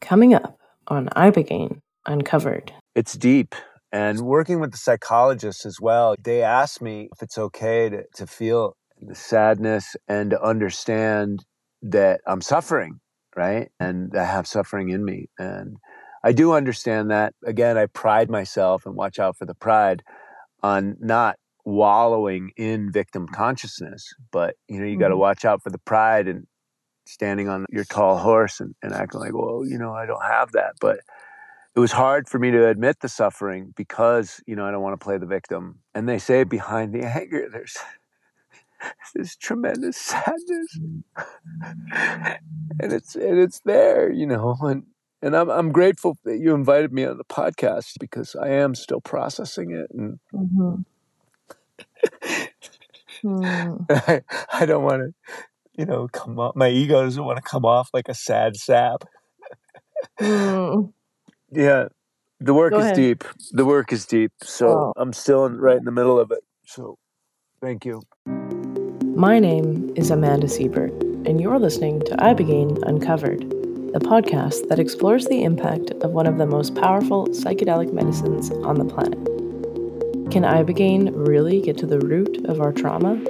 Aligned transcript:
Coming 0.00 0.34
up 0.34 0.58
on 0.88 1.08
Ibogaine 1.08 1.80
Uncovered. 2.06 2.72
It's 2.94 3.14
deep. 3.14 3.54
And 3.92 4.20
working 4.20 4.60
with 4.60 4.72
the 4.72 4.78
psychologists 4.78 5.66
as 5.66 5.80
well, 5.80 6.14
they 6.22 6.42
asked 6.42 6.80
me 6.80 7.08
if 7.12 7.22
it's 7.22 7.38
okay 7.38 7.88
to, 7.88 8.04
to 8.14 8.26
feel 8.26 8.76
the 9.00 9.14
sadness 9.14 9.96
and 10.08 10.30
to 10.30 10.42
understand 10.42 11.44
that 11.82 12.20
I'm 12.26 12.40
suffering, 12.40 13.00
right? 13.36 13.68
And 13.80 14.16
I 14.16 14.24
have 14.24 14.46
suffering 14.46 14.90
in 14.90 15.04
me. 15.04 15.26
And 15.38 15.76
I 16.22 16.32
do 16.32 16.52
understand 16.52 17.10
that. 17.10 17.34
Again, 17.44 17.76
I 17.76 17.86
pride 17.86 18.30
myself 18.30 18.86
and 18.86 18.94
watch 18.94 19.18
out 19.18 19.36
for 19.36 19.46
the 19.46 19.54
pride 19.54 20.02
on 20.62 20.96
not 21.00 21.36
wallowing 21.64 22.50
in 22.56 22.92
victim 22.92 23.26
consciousness, 23.26 24.06
but 24.30 24.54
you 24.68 24.80
know, 24.80 24.86
you 24.86 24.98
got 24.98 25.08
to 25.08 25.14
mm-hmm. 25.14 25.20
watch 25.20 25.44
out 25.44 25.62
for 25.62 25.70
the 25.70 25.78
pride 25.78 26.28
and 26.28 26.46
standing 27.10 27.48
on 27.48 27.66
your 27.70 27.84
tall 27.84 28.16
horse 28.16 28.60
and, 28.60 28.74
and 28.82 28.92
acting 28.92 29.20
like, 29.20 29.34
well, 29.34 29.64
you 29.66 29.78
know, 29.78 29.92
I 29.92 30.06
don't 30.06 30.22
have 30.22 30.52
that. 30.52 30.74
But 30.80 31.00
it 31.74 31.80
was 31.80 31.92
hard 31.92 32.28
for 32.28 32.38
me 32.38 32.50
to 32.50 32.68
admit 32.68 33.00
the 33.00 33.08
suffering 33.08 33.72
because, 33.76 34.40
you 34.46 34.56
know, 34.56 34.64
I 34.64 34.70
don't 34.70 34.82
want 34.82 34.98
to 34.98 35.04
play 35.04 35.18
the 35.18 35.26
victim. 35.26 35.80
And 35.94 36.08
they 36.08 36.18
say 36.18 36.44
behind 36.44 36.92
the 36.92 37.04
anger, 37.04 37.48
there's 37.50 37.76
this 39.14 39.36
tremendous 39.36 39.96
sadness. 39.96 40.78
and 42.80 42.92
it's 42.92 43.14
and 43.14 43.38
it's 43.38 43.60
there, 43.60 44.10
you 44.10 44.26
know, 44.26 44.56
and 44.62 44.84
and 45.22 45.36
I'm 45.36 45.50
I'm 45.50 45.72
grateful 45.72 46.18
that 46.24 46.38
you 46.38 46.54
invited 46.54 46.92
me 46.92 47.04
on 47.04 47.18
the 47.18 47.24
podcast 47.24 47.98
because 48.00 48.34
I 48.34 48.48
am 48.48 48.74
still 48.74 49.00
processing 49.00 49.70
it 49.72 49.90
and 49.90 50.18
mm-hmm. 50.34 50.82
mm. 53.24 53.86
I, 53.90 54.22
I 54.52 54.66
don't 54.66 54.82
want 54.82 55.02
to 55.02 55.14
you 55.74 55.86
know, 55.86 56.08
come 56.08 56.38
off. 56.38 56.56
My 56.56 56.68
ego 56.68 57.02
doesn't 57.02 57.24
want 57.24 57.36
to 57.36 57.42
come 57.42 57.64
off 57.64 57.90
like 57.92 58.08
a 58.08 58.14
sad 58.14 58.56
sap. 58.56 59.04
mm. 60.20 60.92
Yeah, 61.52 61.88
the 62.38 62.54
work 62.54 62.72
Go 62.72 62.78
is 62.78 62.84
ahead. 62.86 62.96
deep. 62.96 63.24
The 63.52 63.64
work 63.64 63.92
is 63.92 64.06
deep. 64.06 64.32
So 64.42 64.68
oh. 64.68 64.92
I'm 64.96 65.12
still 65.12 65.46
in, 65.46 65.58
right 65.58 65.76
in 65.76 65.84
the 65.84 65.92
middle 65.92 66.18
of 66.18 66.30
it. 66.30 66.40
So 66.66 66.96
thank 67.60 67.84
you. 67.84 68.02
My 69.16 69.38
name 69.38 69.92
is 69.96 70.10
Amanda 70.10 70.48
Siebert, 70.48 70.92
and 71.26 71.40
you're 71.40 71.58
listening 71.58 72.00
to 72.02 72.16
Ibogaine 72.16 72.80
Uncovered, 72.86 73.40
the 73.92 74.00
podcast 74.00 74.68
that 74.68 74.78
explores 74.78 75.26
the 75.26 75.42
impact 75.42 75.90
of 76.02 76.12
one 76.12 76.26
of 76.26 76.38
the 76.38 76.46
most 76.46 76.74
powerful 76.74 77.26
psychedelic 77.28 77.92
medicines 77.92 78.50
on 78.64 78.76
the 78.76 78.84
planet. 78.84 79.18
Can 80.30 80.44
Ibogaine 80.44 81.10
really 81.14 81.60
get 81.60 81.76
to 81.78 81.86
the 81.86 81.98
root 81.98 82.44
of 82.46 82.60
our 82.60 82.72
trauma? 82.72 83.20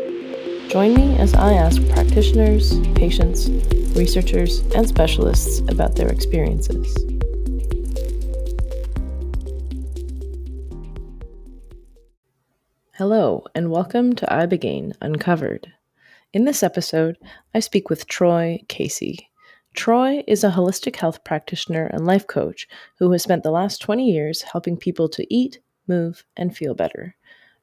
Join 0.70 0.94
me 0.94 1.18
as 1.18 1.34
I 1.34 1.54
ask 1.54 1.84
practitioners, 1.88 2.78
patients, 2.94 3.48
researchers, 3.96 4.60
and 4.72 4.86
specialists 4.86 5.58
about 5.68 5.96
their 5.96 6.06
experiences. 6.06 6.96
Hello, 12.92 13.44
and 13.52 13.72
welcome 13.72 14.14
to 14.14 14.26
Ibogaine 14.26 14.92
Uncovered. 15.00 15.72
In 16.32 16.44
this 16.44 16.62
episode, 16.62 17.18
I 17.52 17.58
speak 17.58 17.90
with 17.90 18.06
Troy 18.06 18.60
Casey. 18.68 19.28
Troy 19.74 20.22
is 20.28 20.44
a 20.44 20.50
holistic 20.50 20.94
health 20.94 21.24
practitioner 21.24 21.86
and 21.86 22.06
life 22.06 22.28
coach 22.28 22.68
who 23.00 23.10
has 23.10 23.24
spent 23.24 23.42
the 23.42 23.50
last 23.50 23.82
20 23.82 24.08
years 24.08 24.42
helping 24.42 24.76
people 24.76 25.08
to 25.08 25.34
eat, 25.34 25.58
move, 25.88 26.22
and 26.36 26.56
feel 26.56 26.76
better. 26.76 27.16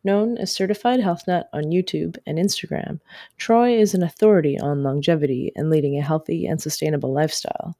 Known 0.03 0.37
as 0.37 0.51
Certified 0.51 0.99
Health 0.99 1.27
Nut 1.27 1.49
on 1.51 1.65
YouTube 1.65 2.17
and 2.25 2.37
Instagram, 2.37 2.99
Troy 3.37 3.77
is 3.77 3.93
an 3.93 4.03
authority 4.03 4.59
on 4.59 4.83
longevity 4.83 5.51
and 5.55 5.69
leading 5.69 5.97
a 5.97 6.03
healthy 6.03 6.45
and 6.45 6.61
sustainable 6.61 7.11
lifestyle. 7.11 7.75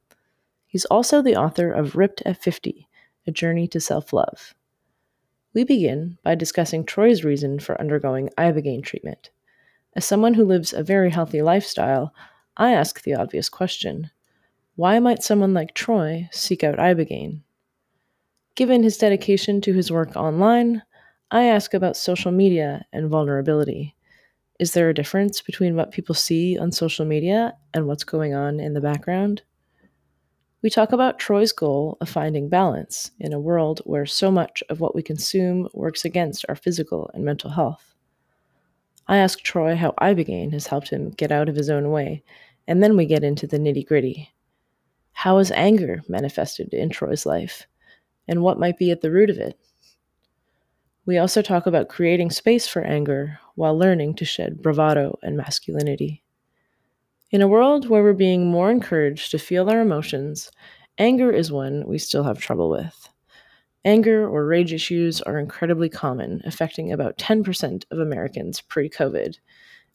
He's 0.66 0.84
also 0.86 1.22
the 1.22 1.36
author 1.36 1.72
of 1.72 1.96
Ripped 1.96 2.22
at 2.26 2.42
50 2.42 2.88
A 3.26 3.30
Journey 3.30 3.66
to 3.68 3.80
Self 3.80 4.12
Love. 4.12 4.54
We 5.54 5.64
begin 5.64 6.18
by 6.22 6.34
discussing 6.34 6.84
Troy's 6.84 7.24
reason 7.24 7.58
for 7.58 7.80
undergoing 7.80 8.30
Ibogaine 8.36 8.82
treatment. 8.82 9.30
As 9.96 10.04
someone 10.04 10.34
who 10.34 10.44
lives 10.44 10.72
a 10.72 10.82
very 10.82 11.10
healthy 11.10 11.40
lifestyle, 11.40 12.12
I 12.56 12.72
ask 12.72 13.02
the 13.02 13.14
obvious 13.14 13.48
question 13.48 14.10
why 14.76 15.00
might 15.00 15.24
someone 15.24 15.54
like 15.54 15.74
Troy 15.74 16.28
seek 16.30 16.62
out 16.62 16.76
Ibogaine? 16.76 17.40
Given 18.54 18.82
his 18.82 18.98
dedication 18.98 19.60
to 19.62 19.72
his 19.72 19.90
work 19.90 20.14
online, 20.14 20.82
I 21.30 21.44
ask 21.44 21.74
about 21.74 21.96
social 21.98 22.32
media 22.32 22.86
and 22.90 23.10
vulnerability. 23.10 23.94
Is 24.58 24.72
there 24.72 24.88
a 24.88 24.94
difference 24.94 25.42
between 25.42 25.76
what 25.76 25.90
people 25.90 26.14
see 26.14 26.58
on 26.58 26.72
social 26.72 27.04
media 27.04 27.54
and 27.74 27.86
what's 27.86 28.02
going 28.02 28.32
on 28.32 28.60
in 28.60 28.72
the 28.72 28.80
background? 28.80 29.42
We 30.62 30.70
talk 30.70 30.90
about 30.90 31.18
Troy's 31.18 31.52
goal 31.52 31.98
of 32.00 32.08
finding 32.08 32.48
balance 32.48 33.10
in 33.20 33.34
a 33.34 33.38
world 33.38 33.82
where 33.84 34.06
so 34.06 34.30
much 34.30 34.62
of 34.70 34.80
what 34.80 34.94
we 34.94 35.02
consume 35.02 35.68
works 35.74 36.06
against 36.06 36.46
our 36.48 36.56
physical 36.56 37.10
and 37.12 37.26
mental 37.26 37.50
health. 37.50 37.94
I 39.06 39.18
ask 39.18 39.40
Troy 39.40 39.76
how 39.76 39.92
Ibogaine 40.00 40.52
has 40.54 40.66
helped 40.66 40.88
him 40.88 41.10
get 41.10 41.30
out 41.30 41.50
of 41.50 41.56
his 41.56 41.68
own 41.68 41.90
way, 41.90 42.24
and 42.66 42.82
then 42.82 42.96
we 42.96 43.04
get 43.04 43.22
into 43.22 43.46
the 43.46 43.58
nitty 43.58 43.86
gritty. 43.86 44.30
How 45.12 45.36
has 45.36 45.50
anger 45.50 46.02
manifested 46.08 46.72
in 46.72 46.88
Troy's 46.88 47.26
life, 47.26 47.66
and 48.26 48.42
what 48.42 48.58
might 48.58 48.78
be 48.78 48.90
at 48.90 49.02
the 49.02 49.10
root 49.10 49.28
of 49.28 49.36
it? 49.36 49.58
We 51.08 51.16
also 51.16 51.40
talk 51.40 51.64
about 51.64 51.88
creating 51.88 52.32
space 52.32 52.68
for 52.68 52.82
anger 52.82 53.38
while 53.54 53.78
learning 53.78 54.16
to 54.16 54.26
shed 54.26 54.60
bravado 54.60 55.18
and 55.22 55.38
masculinity. 55.38 56.22
In 57.30 57.40
a 57.40 57.48
world 57.48 57.88
where 57.88 58.02
we're 58.02 58.12
being 58.12 58.50
more 58.50 58.70
encouraged 58.70 59.30
to 59.30 59.38
feel 59.38 59.70
our 59.70 59.80
emotions, 59.80 60.50
anger 60.98 61.32
is 61.32 61.50
one 61.50 61.86
we 61.86 61.96
still 61.96 62.24
have 62.24 62.38
trouble 62.38 62.68
with. 62.68 63.08
Anger 63.86 64.28
or 64.28 64.44
rage 64.44 64.74
issues 64.74 65.22
are 65.22 65.38
incredibly 65.38 65.88
common, 65.88 66.42
affecting 66.44 66.92
about 66.92 67.16
10% 67.16 67.84
of 67.90 67.98
Americans 67.98 68.60
pre 68.60 68.90
COVID. 68.90 69.38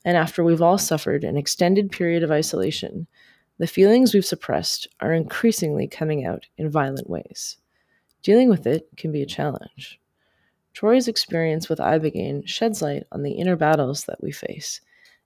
And 0.03 0.18
after 0.18 0.44
we've 0.44 0.63
all 0.63 0.79
suffered 0.79 1.23
an 1.23 1.38
extended 1.38 1.91
period 1.91 2.23
of 2.23 2.31
isolation, 2.31 3.06
the 3.59 3.68
feelings 3.68 4.16
we've 4.16 4.25
suppressed 4.25 4.88
are 5.00 5.13
increasingly 5.13 5.88
coming 5.88 6.25
out 6.25 6.47
in 6.57 6.72
violent 6.72 7.07
ways. 7.07 7.57
Dealing 8.23 8.50
with 8.50 8.66
it 8.66 8.88
can 8.97 9.12
be 9.12 9.22
a 9.22 9.28
challenge. 9.28 10.00
Troy's 10.73 11.07
experience 11.07 11.69
with 11.69 11.78
Ibogaine 11.78 12.47
sheds 12.47 12.81
light 12.81 13.03
on 13.11 13.22
the 13.22 13.34
inner 13.34 13.56
battles 13.56 14.06
that 14.06 14.22
we 14.23 14.31
face, 14.31 14.81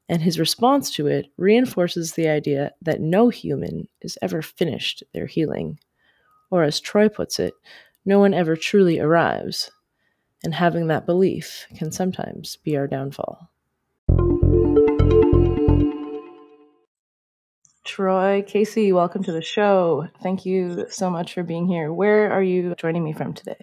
and 0.09 0.21
his 0.21 0.39
response 0.39 0.91
to 0.95 1.07
it 1.07 1.27
reinforces 1.37 2.13
the 2.13 2.27
idea 2.27 2.73
that 2.81 2.99
no 2.99 3.29
human 3.29 3.87
is 4.01 4.17
ever 4.21 4.41
finished 4.41 5.03
their 5.13 5.25
healing. 5.25 5.79
Or, 6.51 6.63
as 6.63 6.81
Troy 6.81 7.07
puts 7.07 7.39
it, 7.39 7.53
no 8.05 8.19
one 8.19 8.33
ever 8.33 8.57
truly 8.57 8.99
arrives, 8.99 9.71
and 10.43 10.53
having 10.53 10.87
that 10.87 11.05
belief 11.05 11.65
can 11.77 11.93
sometimes 11.93 12.57
be 12.57 12.75
our 12.75 12.87
downfall. 12.87 13.49
Troy 17.85 18.43
Casey, 18.45 18.91
welcome 18.91 19.23
to 19.23 19.31
the 19.31 19.41
show. 19.41 20.09
Thank 20.21 20.45
you 20.45 20.87
so 20.89 21.09
much 21.09 21.33
for 21.33 21.43
being 21.43 21.67
here. 21.67 21.93
Where 21.93 22.29
are 22.33 22.43
you 22.43 22.75
joining 22.75 23.05
me 23.05 23.13
from 23.13 23.33
today? 23.33 23.57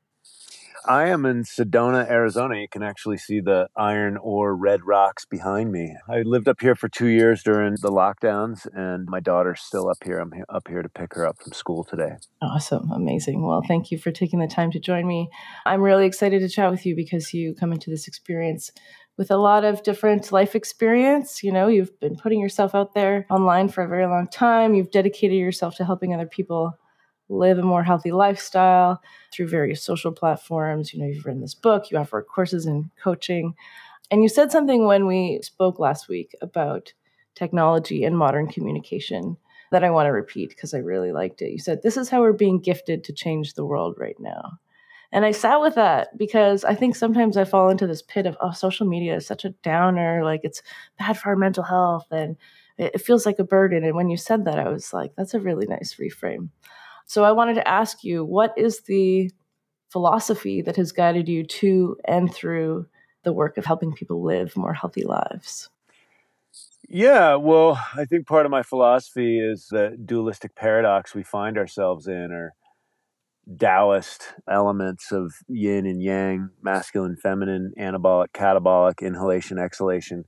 I 0.86 1.06
am 1.06 1.24
in 1.24 1.44
Sedona, 1.44 2.08
Arizona. 2.10 2.60
You 2.60 2.68
can 2.68 2.82
actually 2.82 3.16
see 3.16 3.40
the 3.40 3.68
iron 3.74 4.18
ore 4.18 4.54
red 4.54 4.84
rocks 4.84 5.24
behind 5.24 5.72
me. 5.72 5.96
I 6.08 6.20
lived 6.22 6.46
up 6.46 6.60
here 6.60 6.74
for 6.74 6.88
two 6.90 7.06
years 7.06 7.42
during 7.42 7.76
the 7.80 7.90
lockdowns, 7.90 8.66
and 8.74 9.06
my 9.08 9.20
daughter's 9.20 9.62
still 9.62 9.88
up 9.88 9.96
here. 10.04 10.18
I'm 10.18 10.32
up 10.50 10.68
here 10.68 10.82
to 10.82 10.88
pick 10.90 11.14
her 11.14 11.26
up 11.26 11.40
from 11.42 11.52
school 11.54 11.84
today. 11.84 12.16
Awesome. 12.42 12.90
Amazing. 12.92 13.46
Well, 13.46 13.62
thank 13.66 13.90
you 13.90 13.96
for 13.98 14.10
taking 14.10 14.40
the 14.40 14.46
time 14.46 14.70
to 14.72 14.78
join 14.78 15.06
me. 15.06 15.30
I'm 15.64 15.80
really 15.80 16.04
excited 16.04 16.40
to 16.40 16.48
chat 16.50 16.70
with 16.70 16.84
you 16.84 16.94
because 16.94 17.32
you 17.32 17.54
come 17.54 17.72
into 17.72 17.88
this 17.88 18.06
experience 18.06 18.70
with 19.16 19.30
a 19.30 19.36
lot 19.36 19.64
of 19.64 19.82
different 19.84 20.32
life 20.32 20.54
experience. 20.54 21.42
You 21.42 21.52
know, 21.52 21.66
you've 21.66 21.98
been 21.98 22.16
putting 22.16 22.40
yourself 22.40 22.74
out 22.74 22.94
there 22.94 23.26
online 23.30 23.68
for 23.68 23.82
a 23.82 23.88
very 23.88 24.06
long 24.06 24.28
time, 24.28 24.74
you've 24.74 24.90
dedicated 24.90 25.38
yourself 25.38 25.76
to 25.76 25.84
helping 25.84 26.12
other 26.12 26.26
people 26.26 26.74
live 27.28 27.58
a 27.58 27.62
more 27.62 27.82
healthy 27.82 28.12
lifestyle 28.12 29.02
through 29.32 29.48
various 29.48 29.82
social 29.82 30.12
platforms. 30.12 30.92
You 30.92 31.00
know, 31.00 31.06
you've 31.06 31.24
written 31.24 31.40
this 31.40 31.54
book, 31.54 31.90
you 31.90 31.98
offer 31.98 32.22
courses 32.22 32.66
and 32.66 32.90
coaching. 33.02 33.54
And 34.10 34.22
you 34.22 34.28
said 34.28 34.52
something 34.52 34.86
when 34.86 35.06
we 35.06 35.40
spoke 35.42 35.78
last 35.78 36.08
week 36.08 36.34
about 36.42 36.92
technology 37.34 38.04
and 38.04 38.16
modern 38.16 38.48
communication 38.48 39.36
that 39.72 39.82
I 39.82 39.90
want 39.90 40.06
to 40.06 40.12
repeat 40.12 40.50
because 40.50 40.74
I 40.74 40.78
really 40.78 41.10
liked 41.10 41.42
it. 41.42 41.50
You 41.50 41.58
said, 41.58 41.82
This 41.82 41.96
is 41.96 42.08
how 42.08 42.20
we're 42.20 42.32
being 42.32 42.60
gifted 42.60 43.02
to 43.04 43.12
change 43.12 43.54
the 43.54 43.64
world 43.64 43.96
right 43.98 44.18
now. 44.20 44.58
And 45.10 45.24
I 45.24 45.30
sat 45.30 45.60
with 45.60 45.76
that 45.76 46.16
because 46.18 46.64
I 46.64 46.74
think 46.74 46.96
sometimes 46.96 47.36
I 47.36 47.44
fall 47.44 47.70
into 47.70 47.86
this 47.86 48.02
pit 48.02 48.26
of, 48.26 48.36
oh, 48.40 48.50
social 48.50 48.86
media 48.86 49.14
is 49.16 49.26
such 49.26 49.44
a 49.44 49.50
downer, 49.50 50.24
like 50.24 50.40
it's 50.42 50.62
bad 50.98 51.18
for 51.18 51.30
our 51.30 51.36
mental 51.36 51.62
health 51.62 52.06
and 52.10 52.36
it 52.76 53.00
feels 53.00 53.24
like 53.24 53.38
a 53.38 53.44
burden. 53.44 53.84
And 53.84 53.94
when 53.94 54.10
you 54.10 54.16
said 54.16 54.44
that, 54.44 54.58
I 54.58 54.68
was 54.68 54.92
like, 54.92 55.12
that's 55.16 55.34
a 55.34 55.40
really 55.40 55.66
nice 55.66 55.94
reframe. 56.00 56.48
So 57.06 57.24
I 57.24 57.32
wanted 57.32 57.54
to 57.54 57.68
ask 57.68 58.04
you 58.04 58.24
what 58.24 58.52
is 58.56 58.80
the 58.82 59.30
philosophy 59.90 60.62
that 60.62 60.76
has 60.76 60.92
guided 60.92 61.28
you 61.28 61.44
to 61.44 61.96
and 62.04 62.32
through 62.32 62.86
the 63.22 63.32
work 63.32 63.56
of 63.58 63.64
helping 63.64 63.92
people 63.92 64.22
live 64.22 64.56
more 64.56 64.74
healthy 64.74 65.04
lives? 65.04 65.68
Yeah, 66.88 67.36
well, 67.36 67.80
I 67.96 68.04
think 68.04 68.26
part 68.26 68.44
of 68.44 68.50
my 68.50 68.62
philosophy 68.62 69.40
is 69.40 69.68
the 69.70 69.96
dualistic 70.04 70.54
paradox 70.54 71.14
we 71.14 71.22
find 71.22 71.56
ourselves 71.56 72.06
in, 72.06 72.30
or 72.30 72.52
Taoist 73.58 74.34
elements 74.48 75.12
of 75.12 75.34
yin 75.48 75.86
and 75.86 76.02
yang, 76.02 76.50
masculine, 76.62 77.16
feminine, 77.16 77.72
anabolic, 77.78 78.28
catabolic, 78.34 79.00
inhalation, 79.00 79.58
exhalation. 79.58 80.24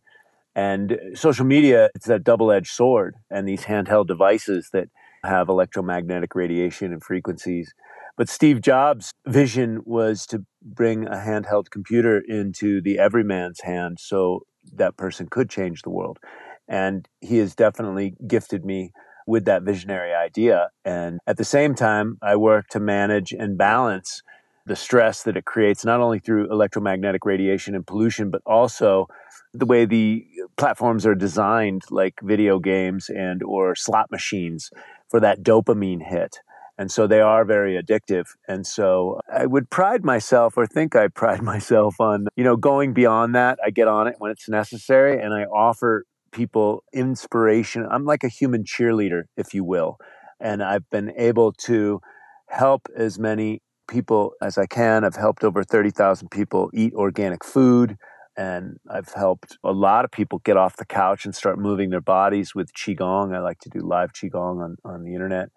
And 0.55 0.99
social 1.14 1.44
media, 1.44 1.90
it's 1.94 2.06
that 2.06 2.25
double 2.25 2.50
edged 2.50 2.72
sword, 2.72 3.17
and 3.31 3.46
these 3.46 3.64
handheld 3.64 4.06
devices 4.06 4.70
that 4.72 4.88
have 5.26 5.49
electromagnetic 5.49 6.34
radiation 6.34 6.93
and 6.93 7.02
frequencies. 7.02 7.73
But 8.17 8.28
Steve 8.28 8.61
Jobs' 8.62 9.12
vision 9.26 9.81
was 9.84 10.26
to 10.26 10.44
bring 10.62 11.06
a 11.06 11.17
handheld 11.17 11.70
computer 11.70 12.19
into 12.26 12.81
the 12.81 12.99
everyman's 12.99 13.61
hand 13.61 13.99
so 14.00 14.46
that 14.73 14.96
person 14.96 15.28
could 15.31 15.50
change 15.50 15.82
the 15.82 15.90
world. 15.90 16.19
And 16.67 17.06
he 17.20 17.38
has 17.38 17.55
definitely 17.55 18.14
gifted 18.26 18.64
me 18.64 18.93
with 19.26 19.44
that 19.44 19.62
visionary 19.62 20.14
idea. 20.14 20.70
And 20.84 21.20
at 21.26 21.37
the 21.37 21.44
same 21.44 21.75
time, 21.75 22.17
I 22.22 22.37
work 22.37 22.69
to 22.69 22.81
manage 22.81 23.32
and 23.32 23.58
balance 23.58 24.22
the 24.64 24.76
stress 24.76 25.22
that 25.22 25.37
it 25.37 25.44
creates, 25.44 25.84
not 25.84 26.00
only 26.00 26.19
through 26.19 26.50
electromagnetic 26.50 27.25
radiation 27.25 27.75
and 27.75 27.87
pollution, 27.87 28.31
but 28.31 28.43
also 28.46 29.06
the 29.52 29.67
way 29.67 29.84
the 29.84 30.26
platforms 30.56 31.06
are 31.06 31.14
designed, 31.14 31.82
like 31.90 32.14
video 32.22 32.58
games 32.58 33.08
and 33.08 33.43
or 33.43 33.75
slot 33.75 34.11
machines, 34.11 34.70
for 35.08 35.20
that 35.20 35.43
dopamine 35.43 36.03
hit. 36.03 36.38
And 36.79 36.91
so 36.93 37.06
they 37.06 37.20
are 37.20 37.44
very 37.44 37.81
addictive. 37.81 38.26
And 38.49 38.67
so 38.67 39.20
I 39.32 39.47
would 39.47 39.70
pride 39.70 40.05
myself, 40.05 40.55
or 40.56 40.67
think 40.67 40.94
I 40.94 41.08
pride 41.08 41.43
myself 41.55 42.00
on, 42.00 42.26
you 42.37 42.44
know, 42.44 42.56
going 42.56 42.93
beyond 42.93 43.35
that. 43.35 43.58
I 43.64 43.70
get 43.70 43.88
on 43.88 44.06
it 44.06 44.17
when 44.19 44.31
it's 44.31 44.49
necessary, 44.49 45.20
and 45.20 45.32
I 45.32 45.44
offer 45.44 46.05
people 46.32 46.85
inspiration. 46.93 47.87
I'm 47.91 48.05
like 48.05 48.25
a 48.25 48.29
human 48.29 48.64
cheerleader, 48.64 49.25
if 49.37 49.55
you 49.55 49.64
will. 49.64 49.97
And 50.38 50.62
I've 50.62 50.88
been 50.91 51.12
able 51.17 51.53
to 51.53 52.00
help 52.49 52.88
as 52.94 53.19
many 53.19 53.62
people 53.88 54.32
as 54.43 54.58
I 54.58 54.67
can. 54.67 55.05
I've 55.05 55.17
helped 55.17 55.44
over 55.44 55.64
30,000 55.64 56.29
people 56.31 56.70
eat 56.75 56.93
organic 56.94 57.44
food. 57.44 57.97
And 58.37 58.79
I've 58.91 59.12
helped 59.12 59.56
a 59.65 59.73
lot 59.73 60.05
of 60.05 60.11
people 60.11 60.41
get 60.44 60.56
off 60.56 60.77
the 60.77 60.85
couch 60.85 61.25
and 61.25 61.35
start 61.35 61.59
moving 61.59 61.91
their 61.91 62.00
bodies 62.00 62.55
with 62.55 62.73
Qigong. 62.75 63.35
I 63.35 63.41
like 63.41 63.61
to 63.61 63.71
do 63.71 63.81
live 63.81 64.12
Qigong 64.12 64.62
on, 64.62 64.77
on 64.85 65.05
the 65.05 65.15
internet. 65.15 65.49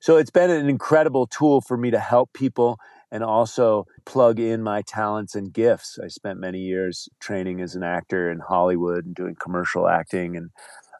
So 0.00 0.16
it's 0.16 0.30
been 0.30 0.50
an 0.50 0.68
incredible 0.68 1.26
tool 1.26 1.60
for 1.60 1.76
me 1.76 1.90
to 1.90 1.98
help 1.98 2.32
people 2.32 2.78
and 3.10 3.24
also 3.24 3.86
plug 4.04 4.38
in 4.38 4.62
my 4.62 4.82
talents 4.82 5.34
and 5.34 5.52
gifts. 5.52 5.98
I 6.02 6.08
spent 6.08 6.38
many 6.38 6.58
years 6.58 7.08
training 7.20 7.60
as 7.60 7.74
an 7.74 7.82
actor 7.82 8.30
in 8.30 8.40
Hollywood 8.40 9.06
and 9.06 9.14
doing 9.14 9.34
commercial 9.40 9.88
acting 9.88 10.36
and 10.36 10.50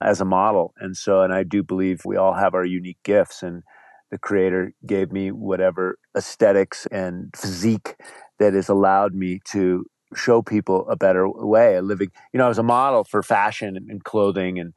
as 0.00 0.20
a 0.20 0.24
model. 0.24 0.74
And 0.78 0.96
so, 0.96 1.22
and 1.22 1.32
I 1.32 1.42
do 1.42 1.62
believe 1.62 2.02
we 2.04 2.16
all 2.16 2.34
have 2.34 2.54
our 2.54 2.64
unique 2.64 3.02
gifts, 3.04 3.42
and 3.42 3.62
the 4.10 4.18
creator 4.18 4.72
gave 4.86 5.12
me 5.12 5.30
whatever 5.30 5.98
aesthetics 6.16 6.86
and 6.86 7.30
physique 7.36 7.96
that 8.38 8.54
has 8.54 8.68
allowed 8.68 9.14
me 9.14 9.40
to 9.50 9.84
show 10.14 10.42
people 10.42 10.88
a 10.88 10.96
better 10.96 11.28
way 11.28 11.76
of 11.76 11.84
living. 11.84 12.10
You 12.32 12.38
know, 12.38 12.46
I 12.46 12.48
was 12.48 12.58
a 12.58 12.62
model 12.62 13.04
for 13.04 13.22
fashion 13.22 13.76
and 13.76 14.04
clothing 14.04 14.58
and, 14.58 14.72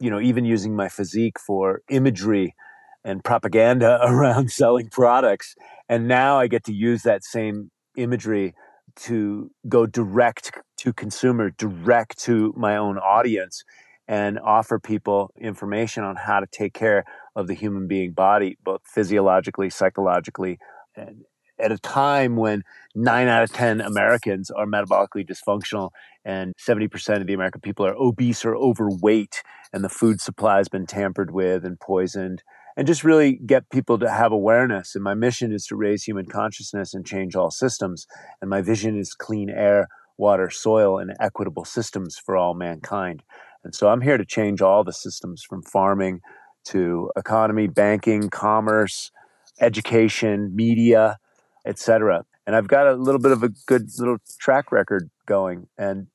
you 0.00 0.10
know, 0.10 0.20
even 0.20 0.44
using 0.44 0.76
my 0.76 0.88
physique 0.88 1.38
for 1.38 1.82
imagery 1.88 2.54
and 3.04 3.22
propaganda 3.22 4.00
around 4.06 4.50
selling 4.50 4.88
products. 4.88 5.54
And 5.88 6.08
now 6.08 6.38
I 6.38 6.46
get 6.46 6.64
to 6.64 6.72
use 6.72 7.02
that 7.02 7.24
same 7.24 7.70
imagery 7.96 8.54
to 8.96 9.50
go 9.68 9.86
direct 9.86 10.52
to 10.78 10.92
consumer, 10.92 11.50
direct 11.50 12.18
to 12.20 12.52
my 12.56 12.76
own 12.76 12.98
audience, 12.98 13.64
and 14.06 14.38
offer 14.38 14.78
people 14.78 15.32
information 15.40 16.04
on 16.04 16.16
how 16.16 16.40
to 16.40 16.46
take 16.46 16.74
care 16.74 17.04
of 17.34 17.46
the 17.46 17.54
human 17.54 17.88
being 17.88 18.12
body, 18.12 18.58
both 18.62 18.82
physiologically, 18.84 19.70
psychologically, 19.70 20.58
and 20.94 21.24
at 21.58 21.72
a 21.72 21.78
time 21.78 22.36
when 22.36 22.62
nine 22.94 23.28
out 23.28 23.42
of 23.42 23.52
10 23.52 23.80
Americans 23.80 24.50
are 24.50 24.66
metabolically 24.66 25.26
dysfunctional 25.28 25.90
and 26.24 26.54
70% 26.56 27.20
of 27.20 27.26
the 27.26 27.34
American 27.34 27.60
people 27.60 27.86
are 27.86 27.94
obese 27.96 28.44
or 28.44 28.56
overweight, 28.56 29.42
and 29.72 29.84
the 29.84 29.88
food 29.88 30.20
supply 30.20 30.58
has 30.58 30.68
been 30.68 30.86
tampered 30.86 31.30
with 31.30 31.64
and 31.64 31.78
poisoned 31.80 32.42
and 32.76 32.86
just 32.86 33.04
really 33.04 33.34
get 33.34 33.70
people 33.70 33.98
to 33.98 34.10
have 34.10 34.32
awareness. 34.32 34.94
And 34.94 35.04
my 35.04 35.14
mission 35.14 35.52
is 35.52 35.66
to 35.66 35.76
raise 35.76 36.04
human 36.04 36.26
consciousness 36.26 36.94
and 36.94 37.06
change 37.06 37.36
all 37.36 37.50
systems. 37.50 38.06
And 38.40 38.50
my 38.50 38.62
vision 38.62 38.98
is 38.98 39.14
clean 39.14 39.48
air, 39.48 39.88
water, 40.16 40.50
soil, 40.50 40.98
and 40.98 41.14
equitable 41.20 41.64
systems 41.64 42.18
for 42.18 42.36
all 42.36 42.54
mankind. 42.54 43.22
And 43.62 43.74
so 43.74 43.88
I'm 43.88 44.00
here 44.00 44.18
to 44.18 44.24
change 44.24 44.60
all 44.60 44.84
the 44.84 44.92
systems 44.92 45.42
from 45.42 45.62
farming 45.62 46.20
to 46.66 47.10
economy, 47.16 47.66
banking, 47.66 48.28
commerce, 48.30 49.10
education, 49.60 50.54
media, 50.54 51.18
etc. 51.64 52.24
And 52.46 52.54
I've 52.54 52.68
got 52.68 52.86
a 52.86 52.94
little 52.94 53.20
bit 53.20 53.32
of 53.32 53.42
a 53.42 53.50
good 53.66 53.88
little 53.98 54.18
track 54.38 54.70
record 54.70 55.10
going. 55.26 55.68
And 55.78 56.08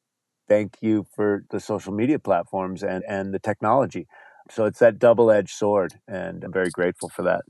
thank 0.48 0.78
you 0.81 1.06
for 1.16 1.46
the 1.50 1.60
social 1.60 1.94
media 1.94 2.19
platforms 2.19 2.84
and, 2.84 3.04
and 3.07 3.34
the 3.34 3.40
technology. 3.40 4.07
So 4.51 4.66
it's 4.66 4.80
that 4.80 4.98
double 4.98 5.30
edged 5.30 5.56
sword, 5.56 5.94
and 6.07 6.44
I'm 6.44 6.51
very 6.51 6.72
grateful 6.72 7.10
for 7.10 7.22
that. 7.24 7.44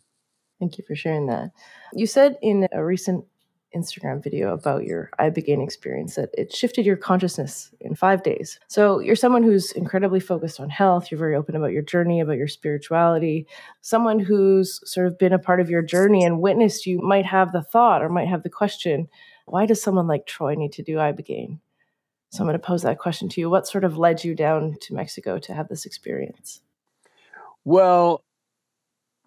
Thank 0.60 0.78
you 0.78 0.84
for 0.86 0.96
sharing 0.96 1.28
that. 1.28 1.52
You 1.94 2.06
said 2.06 2.38
in 2.42 2.68
a 2.74 2.84
recent 2.84 3.26
Instagram 3.76 4.24
video 4.24 4.54
about 4.54 4.84
your 4.84 5.10
Ibogaine 5.20 5.64
experience 5.64 6.16
that 6.16 6.30
it 6.38 6.54
shifted 6.54 6.86
your 6.86 6.98
consciousness 6.98 7.72
in 7.80 7.96
five 7.96 8.24
days. 8.24 8.60
So 8.68 9.00
you're 9.00 9.16
someone 9.16 9.44
who's 9.44 9.72
incredibly 9.72 10.20
focused 10.20 10.60
on 10.60 10.70
health. 10.70 11.12
You're 11.12 11.20
very 11.20 11.36
open 11.36 11.56
about 11.56 11.72
your 11.72 11.82
journey, 11.82 12.20
about 12.20 12.38
your 12.38 12.48
spirituality. 12.48 13.48
Someone 13.82 14.20
who's 14.20 14.80
sort 14.90 15.08
of 15.08 15.18
been 15.18 15.34
a 15.34 15.40
part 15.40 15.60
of 15.60 15.70
your 15.70 15.82
journey 15.82 16.24
and 16.24 16.42
witnessed 16.42 16.86
you 16.86 17.00
might 17.00 17.26
have 17.26 17.52
the 17.52 17.62
thought 17.62 18.02
or 18.02 18.10
might 18.10 18.28
have 18.28 18.44
the 18.44 18.50
question, 18.50 19.08
why 19.46 19.66
does 19.66 19.82
someone 19.82 20.08
like 20.08 20.26
Troy 20.26 20.56
need 20.56 20.74
to 20.74 20.84
do 20.84 20.96
Ibogaine? 20.96 21.60
So 22.32 22.42
I'm 22.42 22.48
going 22.48 22.54
to 22.54 22.60
pose 22.60 22.84
that 22.84 23.00
question 23.00 23.28
to 23.30 23.42
you. 23.42 23.50
What 23.50 23.68
sort 23.68 23.84
of 23.84 23.98
led 23.98 24.24
you 24.24 24.36
down 24.36 24.76
to 24.82 24.94
Mexico 24.94 25.40
to 25.40 25.54
have 25.54 25.68
this 25.68 25.86
experience? 25.86 26.62
Well, 27.66 28.24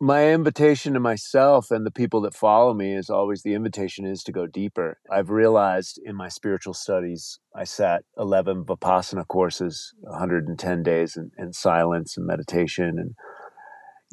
my 0.03 0.33
invitation 0.33 0.95
to 0.95 0.99
myself 0.99 1.71
and 1.71 1.87
the 1.87 1.91
people 1.93 2.21
that 2.23 2.35
follow 2.35 2.75
me 2.75 2.93
is 2.93 3.09
always 3.09 3.43
the 3.43 3.55
invitation 3.55 4.05
is 4.05 4.25
to 4.25 4.33
go 4.33 4.49
deeper. 4.49 4.99
I've 5.09 5.31
realized 5.31 6.01
in 6.05 6.17
my 6.17 6.29
spiritual 6.29 6.75
studies, 6.75 7.39
I 7.55 7.63
sat 7.63 8.03
11 8.19 8.65
Vipassana 8.65 9.29
courses, 9.29 9.95
110 10.01 10.83
days 10.83 11.17
in, 11.17 11.31
in 11.39 11.53
silence 11.53 12.17
and 12.17 12.27
meditation. 12.27 12.99
And 12.99 13.15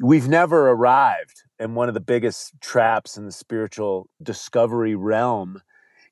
we've 0.00 0.28
never 0.28 0.70
arrived. 0.70 1.42
And 1.58 1.74
one 1.74 1.88
of 1.88 1.94
the 1.94 2.00
biggest 2.00 2.52
traps 2.60 3.16
in 3.16 3.26
the 3.26 3.32
spiritual 3.32 4.08
discovery 4.22 4.94
realm 4.94 5.60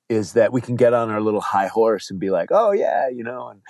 is 0.08 0.32
that 0.32 0.52
we 0.52 0.60
can 0.60 0.74
get 0.74 0.92
on 0.92 1.08
our 1.08 1.20
little 1.20 1.40
high 1.40 1.68
horse 1.68 2.10
and 2.10 2.18
be 2.18 2.30
like, 2.30 2.48
oh, 2.50 2.72
yeah, 2.72 3.08
you 3.08 3.22
know, 3.22 3.46
and 3.46 3.60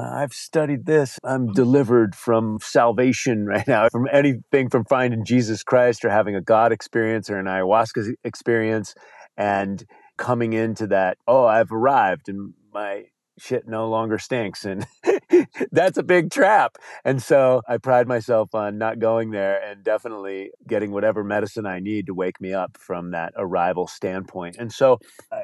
Uh, 0.00 0.10
I've 0.14 0.32
studied 0.32 0.86
this. 0.86 1.18
I'm 1.24 1.52
delivered 1.52 2.14
from 2.14 2.58
salvation 2.62 3.46
right 3.54 3.66
now, 3.66 3.88
from 3.90 4.08
anything 4.12 4.70
from 4.70 4.84
finding 4.84 5.24
Jesus 5.24 5.62
Christ 5.62 6.04
or 6.04 6.10
having 6.10 6.34
a 6.34 6.40
God 6.40 6.72
experience 6.72 7.28
or 7.28 7.38
an 7.38 7.46
ayahuasca 7.46 8.14
experience 8.24 8.94
and 9.36 9.84
coming 10.16 10.52
into 10.52 10.86
that, 10.88 11.18
oh, 11.26 11.44
I've 11.44 11.72
arrived 11.72 12.28
and 12.28 12.54
my 12.72 13.04
shit 13.38 13.66
no 13.66 13.88
longer 13.88 14.18
stinks. 14.18 14.64
And 14.64 14.86
that's 15.72 15.96
a 15.96 16.02
big 16.02 16.30
trap. 16.30 16.76
And 17.04 17.22
so 17.22 17.62
I 17.68 17.78
pride 17.78 18.06
myself 18.06 18.54
on 18.54 18.76
not 18.76 18.98
going 18.98 19.30
there 19.30 19.60
and 19.62 19.82
definitely 19.82 20.50
getting 20.68 20.92
whatever 20.92 21.24
medicine 21.24 21.64
I 21.64 21.80
need 21.80 22.06
to 22.06 22.14
wake 22.14 22.40
me 22.40 22.52
up 22.52 22.76
from 22.78 23.12
that 23.12 23.32
arrival 23.36 23.86
standpoint. 23.86 24.56
And 24.58 24.72
so 24.72 24.98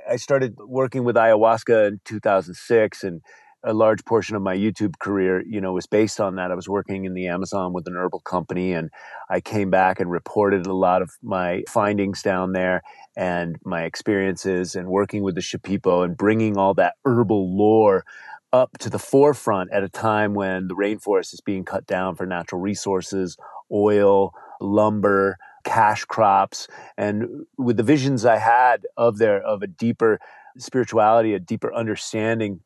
I 0.08 0.16
started 0.16 0.56
working 0.58 1.04
with 1.04 1.16
ayahuasca 1.16 1.88
in 1.88 2.00
2006 2.04 3.02
and 3.02 3.22
a 3.64 3.75
large 3.75 4.04
portion 4.04 4.36
of 4.36 4.42
my 4.42 4.56
YouTube 4.56 4.98
career, 4.98 5.42
you 5.46 5.60
know, 5.60 5.72
was 5.72 5.86
based 5.86 6.20
on 6.20 6.36
that. 6.36 6.50
I 6.50 6.54
was 6.54 6.68
working 6.68 7.04
in 7.04 7.14
the 7.14 7.26
Amazon 7.26 7.72
with 7.72 7.86
an 7.86 7.96
herbal 7.96 8.20
company, 8.20 8.72
and 8.72 8.90
I 9.28 9.40
came 9.40 9.70
back 9.70 9.98
and 9.98 10.10
reported 10.10 10.66
a 10.66 10.72
lot 10.72 11.02
of 11.02 11.10
my 11.22 11.64
findings 11.68 12.22
down 12.22 12.52
there 12.52 12.82
and 13.16 13.56
my 13.64 13.84
experiences 13.84 14.76
and 14.76 14.88
working 14.88 15.22
with 15.22 15.34
the 15.34 15.40
Shipibo 15.40 16.04
and 16.04 16.16
bringing 16.16 16.56
all 16.56 16.75
that 16.75 16.94
herbal 17.04 17.56
lore 17.56 18.04
up 18.52 18.78
to 18.78 18.88
the 18.88 18.98
forefront 18.98 19.72
at 19.72 19.82
a 19.82 19.88
time 19.88 20.34
when 20.34 20.68
the 20.68 20.75
rainforest 20.75 21.34
is 21.34 21.40
being 21.40 21.64
cut 21.64 21.86
down 21.86 22.14
for 22.14 22.26
natural 22.26 22.60
resources, 22.60 23.36
oil, 23.72 24.32
lumber, 24.60 25.36
cash 25.64 26.04
crops, 26.04 26.68
and 26.96 27.44
with 27.58 27.76
the 27.76 27.82
visions 27.82 28.25
I 28.25 28.36
had 28.36 28.86
of 28.96 29.18
there 29.18 29.42
of 29.42 29.62
a 29.62 29.66
deeper 29.66 30.20
spirituality, 30.58 31.34
a 31.34 31.40
deeper 31.40 31.75
understanding 31.75 32.60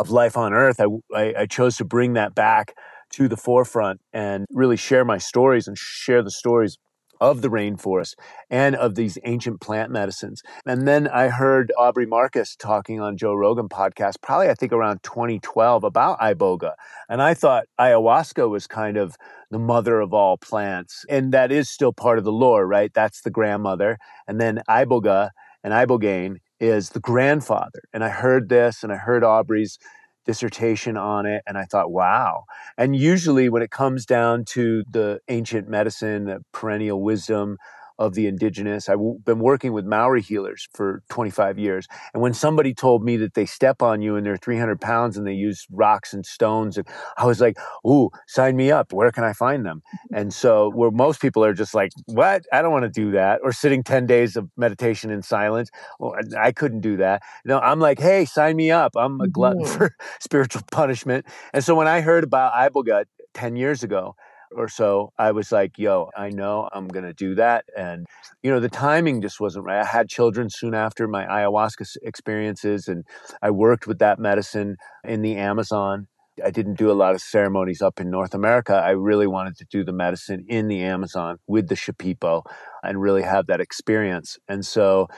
of 0.00 0.10
life 0.10 0.36
on 0.36 0.52
earth, 0.52 0.80
I, 0.80 0.86
I, 1.14 1.34
I 1.40 1.46
chose 1.46 1.76
to 1.76 1.84
bring 1.84 2.14
that 2.14 2.34
back 2.34 2.74
to 3.10 3.28
the 3.28 3.36
forefront 3.36 4.00
and 4.12 4.46
really 4.50 4.76
share 4.76 5.04
my 5.04 5.18
stories 5.18 5.68
and 5.68 5.76
share 5.76 6.22
the 6.22 6.30
stories 6.30 6.78
of 7.20 7.42
the 7.42 7.48
rainforest 7.48 8.14
and 8.48 8.74
of 8.76 8.94
these 8.94 9.18
ancient 9.24 9.60
plant 9.60 9.92
medicines. 9.92 10.42
And 10.64 10.88
then 10.88 11.06
I 11.06 11.28
heard 11.28 11.70
Aubrey 11.76 12.06
Marcus 12.06 12.56
talking 12.56 12.98
on 12.98 13.18
Joe 13.18 13.34
Rogan 13.34 13.68
podcast, 13.68 14.14
probably 14.22 14.48
I 14.48 14.54
think 14.54 14.72
around 14.72 15.02
2012 15.02 15.84
about 15.84 16.18
iboga. 16.18 16.72
And 17.10 17.20
I 17.20 17.34
thought 17.34 17.66
ayahuasca 17.78 18.48
was 18.48 18.66
kind 18.66 18.96
of 18.96 19.16
the 19.50 19.58
mother 19.58 20.00
of 20.00 20.14
all 20.14 20.38
plants. 20.38 21.04
And 21.10 21.32
that 21.32 21.52
is 21.52 21.68
still 21.68 21.92
part 21.92 22.16
of 22.16 22.24
the 22.24 22.32
lore, 22.32 22.66
right? 22.66 22.90
That's 22.94 23.20
the 23.20 23.30
grandmother. 23.30 23.98
And 24.26 24.40
then 24.40 24.62
iboga 24.66 25.30
and 25.62 25.74
ibogaine 25.74 26.36
is 26.60 26.90
the 26.90 27.00
grandfather. 27.00 27.82
And 27.92 28.04
I 28.04 28.10
heard 28.10 28.48
this 28.48 28.82
and 28.82 28.92
I 28.92 28.96
heard 28.96 29.24
Aubrey's 29.24 29.78
dissertation 30.26 30.96
on 30.96 31.26
it 31.26 31.42
and 31.46 31.56
I 31.56 31.64
thought, 31.64 31.90
wow. 31.90 32.44
And 32.76 32.94
usually 32.94 33.48
when 33.48 33.62
it 33.62 33.70
comes 33.70 34.04
down 34.06 34.44
to 34.50 34.84
the 34.90 35.20
ancient 35.28 35.68
medicine, 35.68 36.26
the 36.26 36.40
perennial 36.52 37.02
wisdom, 37.02 37.56
of 38.00 38.14
the 38.14 38.26
indigenous. 38.26 38.88
I've 38.88 38.98
been 39.24 39.38
working 39.38 39.74
with 39.74 39.84
Maori 39.84 40.22
healers 40.22 40.66
for 40.72 41.02
25 41.10 41.58
years. 41.58 41.86
And 42.14 42.22
when 42.22 42.32
somebody 42.32 42.72
told 42.72 43.04
me 43.04 43.18
that 43.18 43.34
they 43.34 43.44
step 43.44 43.82
on 43.82 44.00
you 44.00 44.16
and 44.16 44.24
they're 44.24 44.38
300 44.38 44.80
pounds 44.80 45.18
and 45.18 45.26
they 45.26 45.34
use 45.34 45.66
rocks 45.70 46.14
and 46.14 46.24
stones, 46.24 46.78
and 46.78 46.88
I 47.18 47.26
was 47.26 47.42
like, 47.42 47.58
ooh, 47.86 48.08
sign 48.26 48.56
me 48.56 48.72
up. 48.72 48.94
Where 48.94 49.12
can 49.12 49.22
I 49.22 49.34
find 49.34 49.66
them? 49.66 49.82
And 50.12 50.32
so, 50.32 50.70
where 50.70 50.90
most 50.90 51.20
people 51.20 51.44
are 51.44 51.52
just 51.52 51.74
like, 51.74 51.92
what? 52.06 52.46
I 52.52 52.62
don't 52.62 52.72
want 52.72 52.84
to 52.84 52.88
do 52.88 53.10
that. 53.12 53.40
Or 53.44 53.52
sitting 53.52 53.82
10 53.82 54.06
days 54.06 54.34
of 54.34 54.48
meditation 54.56 55.10
in 55.10 55.20
silence. 55.22 55.70
Well, 55.98 56.14
I 56.38 56.52
couldn't 56.52 56.80
do 56.80 56.96
that. 56.96 57.22
No, 57.44 57.60
I'm 57.60 57.80
like, 57.80 58.00
hey, 58.00 58.24
sign 58.24 58.56
me 58.56 58.70
up. 58.70 58.92
I'm 58.96 59.20
a 59.20 59.28
glutton 59.28 59.64
mm-hmm. 59.64 59.76
for 59.76 59.94
spiritual 60.20 60.62
punishment. 60.72 61.26
And 61.52 61.62
so, 61.62 61.74
when 61.74 61.86
I 61.86 62.00
heard 62.00 62.24
about 62.24 62.54
Iboga 62.54 63.04
10 63.34 63.56
years 63.56 63.82
ago, 63.82 64.16
or 64.54 64.68
so, 64.68 65.12
I 65.18 65.32
was 65.32 65.52
like, 65.52 65.78
yo, 65.78 66.10
I 66.16 66.30
know 66.30 66.68
I'm 66.72 66.88
going 66.88 67.04
to 67.04 67.12
do 67.12 67.34
that. 67.36 67.64
And, 67.76 68.06
you 68.42 68.50
know, 68.50 68.60
the 68.60 68.68
timing 68.68 69.22
just 69.22 69.40
wasn't 69.40 69.64
right. 69.64 69.80
I 69.80 69.84
had 69.84 70.08
children 70.08 70.48
soon 70.50 70.74
after 70.74 71.06
my 71.06 71.24
ayahuasca 71.24 71.96
experiences, 72.02 72.88
and 72.88 73.04
I 73.42 73.50
worked 73.50 73.86
with 73.86 73.98
that 73.98 74.18
medicine 74.18 74.76
in 75.04 75.22
the 75.22 75.36
Amazon. 75.36 76.08
I 76.44 76.50
didn't 76.50 76.78
do 76.78 76.90
a 76.90 76.94
lot 76.94 77.14
of 77.14 77.20
ceremonies 77.20 77.82
up 77.82 78.00
in 78.00 78.10
North 78.10 78.34
America. 78.34 78.74
I 78.74 78.90
really 78.90 79.26
wanted 79.26 79.56
to 79.58 79.66
do 79.70 79.84
the 79.84 79.92
medicine 79.92 80.44
in 80.48 80.68
the 80.68 80.80
Amazon 80.82 81.36
with 81.46 81.68
the 81.68 81.74
Shipibo 81.74 82.42
and 82.82 83.00
really 83.00 83.22
have 83.22 83.46
that 83.48 83.60
experience. 83.60 84.38
And 84.48 84.64
so 84.64 85.08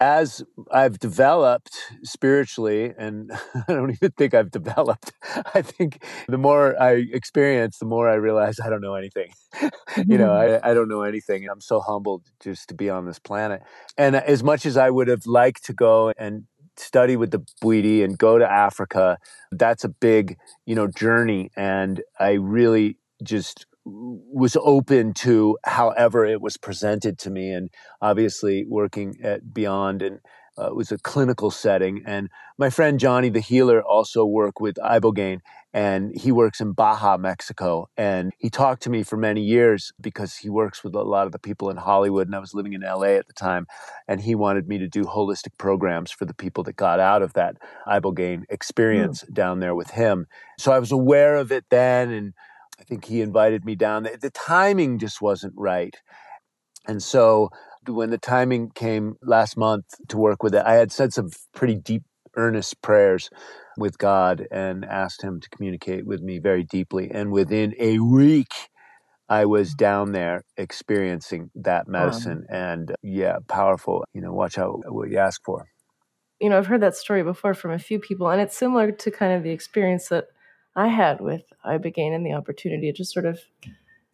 as 0.00 0.42
I've 0.70 0.98
developed 0.98 1.76
spiritually, 2.02 2.92
and 2.98 3.30
I 3.68 3.72
don't 3.72 3.90
even 3.90 4.10
think 4.12 4.34
I've 4.34 4.50
developed, 4.50 5.12
I 5.54 5.62
think 5.62 6.04
the 6.28 6.38
more 6.38 6.80
I 6.80 7.04
experience, 7.12 7.78
the 7.78 7.86
more 7.86 8.08
I 8.08 8.14
realize 8.14 8.58
I 8.60 8.70
don't 8.70 8.80
know 8.80 8.94
anything. 8.94 9.32
you 9.96 10.18
know, 10.18 10.28
mm-hmm. 10.28 10.66
I, 10.66 10.70
I 10.70 10.74
don't 10.74 10.88
know 10.88 11.02
anything. 11.02 11.48
I'm 11.48 11.60
so 11.60 11.80
humbled 11.80 12.22
just 12.40 12.68
to 12.68 12.74
be 12.74 12.90
on 12.90 13.06
this 13.06 13.18
planet. 13.18 13.62
And 13.96 14.16
as 14.16 14.42
much 14.42 14.66
as 14.66 14.76
I 14.76 14.90
would 14.90 15.08
have 15.08 15.26
liked 15.26 15.64
to 15.66 15.72
go 15.72 16.12
and 16.18 16.44
study 16.76 17.16
with 17.16 17.30
the 17.30 17.44
Bwiti 17.62 18.02
and 18.02 18.18
go 18.18 18.38
to 18.38 18.50
Africa, 18.50 19.18
that's 19.52 19.84
a 19.84 19.88
big, 19.88 20.36
you 20.66 20.74
know, 20.74 20.88
journey. 20.88 21.50
And 21.56 22.02
I 22.18 22.32
really 22.32 22.98
just 23.22 23.66
was 23.84 24.56
open 24.62 25.12
to 25.12 25.58
however 25.64 26.24
it 26.24 26.40
was 26.40 26.56
presented 26.56 27.18
to 27.18 27.30
me 27.30 27.50
and 27.50 27.70
obviously 28.00 28.64
working 28.66 29.16
at 29.22 29.44
Beond 29.52 30.04
and 30.04 30.20
uh, 30.56 30.66
it 30.66 30.76
was 30.76 30.92
a 30.92 30.98
clinical 30.98 31.50
setting 31.50 32.02
and 32.06 32.30
my 32.58 32.70
friend 32.70 33.00
johnny 33.00 33.28
the 33.28 33.40
healer 33.40 33.82
also 33.82 34.24
worked 34.24 34.60
with 34.60 34.76
ibogaine 34.76 35.40
and 35.72 36.16
he 36.16 36.30
works 36.30 36.60
in 36.60 36.72
baja 36.72 37.16
mexico 37.16 37.88
and 37.96 38.32
he 38.38 38.48
talked 38.48 38.80
to 38.82 38.88
me 38.88 39.02
for 39.02 39.16
many 39.16 39.40
years 39.40 39.92
because 40.00 40.36
he 40.36 40.48
works 40.48 40.84
with 40.84 40.94
a 40.94 41.02
lot 41.02 41.26
of 41.26 41.32
the 41.32 41.38
people 41.40 41.70
in 41.70 41.76
hollywood 41.76 42.28
and 42.28 42.36
i 42.36 42.38
was 42.38 42.54
living 42.54 42.72
in 42.72 42.82
la 42.82 43.02
at 43.02 43.26
the 43.26 43.32
time 43.32 43.66
and 44.06 44.20
he 44.20 44.34
wanted 44.34 44.68
me 44.68 44.78
to 44.78 44.86
do 44.86 45.02
holistic 45.02 45.58
programs 45.58 46.12
for 46.12 46.24
the 46.24 46.34
people 46.34 46.62
that 46.62 46.76
got 46.76 47.00
out 47.00 47.20
of 47.20 47.32
that 47.32 47.56
ibogaine 47.88 48.38
hmm. 48.38 48.42
experience 48.48 49.24
mm. 49.24 49.34
down 49.34 49.58
there 49.58 49.74
with 49.74 49.90
him 49.90 50.26
so 50.56 50.70
i 50.70 50.78
was 50.78 50.92
aware 50.92 51.34
of 51.34 51.50
it 51.50 51.64
then 51.68 52.10
and 52.10 52.32
I 52.78 52.84
think 52.84 53.04
he 53.04 53.20
invited 53.20 53.64
me 53.64 53.74
down. 53.76 54.04
The, 54.04 54.18
the 54.20 54.30
timing 54.30 54.98
just 54.98 55.22
wasn't 55.22 55.54
right. 55.56 55.94
And 56.86 57.02
so 57.02 57.50
when 57.86 58.10
the 58.10 58.18
timing 58.18 58.70
came 58.74 59.16
last 59.22 59.56
month 59.56 59.84
to 60.08 60.16
work 60.16 60.42
with 60.42 60.54
it, 60.54 60.62
I 60.64 60.74
had 60.74 60.92
said 60.92 61.12
some 61.12 61.30
pretty 61.54 61.76
deep, 61.76 62.02
earnest 62.36 62.82
prayers 62.82 63.30
with 63.76 63.98
God 63.98 64.46
and 64.50 64.84
asked 64.84 65.22
Him 65.22 65.40
to 65.40 65.48
communicate 65.50 66.06
with 66.06 66.20
me 66.20 66.38
very 66.38 66.64
deeply. 66.64 67.10
And 67.10 67.32
within 67.32 67.74
a 67.78 67.98
week, 67.98 68.52
I 69.28 69.46
was 69.46 69.74
down 69.74 70.12
there 70.12 70.42
experiencing 70.56 71.50
that 71.54 71.88
medicine. 71.88 72.44
And 72.50 72.94
yeah, 73.02 73.38
powerful. 73.48 74.04
You 74.12 74.20
know, 74.20 74.32
watch 74.32 74.58
out 74.58 74.80
what 74.92 75.10
you 75.10 75.18
ask 75.18 75.40
for. 75.44 75.66
You 76.40 76.50
know, 76.50 76.58
I've 76.58 76.66
heard 76.66 76.82
that 76.82 76.96
story 76.96 77.22
before 77.22 77.54
from 77.54 77.70
a 77.70 77.78
few 77.78 77.98
people, 77.98 78.28
and 78.28 78.40
it's 78.40 78.56
similar 78.56 78.92
to 78.92 79.10
kind 79.10 79.32
of 79.32 79.42
the 79.42 79.50
experience 79.50 80.08
that 80.08 80.26
I 80.76 80.88
had 80.88 81.20
with 81.20 81.42
Ibogaine 81.64 82.14
and 82.14 82.26
the 82.26 82.32
opportunity. 82.32 82.88
It 82.88 82.96
just 82.96 83.12
sort 83.12 83.26
of 83.26 83.40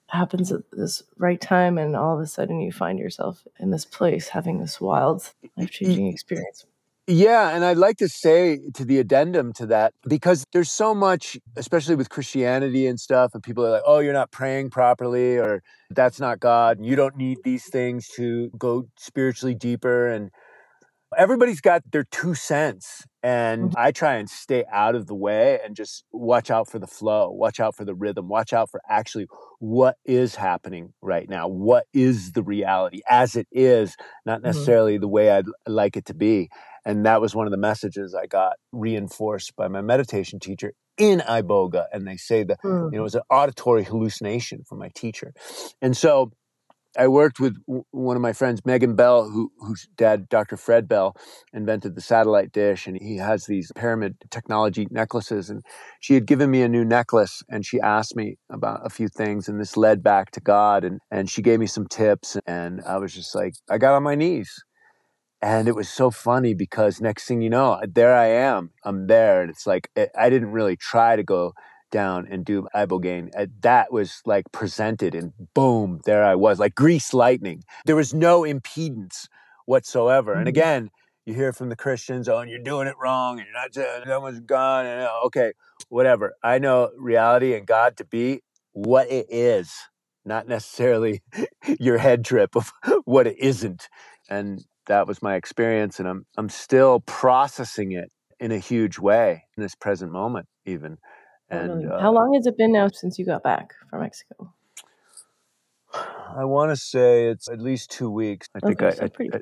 happens 0.09 0.51
at 0.53 0.63
this 0.73 1.03
right 1.17 1.41
time, 1.41 1.79
and 1.79 1.97
all 1.97 2.17
of 2.17 2.21
a 2.21 2.27
sudden 2.27 2.61
you 2.61 2.73
find 2.73 2.99
yourself 2.99 3.47
in 3.59 3.71
this 3.71 3.85
place 3.85 4.29
having 4.29 4.61
this 4.61 4.81
wild, 4.81 5.33
life 5.57 5.71
changing 5.71 6.07
mm-hmm. 6.07 6.15
experience. 6.15 6.67
Yeah, 7.07 7.57
and 7.57 7.65
I'd 7.65 7.77
like 7.77 7.97
to 7.97 8.09
say 8.09 8.61
to 8.75 8.85
the 8.85 8.99
addendum 8.99 9.53
to 9.55 9.67
that, 9.67 9.95
because 10.07 10.45
there's 10.53 10.71
so 10.71 10.95
much, 10.95 11.39
especially 11.57 11.97
with 11.97 12.09
Christianity 12.09 12.87
and 12.87 13.01
stuff, 13.01 13.33
and 13.35 13.43
people 13.43 13.67
are 13.67 13.71
like, 13.71 13.83
oh, 13.85 13.99
you're 13.99 14.13
not 14.13 14.31
praying 14.31 14.71
properly, 14.71 15.37
or 15.37 15.63
that's 15.91 16.21
not 16.21 16.39
God, 16.39 16.77
and 16.77 16.87
you 16.87 16.95
don't 16.95 17.17
need 17.17 17.39
these 17.43 17.65
things 17.65 18.07
to 18.17 18.51
go 18.59 18.87
spiritually 18.97 19.57
deeper. 19.57 20.09
And 20.09 20.31
everybody's 21.17 21.61
got 21.61 21.83
their 21.91 22.05
two 22.05 22.35
cents. 22.35 23.07
And 23.23 23.65
mm-hmm. 23.65 23.75
I 23.77 23.93
try 23.93 24.15
and 24.17 24.31
stay 24.31 24.65
out 24.73 24.95
of 24.95 25.07
the 25.07 25.15
way 25.15 25.61
and 25.65 25.77
just 25.77 26.05
watch 26.11 26.51
out 26.51 26.71
for 26.71 26.79
the 26.79 26.87
flow, 26.87 27.31
watch 27.31 27.61
out 27.61 27.77
for 27.77 27.85
the 27.85 27.95
rhythm, 27.95 28.29
watch 28.29 28.53
out 28.53 28.71
for 28.71 28.81
actually 28.89 29.27
what 29.59 29.97
is 30.07 30.37
happening 30.37 30.95
right 31.03 31.29
now. 31.29 31.47
What 31.47 31.87
is 31.93 32.33
the 32.33 32.43
reality 32.43 33.03
as 33.09 33.37
it 33.37 33.47
is, 33.53 33.97
not 34.25 34.39
mm-hmm. 34.39 34.47
necessarily 34.47 34.95
mm-hmm. 34.95 35.03
the 35.03 35.09
way 35.09 35.31
I'd 35.31 35.47
like 35.67 35.97
it 35.97 36.07
to 36.07 36.15
be. 36.15 36.49
And 36.87 37.05
that 37.05 37.21
was 37.21 37.35
one 37.35 37.47
of 37.47 37.51
the 37.51 37.59
messages 37.59 38.15
I 38.15 38.27
got 38.27 38.55
reinforced 38.73 39.55
by 39.55 39.69
my 39.69 39.83
meditation 39.83 40.41
teacher 40.41 40.73
in 40.97 41.21
Iboga. 41.21 41.87
And 41.93 42.07
they 42.07 42.17
say 42.17 42.43
that, 42.45 42.59
mm-hmm. 42.63 42.87
you 42.87 42.99
know, 42.99 43.01
it 43.01 43.03
was 43.03 43.15
an 43.15 43.23
auditory 43.31 43.85
hallucination 43.85 44.65
from 44.65 44.79
my 44.79 44.91
teacher. 44.95 45.35
And 45.83 45.95
so 45.95 46.33
I 46.99 47.07
worked 47.09 47.39
with 47.39 47.57
one 47.93 48.17
of 48.17 48.23
my 48.23 48.33
friends, 48.33 48.61
Megan 48.65 48.97
Bell, 48.97 49.31
who, 49.31 49.53
whose 49.61 49.89
dad, 49.97 50.29
Dr. 50.29 50.57
Fred 50.57 50.89
Bell, 50.89 51.17
invented 51.53 51.95
the 51.95 52.01
satellite 52.01 52.53
dish, 52.53 52.87
and 52.87 52.99
he 53.01 53.17
has 53.19 53.47
these 53.47 53.71
pyramid 53.77 54.17
technology 54.31 54.89
necklaces. 54.91 55.51
And 55.51 55.63
she 56.01 56.15
had 56.15 56.27
given 56.27 56.51
me 56.51 56.63
a 56.63 56.69
new 56.69 56.85
necklace, 56.85 57.43
and 57.49 57.65
she 57.65 57.81
asked 57.81 58.17
me 58.17 58.39
about 58.51 58.85
a 58.85 58.91
few 58.91 59.09
things, 59.09 59.49
and 59.49 59.61
this 59.61 59.77
led 59.77 60.03
back 60.03 60.33
to 60.33 60.41
God. 60.41 60.85
And, 60.85 61.01
and 61.11 61.31
she 61.31 61.43
gave 61.43 61.61
me 61.61 61.67
some 61.67 61.87
tips, 61.87 62.37
and 62.47 62.81
I 62.87 62.99
was 62.99 63.15
just 63.15 63.35
like, 63.35 63.55
I 63.71 63.79
got 63.79 63.95
on 63.95 64.03
my 64.03 64.17
knees. 64.17 64.53
And 65.43 65.69
it 65.69 65.75
was 65.75 65.89
so 65.89 66.11
funny 66.11 66.53
because 66.55 67.01
next 67.01 67.27
thing 67.27 67.41
you 67.41 67.49
know, 67.49 67.81
there 67.89 68.15
I 68.15 68.27
am. 68.27 68.73
I'm 68.85 69.07
there. 69.07 69.41
And 69.41 69.51
it's 69.51 69.67
like, 69.67 69.89
eh, 69.97 70.09
I 70.19 70.29
didn't 70.29 70.51
really 70.51 70.77
try 70.77 71.17
to 71.17 71.23
go 71.23 71.53
down 71.91 72.27
and 72.31 72.45
do 72.45 72.69
ibogaine. 72.75 73.31
Uh, 73.37 73.47
that 73.61 73.93
was 73.93 74.23
like 74.25 74.51
presented, 74.53 75.15
and 75.15 75.33
boom, 75.55 76.01
there 76.05 76.25
I 76.25 76.35
was, 76.35 76.59
like 76.59 76.75
grease 76.75 77.13
lightning. 77.13 77.65
There 77.87 77.97
was 77.97 78.15
no 78.15 78.43
impedance 78.43 79.29
whatsoever. 79.67 80.33
Mm-hmm. 80.33 80.39
And 80.41 80.49
again, 80.49 80.91
you 81.27 81.35
hear 81.35 81.53
from 81.53 81.69
the 81.69 81.77
Christians, 81.77 82.29
oh, 82.29 82.39
and 82.39 82.51
you're 82.51 82.63
doing 82.63 82.89
it 82.89 82.97
wrong, 83.01 83.39
and 83.39 83.47
you're 83.47 83.87
not, 83.87 84.05
that 84.07 84.23
one's 84.23 84.41
gone, 84.41 84.87
and 84.87 85.03
uh, 85.03 85.11
okay, 85.27 85.53
whatever. 85.89 86.35
I 86.43 86.59
know 86.59 86.91
reality 86.97 87.55
and 87.55 87.67
God 87.67 87.97
to 87.99 88.05
be 88.05 88.41
what 88.73 89.11
it 89.11 89.27
is, 89.29 89.73
not 90.25 90.49
necessarily 90.49 91.23
your 91.79 91.99
head 91.99 92.25
trip 92.25 92.57
of 92.57 92.73
what 93.05 93.27
it 93.27 93.39
isn't. 93.39 93.89
And 94.29 94.65
that 94.87 95.07
was 95.07 95.23
my 95.23 95.37
experience, 95.37 95.99
and 95.99 96.09
I'm 96.09 96.27
I'm 96.37 96.49
still 96.49 97.01
processing 97.01 97.93
it 97.93 98.11
in 98.41 98.53
a 98.53 98.59
huge 98.59 98.99
way 98.99 99.45
in 99.57 99.63
this 99.63 99.75
present 99.75 100.11
moment, 100.11 100.47
even. 100.65 100.99
And 101.51 101.91
uh, 101.91 102.01
how 102.01 102.13
long 102.13 102.35
has 102.35 102.47
it 102.47 102.57
been 102.57 102.73
now 102.73 102.89
since 102.93 103.19
you 103.19 103.27
got 103.27 103.43
back 103.43 103.75
from 103.89 104.01
Mexico? 104.01 104.55
I 105.93 106.45
want 106.45 106.71
to 106.71 106.77
say 106.77 107.27
it's 107.27 107.49
at 107.49 107.61
least 107.61 107.91
two 107.91 108.11
weeks. 108.11 108.49
I 108.55 108.61
think 108.61 108.81
okay, 108.81 108.89
I, 108.89 109.07
so 109.07 109.09
I, 109.21 109.37
I, 109.37 109.41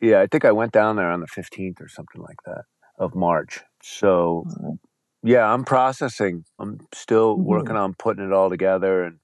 yeah, 0.00 0.20
I 0.20 0.26
think 0.26 0.44
I 0.44 0.52
went 0.52 0.72
down 0.72 0.96
there 0.96 1.10
on 1.10 1.20
the 1.20 1.26
fifteenth 1.26 1.80
or 1.80 1.88
something 1.88 2.20
like 2.20 2.36
that 2.44 2.64
of 2.98 3.14
March. 3.14 3.60
So 3.82 4.44
right. 4.60 4.78
yeah, 5.22 5.50
I'm 5.50 5.64
processing. 5.64 6.44
I'm 6.58 6.86
still 6.92 7.34
mm-hmm. 7.34 7.44
working 7.44 7.76
on 7.76 7.94
putting 7.94 8.26
it 8.26 8.32
all 8.32 8.50
together 8.50 9.04
and 9.04 9.18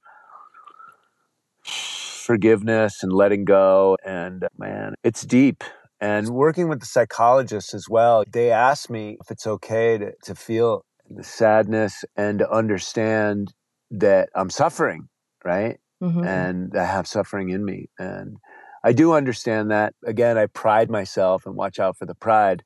forgiveness 1.64 3.02
and 3.02 3.12
letting 3.12 3.44
go. 3.44 3.98
And 4.04 4.46
man, 4.56 4.94
it's 5.04 5.22
deep. 5.22 5.62
And 6.00 6.28
working 6.28 6.68
with 6.68 6.80
the 6.80 6.86
psychologists 6.86 7.74
as 7.74 7.86
well, 7.90 8.24
they 8.30 8.50
asked 8.50 8.88
me 8.88 9.18
if 9.20 9.30
it's 9.30 9.46
okay 9.46 9.98
to, 9.98 10.12
to 10.24 10.34
feel 10.34 10.84
the 11.10 11.24
sadness 11.24 12.04
and 12.16 12.38
to 12.40 12.50
understand 12.50 13.52
that 13.90 14.28
I'm 14.34 14.50
suffering, 14.50 15.08
right? 15.44 15.78
mm-hmm. 16.02 16.24
and 16.24 16.76
I 16.76 16.84
have 16.84 17.06
suffering 17.06 17.50
in 17.50 17.64
me. 17.64 17.88
And 17.98 18.36
I 18.84 18.92
do 18.92 19.12
understand 19.12 19.70
that. 19.70 19.94
Again, 20.04 20.38
I 20.38 20.46
pride 20.46 20.90
myself 20.90 21.46
and 21.46 21.54
watch 21.54 21.78
out 21.78 21.96
for 21.96 22.06
the 22.06 22.14
pride 22.14 22.62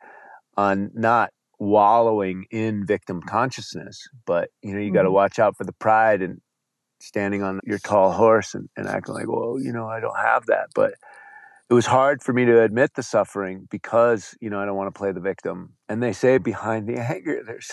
on 0.56 0.90
not 0.94 1.30
wallowing 1.58 2.46
in 2.50 2.86
victim 2.86 3.22
consciousness, 3.22 4.08
but 4.26 4.50
you 4.62 4.72
know, 4.72 4.80
you 4.80 4.86
mm-hmm. 4.86 4.94
got 4.94 5.02
to 5.02 5.10
watch 5.10 5.38
out 5.38 5.56
for 5.56 5.64
the 5.64 5.72
pride 5.72 6.22
and 6.22 6.40
standing 7.00 7.42
on 7.42 7.60
your 7.64 7.78
tall 7.78 8.12
horse 8.12 8.54
and, 8.54 8.68
and 8.76 8.86
acting 8.86 9.14
like, 9.14 9.28
well, 9.28 9.58
you 9.60 9.72
know, 9.72 9.86
I 9.86 10.00
don't 10.00 10.16
have 10.16 10.46
that. 10.46 10.68
But 10.74 10.94
it 11.70 11.74
was 11.74 11.86
hard 11.86 12.22
for 12.22 12.32
me 12.32 12.44
to 12.44 12.62
admit 12.62 12.94
the 12.94 13.02
suffering 13.02 13.66
because, 13.70 14.36
you 14.40 14.50
know, 14.50 14.60
I 14.60 14.66
don't 14.66 14.76
want 14.76 14.94
to 14.94 14.98
play 14.98 15.10
the 15.10 15.20
victim. 15.20 15.72
And 15.88 16.02
they 16.02 16.12
say 16.12 16.38
behind 16.38 16.86
the 16.86 16.98
anger, 16.98 17.42
there's 17.44 17.70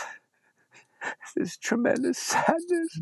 this 1.36 1.58
tremendous 1.58 2.18
sadness. 2.18 3.00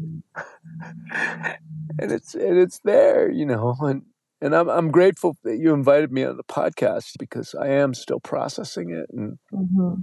and 2.00 2.12
it's 2.12 2.34
and 2.36 2.58
it's 2.58 2.80
there, 2.80 3.32
you 3.32 3.46
know, 3.46 3.76
and 3.82 4.04
and 4.42 4.56
I'm 4.56 4.70
I'm 4.70 4.92
grateful 4.92 5.38
that 5.44 5.58
you 5.58 5.74
invited 5.74 6.12
me 6.12 6.24
on 6.24 6.38
the 6.38 6.44
podcast 6.44 7.18
because 7.20 7.56
I 7.56 7.68
am 7.68 7.94
still 7.94 8.20
processing 8.20 8.92
it 8.92 9.10
and 9.10 9.38
mm-hmm. 9.54 10.02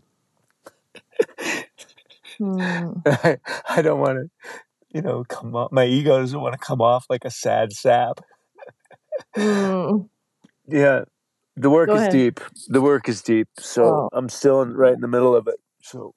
mm. 2.41 3.03
I, 3.07 3.39
I 3.69 3.83
don't 3.83 4.01
want 4.01 4.19
to 4.19 4.31
you 4.95 5.03
know, 5.03 5.25
come 5.25 5.55
off. 5.57 5.73
My 5.73 5.85
ego 5.85 6.21
doesn't 6.21 6.41
want 6.41 6.53
to 6.55 6.59
come 6.59 6.81
off 6.81 7.05
like 7.11 7.25
a 7.25 7.31
sad 7.31 7.73
sap. 7.73 8.21
mm. 9.37 10.09
Yeah, 10.69 11.05
the 11.57 11.69
work 11.69 11.89
Go 11.89 11.97
is 11.97 12.01
ahead. 12.03 12.13
deep. 12.13 12.41
The 12.69 12.81
work 12.81 13.09
is 13.09 13.21
deep. 13.21 13.49
So 13.59 13.85
oh. 13.85 14.09
I'm 14.13 14.29
still 14.29 14.63
in, 14.63 14.73
right 14.75 14.95
in 14.95 15.01
the 15.01 15.09
middle 15.09 15.35
of 15.37 15.49
it. 15.49 15.57
So 15.83 16.15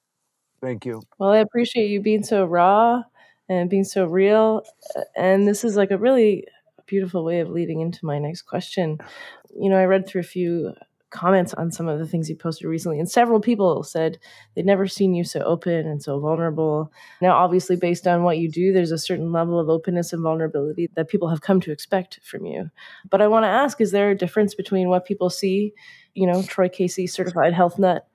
thank 0.60 0.84
you. 0.84 1.02
Well, 1.18 1.30
I 1.30 1.38
appreciate 1.38 1.90
you 1.90 2.00
being 2.00 2.22
so 2.22 2.44
raw 2.44 3.02
and 3.48 3.70
being 3.70 3.84
so 3.84 4.04
real. 4.04 4.62
And 5.16 5.46
this 5.46 5.64
is 5.64 5.76
like 5.76 5.90
a 5.90 5.98
really 5.98 6.46
beautiful 6.86 7.24
way 7.24 7.40
of 7.40 7.50
leading 7.50 7.80
into 7.80 8.04
my 8.04 8.18
next 8.18 8.42
question. 8.42 8.98
You 9.54 9.70
know, 9.70 9.76
I 9.76 9.84
read 9.84 10.06
through 10.06 10.22
a 10.22 10.24
few 10.24 10.74
comments 11.10 11.54
on 11.54 11.70
some 11.70 11.88
of 11.88 11.98
the 11.98 12.06
things 12.06 12.28
you 12.28 12.36
posted 12.36 12.66
recently, 12.66 12.98
and 12.98 13.10
several 13.10 13.40
people 13.40 13.82
said 13.82 14.18
they'd 14.54 14.66
never 14.66 14.86
seen 14.86 15.14
you 15.14 15.24
so 15.24 15.40
open 15.40 15.86
and 15.86 16.02
so 16.02 16.20
vulnerable. 16.20 16.92
Now, 17.22 17.36
obviously, 17.36 17.76
based 17.76 18.06
on 18.06 18.22
what 18.24 18.38
you 18.38 18.50
do, 18.50 18.72
there's 18.72 18.92
a 18.92 18.98
certain 18.98 19.32
level 19.32 19.58
of 19.58 19.70
openness 19.70 20.12
and 20.12 20.22
vulnerability 20.22 20.90
that 20.96 21.08
people 21.08 21.28
have 21.28 21.40
come 21.40 21.60
to 21.62 21.72
expect 21.72 22.20
from 22.22 22.44
you. 22.44 22.70
But 23.08 23.22
I 23.22 23.28
want 23.28 23.44
to 23.44 23.48
ask 23.48 23.80
is 23.80 23.90
there 23.90 24.10
a 24.10 24.16
difference 24.16 24.54
between 24.54 24.88
what 24.88 25.06
people 25.06 25.30
see, 25.30 25.72
you 26.14 26.26
know, 26.26 26.42
Troy 26.42 26.68
Casey, 26.68 27.06
certified 27.06 27.54
health 27.54 27.78
nut, 27.78 28.06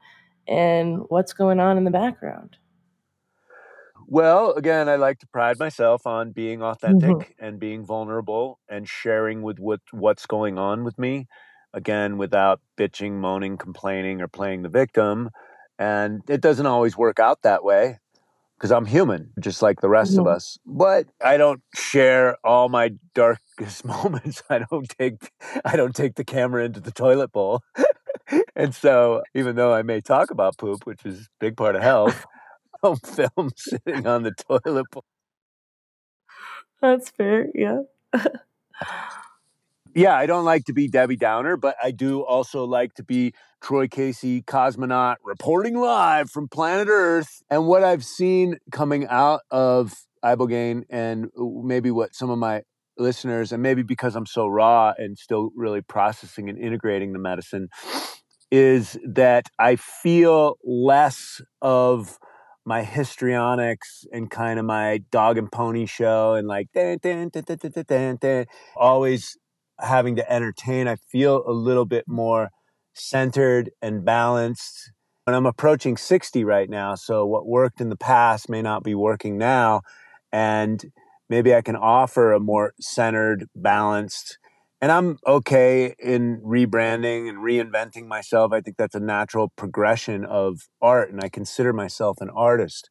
and 0.48 1.02
what's 1.10 1.34
going 1.34 1.60
on 1.60 1.78
in 1.78 1.84
the 1.84 1.92
background? 1.92 2.58
Well, 4.08 4.52
again, 4.52 4.90
I 4.90 4.96
like 4.98 5.20
to 5.20 5.28
pride 5.28 5.60
myself 5.60 6.06
on 6.06 6.32
being 6.32 6.62
authentic 6.62 7.10
mm-hmm. 7.10 7.46
and 7.46 7.60
being 7.60 7.86
vulnerable 7.86 8.60
and 8.70 8.88
sharing 8.88 9.42
with 9.42 9.60
what, 9.60 9.80
what's 9.92 10.26
going 10.26 10.58
on 10.58 10.84
with 10.84 11.00
me 11.00 11.28
again 11.74 12.18
without 12.18 12.62
bitching, 12.78 13.14
moaning, 13.14 13.58
complaining, 13.58 14.22
or 14.22 14.28
playing 14.28 14.62
the 14.62 14.70
victim. 14.70 15.30
And 15.80 16.22
it 16.30 16.42
doesn't 16.42 16.66
always 16.66 16.98
work 16.98 17.20
out 17.20 17.42
that 17.44 17.64
way 17.64 18.00
because 18.58 18.72
I'm 18.72 18.86
human, 18.86 19.32
just 19.40 19.62
like 19.62 19.82
the 19.82 19.90
rest 19.90 20.12
mm-hmm. 20.12 20.22
of 20.22 20.28
us. 20.28 20.58
But 20.66 21.08
I 21.24 21.38
don't 21.38 21.62
share 21.76 22.38
all 22.46 22.70
my 22.70 22.92
darkest 23.14 23.84
moments. 23.86 24.44
I 24.50 24.60
don't 24.70 24.88
take 24.88 25.32
I 25.66 25.76
don't 25.76 25.96
take 25.96 26.16
the 26.16 26.24
camera 26.24 26.64
into 26.64 26.80
the 26.80 26.92
toilet 26.92 27.32
bowl. 27.32 27.62
And 28.56 28.74
so 28.74 29.24
even 29.34 29.56
though 29.56 29.74
I 29.74 29.82
may 29.84 30.02
talk 30.02 30.32
about 30.32 30.58
poop, 30.58 30.86
which 30.86 31.06
is 31.06 31.22
a 31.22 31.30
big 31.40 31.58
part 31.58 31.76
of 31.76 31.82
health, 31.82 32.26
don't 32.84 33.06
film 33.06 33.52
sitting 33.56 34.08
on 34.08 34.24
the 34.24 34.32
toilet 34.32 34.86
bowl. 34.92 35.06
That's 36.82 37.10
fair, 37.12 37.48
yeah 37.56 37.82
yeah, 39.96 40.16
I 40.16 40.26
don't 40.26 40.46
like 40.46 40.66
to 40.66 40.74
be 40.74 40.88
Debbie 40.88 41.16
Downer, 41.16 41.58
but 41.58 41.76
I 41.82 41.92
do 41.92 42.22
also 42.22 42.66
like 42.66 42.94
to 42.96 43.04
be 43.04 43.34
Troy 43.62 43.88
Casey, 43.88 44.42
cosmonaut, 44.42 45.16
reporting 45.24 45.78
live 45.78 46.30
from 46.30 46.48
planet 46.48 46.88
Earth. 46.90 47.44
And 47.50 47.68
what 47.68 47.84
I've 47.84 48.04
seen 48.04 48.58
coming 48.72 49.08
out 49.08 49.42
of 49.52 49.94
Ibogaine 50.24 50.84
and 50.90 51.26
uh, 51.38 51.44
maybe 51.64 51.92
what 51.92 52.16
some 52.16 52.30
of 52.30 52.38
my 52.40 52.64
listeners, 52.98 53.52
and 53.52 53.62
maybe 53.62 53.84
because 53.84 54.16
I'm 54.16 54.26
so 54.26 54.48
raw 54.48 54.94
and 54.98 55.18
still 55.18 55.52
really 55.56 55.82
processing 55.82 56.50
and 56.50 56.58
integrating 56.58 57.14
the 57.14 57.20
medicine, 57.20 57.70
is 58.52 58.98
that 59.06 59.48
I 59.60 59.76
feel 59.78 60.58
less 60.64 61.42
of 61.62 62.20
my 62.66 62.84
histrionics 62.84 64.06
and 64.14 64.30
kind 64.30 64.60
of 64.60 64.66
my 64.66 65.00
dog 65.12 65.38
and 65.38 65.52
pony 65.52 65.86
show 65.86 66.34
and 66.34 66.48
like 66.48 66.68
dan, 66.74 66.98
dan, 67.02 67.30
dan, 68.22 68.46
always 68.78 69.38
having 69.80 70.16
to 70.16 70.32
entertain, 70.32 70.88
I 70.88 70.96
feel 70.96 71.44
a 71.48 71.52
little 71.52 71.86
bit 71.86 72.06
more 72.08 72.50
centered 72.94 73.72
and 73.82 74.06
balanced. 74.06 74.92
And 75.26 75.36
I'm 75.36 75.46
approaching 75.46 75.98
60 75.98 76.44
right 76.44 76.70
now. 76.70 76.96
So 76.96 77.26
what 77.26 77.48
worked 77.48 77.82
in 77.82 77.90
the 77.90 77.98
past 77.98 78.50
may 78.50 78.62
not 78.62 78.84
be 78.84 78.94
working 78.94 79.38
now. 79.38 79.82
And 80.32 80.84
maybe 81.30 81.54
I 81.54 81.62
can 81.62 81.76
offer 81.76 82.34
a 82.34 82.40
more 82.40 82.74
centered, 82.80 83.48
balanced, 83.56 84.38
and 84.82 84.92
I'm 84.92 85.18
okay 85.26 85.96
in 85.98 86.42
rebranding 86.42 87.30
and 87.30 87.38
reinventing 87.38 88.06
myself. 88.06 88.52
I 88.52 88.60
think 88.60 88.76
that's 88.78 88.96
a 88.96 89.00
natural 89.00 89.54
progression 89.56 90.26
of 90.26 90.68
art. 90.82 91.10
And 91.10 91.22
I 91.24 91.30
consider 91.30 91.72
myself 91.72 92.18
an 92.20 92.30
artist 92.30 92.90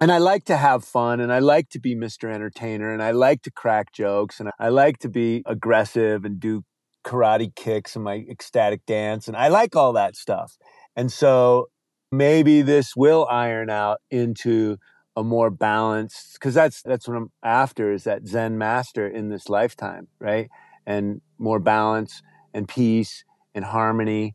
and 0.00 0.10
I 0.10 0.18
like 0.18 0.44
to 0.46 0.56
have 0.56 0.84
fun 0.84 1.20
and 1.20 1.32
I 1.32 1.38
like 1.38 1.68
to 1.70 1.78
be 1.78 1.94
Mr. 1.94 2.32
Entertainer 2.32 2.92
and 2.92 3.02
I 3.02 3.12
like 3.12 3.42
to 3.42 3.50
crack 3.50 3.92
jokes 3.92 4.40
and 4.40 4.50
I 4.58 4.68
like 4.68 4.98
to 4.98 5.08
be 5.08 5.42
aggressive 5.46 6.24
and 6.24 6.40
do 6.40 6.64
karate 7.04 7.54
kicks 7.54 7.94
and 7.94 8.04
my 8.04 8.24
ecstatic 8.28 8.84
dance. 8.86 9.28
And 9.28 9.36
I 9.36 9.48
like 9.48 9.76
all 9.76 9.92
that 9.92 10.16
stuff. 10.16 10.56
And 10.96 11.12
so 11.12 11.66
maybe 12.10 12.62
this 12.62 12.96
will 12.96 13.28
iron 13.30 13.70
out 13.70 13.98
into 14.10 14.78
a 15.16 15.22
more 15.22 15.50
balanced 15.50 16.34
because 16.34 16.54
that's 16.54 16.82
that's 16.82 17.06
what 17.06 17.16
I'm 17.16 17.30
after 17.42 17.92
is 17.92 18.04
that 18.04 18.26
Zen 18.26 18.58
master 18.58 19.06
in 19.06 19.28
this 19.28 19.48
lifetime, 19.48 20.08
right? 20.18 20.48
And 20.86 21.20
more 21.38 21.60
balance 21.60 22.22
and 22.52 22.68
peace 22.68 23.24
and 23.54 23.64
harmony 23.64 24.34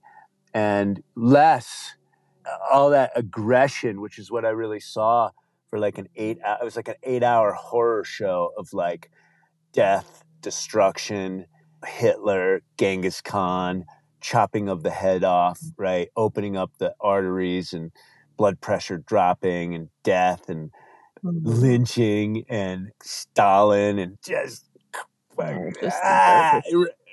and 0.53 1.03
less 1.15 1.95
uh, 2.45 2.57
all 2.71 2.89
that 2.91 3.11
aggression, 3.15 4.01
which 4.01 4.17
is 4.17 4.31
what 4.31 4.45
I 4.45 4.49
really 4.49 4.79
saw 4.79 5.31
for 5.69 5.79
like 5.79 5.97
an 5.97 6.07
eight 6.15 6.39
uh, 6.43 6.57
it 6.61 6.63
was 6.63 6.75
like 6.75 6.87
an 6.87 6.95
eight 7.03 7.23
hour 7.23 7.53
horror 7.53 8.03
show 8.03 8.51
of 8.57 8.73
like 8.73 9.11
death 9.73 10.23
destruction 10.41 11.45
hitler 11.85 12.61
genghis 12.77 13.21
khan 13.21 13.85
chopping 14.21 14.67
of 14.67 14.83
the 14.83 14.89
head 14.89 15.23
off 15.23 15.59
right 15.77 16.09
opening 16.15 16.57
up 16.57 16.71
the 16.79 16.93
arteries 16.99 17.71
and 17.73 17.91
blood 18.39 18.61
pressure 18.61 18.97
dropping 18.97 19.75
and 19.75 19.89
death 20.01 20.47
and 20.47 20.71
mm-hmm. 21.23 21.37
lynching 21.43 22.45
and 22.47 22.89
stalin 23.03 23.99
and 23.99 24.17
just, 24.25 24.65
oh, 25.37 25.69
just 25.81 25.97
ah, 26.01 26.61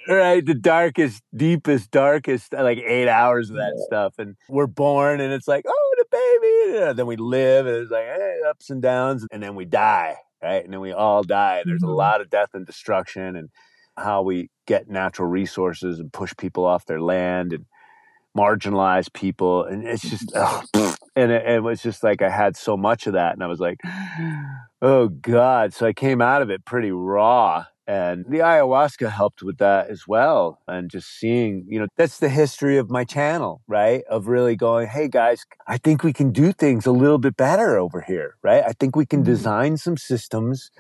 right 0.09 0.47
the 0.47 0.55
darkest 0.55 1.25
deepest 1.37 1.91
darkest 1.91 2.53
like 2.53 2.79
eight 2.79 3.09
hours 3.09 3.51
of 3.51 3.57
that 3.57 3.75
yeah. 3.77 3.85
stuff 3.87 4.15
and 4.19 4.37
we're 4.49 4.69
born 4.69 5.21
and 5.21 5.33
it's 5.33 5.49
like 5.49 5.65
oh 5.67 5.95
the 5.99 6.05
baby 6.13 6.79
and 6.85 6.97
then 6.97 7.07
we 7.07 7.17
live 7.17 7.67
and 7.67 7.77
it's 7.77 7.91
like 7.91 8.05
hey, 8.05 8.39
ups 8.49 8.71
and 8.71 8.81
downs 8.81 9.27
and 9.33 9.43
then 9.43 9.57
we 9.57 9.65
die 9.65 10.15
right 10.41 10.63
and 10.63 10.73
then 10.73 10.81
we 10.81 10.93
all 10.93 11.25
die 11.25 11.61
there's 11.67 11.83
mm-hmm. 11.83 11.91
a 11.91 11.97
lot 11.97 12.21
of 12.21 12.31
death 12.31 12.51
and 12.55 12.67
destruction 12.67 13.35
and 13.35 13.51
how 13.97 14.23
we 14.23 14.49
get 14.65 14.89
natural 14.89 15.27
resources 15.27 15.99
and 15.99 16.13
push 16.13 16.33
people 16.39 16.65
off 16.65 16.87
their 16.87 17.01
land 17.01 17.53
and 17.53 17.67
marginalize 18.37 19.13
people 19.13 19.65
and 19.65 19.87
it's 19.87 20.03
just 20.03 20.31
oh, 20.35 20.63
and 21.17 21.33
it, 21.33 21.47
it, 21.47 21.63
was 21.63 21.83
just 21.83 22.03
like 22.03 22.21
i 22.21 22.29
had 22.29 22.57
so 22.57 22.77
much 22.77 23.07
of 23.07 23.15
that 23.15 23.33
and 23.33 23.43
i 23.43 23.47
was 23.47 23.61
like 23.61 23.79
oh 24.83 25.09
god 25.09 25.73
so 25.73 25.87
i 25.87 25.93
came 25.93 26.21
out 26.21 26.43
of 26.43 26.51
it 26.51 26.65
pretty 26.65 26.91
raw 26.91 27.65
and 27.87 28.25
the 28.29 28.39
ayahuasca 28.39 29.11
helped 29.11 29.43
with 29.43 29.59
that 29.59 29.89
as 29.89 30.09
well. 30.09 30.59
And 30.67 30.91
just 30.91 31.09
seeing, 31.09 31.65
you 31.69 31.79
know, 31.79 31.87
that's 31.97 32.19
the 32.19 32.29
history 32.29 32.79
of 32.79 32.91
my 32.91 33.05
channel, 33.05 33.63
right? 33.69 34.03
Of 34.11 34.27
really 34.27 34.57
going, 34.57 34.89
hey 34.89 35.09
guys, 35.09 35.45
I 35.69 35.79
think 35.79 36.03
we 36.03 36.13
can 36.13 36.33
do 36.33 36.53
things 36.53 36.85
a 36.87 36.93
little 36.93 37.19
bit 37.19 37.37
better 37.37 37.79
over 37.79 38.01
here, 38.01 38.35
right? 38.43 38.65
I 38.65 38.73
think 38.73 38.97
we 38.97 39.07
can 39.07 39.21
mm-hmm. 39.21 39.31
design 39.31 39.77
some 39.77 39.97
systems 39.97 40.71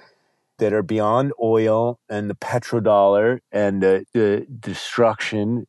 that 0.58 0.72
are 0.72 0.82
beyond 0.82 1.32
oil 1.40 2.00
and 2.08 2.28
the 2.28 2.34
petrodollar 2.34 3.40
and 3.52 3.82
the, 3.82 4.04
the 4.12 4.46
destruction. 4.58 5.66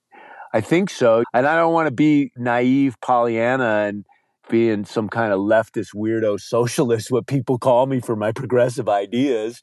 I 0.58 0.62
think 0.62 0.90
so. 0.90 1.24
And 1.36 1.46
I 1.46 1.56
don't 1.56 1.72
want 1.72 1.86
to 1.86 1.94
be 1.94 2.32
naive 2.36 2.96
Pollyanna 3.00 3.86
and 3.88 4.06
being 4.50 4.86
some 4.86 5.08
kind 5.08 5.32
of 5.32 5.40
leftist 5.40 5.94
weirdo 5.96 6.40
socialist, 6.40 7.12
what 7.12 7.28
people 7.28 7.60
call 7.60 7.86
me 7.86 8.00
for 8.00 8.16
my 8.16 8.32
progressive 8.32 8.90
ideas. 8.90 9.62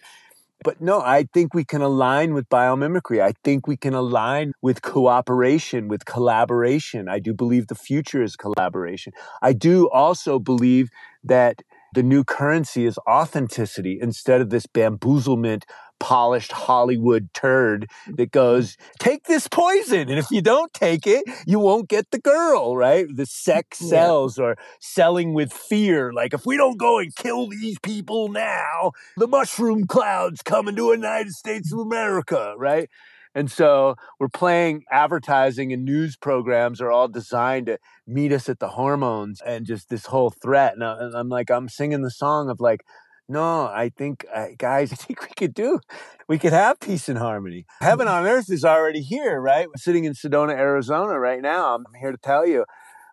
But 0.63 0.81
no, 0.81 1.01
I 1.01 1.27
think 1.35 1.53
we 1.53 1.65
can 1.65 1.83
align 1.83 2.33
with 2.33 2.49
biomimicry. 2.49 3.21
I 3.21 3.33
think 3.43 3.67
we 3.67 3.77
can 3.77 3.93
align 3.93 4.53
with 4.63 4.83
cooperation, 4.83 5.89
with 5.89 6.05
collaboration. 6.05 7.09
I 7.09 7.19
do 7.19 7.35
believe 7.35 7.67
the 7.67 7.75
future 7.75 8.23
is 8.23 8.37
collaboration. 8.37 9.13
I 9.43 9.53
do 9.53 9.91
also 9.91 10.39
believe 10.39 10.91
that 11.25 11.63
the 11.93 12.05
new 12.05 12.23
currency 12.23 12.87
is 12.87 12.99
authenticity 13.09 13.99
instead 14.01 14.41
of 14.41 14.51
this 14.51 14.67
bamboozlement 14.67 15.65
polished 16.01 16.53
Hollywood 16.53 17.31
turd 17.35 17.89
that 18.07 18.13
mm-hmm. 18.13 18.39
goes, 18.39 18.77
take 18.99 19.25
this 19.25 19.49
poison. 19.49 20.09
And 20.09 20.19
if 20.19 20.31
you 20.31 20.43
don't 20.43 20.73
take 20.73 21.07
it, 21.07 21.25
you 21.47 21.59
won't 21.59 21.89
get 21.89 22.11
the 22.11 22.19
girl, 22.19 22.77
right? 22.77 23.07
The 23.09 23.27
sex 23.27 23.79
sells 23.79 24.39
yeah. 24.39 24.45
or 24.45 24.57
selling 24.81 25.35
with 25.35 25.53
fear. 25.53 26.13
Like, 26.13 26.35
if 26.35 26.47
we 26.47 26.57
don't 26.57 26.79
go 26.79 26.99
and 26.99 27.15
kill 27.15 27.49
these 27.49 27.79
people 27.79 28.29
now, 28.29 28.93
the 29.17 29.29
mushroom 29.29 29.87
cloud's 29.87 30.43
coming 30.43 30.77
to 30.77 30.83
the 30.83 30.97
United 30.97 31.33
States 31.33 31.73
of 31.73 31.79
America, 31.79 32.55
right? 32.59 32.89
And 33.35 33.51
so 33.51 33.97
we're 34.21 34.29
playing 34.29 34.85
advertising 34.91 35.73
and 35.73 35.85
news 35.85 36.17
programs 36.17 36.81
are 36.81 36.91
all 36.91 37.09
designed 37.09 37.67
to 37.67 37.79
meet 38.07 38.33
us 38.33 38.49
at 38.49 38.61
the 38.61 38.69
hormones 38.69 39.41
and 39.41 39.67
just 39.67 39.89
this 39.89 40.07
whole 40.07 40.31
threat. 40.31 40.75
And, 40.75 40.85
I, 40.85 41.19
am 41.19 41.29
like, 41.29 41.51
I'm 41.51 41.69
singing 41.69 42.03
the 42.03 42.11
song 42.11 42.49
of 42.49 42.61
like, 42.61 42.85
no, 43.29 43.67
I 43.67 43.91
think, 43.97 44.25
uh, 44.33 44.49
guys, 44.59 44.93
I 44.93 44.97
think 44.97 45.23
we 45.23 45.29
could 45.37 45.55
do, 45.55 45.81
we 46.29 46.39
could 46.39 46.53
have 46.53 46.81
peace 46.81 47.09
and 47.09 47.19
harmony. 47.19 47.67
Heaven 47.81 48.07
mm-hmm. 48.07 48.17
on 48.17 48.27
earth 48.27 48.51
is 48.51 48.65
already 48.65 49.01
here, 49.01 49.41
right? 49.41 49.67
We're 49.67 49.75
sitting 49.77 50.05
in 50.05 50.15
Sedona, 50.15 50.53
Arizona 50.53 51.19
right 51.19 51.41
now. 51.41 51.75
I'm 51.75 51.85
here 51.99 52.13
to 52.13 52.19
tell 52.19 52.47
you, 52.47 52.65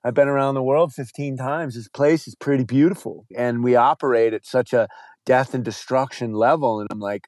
I've 0.03 0.13
been 0.13 0.27
around 0.27 0.55
the 0.55 0.63
world 0.63 0.93
15 0.93 1.37
times. 1.37 1.75
This 1.75 1.87
place 1.87 2.27
is 2.27 2.35
pretty 2.35 2.63
beautiful. 2.63 3.25
And 3.35 3.63
we 3.63 3.75
operate 3.75 4.33
at 4.33 4.45
such 4.45 4.73
a 4.73 4.87
death 5.25 5.53
and 5.53 5.63
destruction 5.63 6.33
level. 6.33 6.79
And 6.79 6.89
I'm 6.91 6.99
like, 6.99 7.27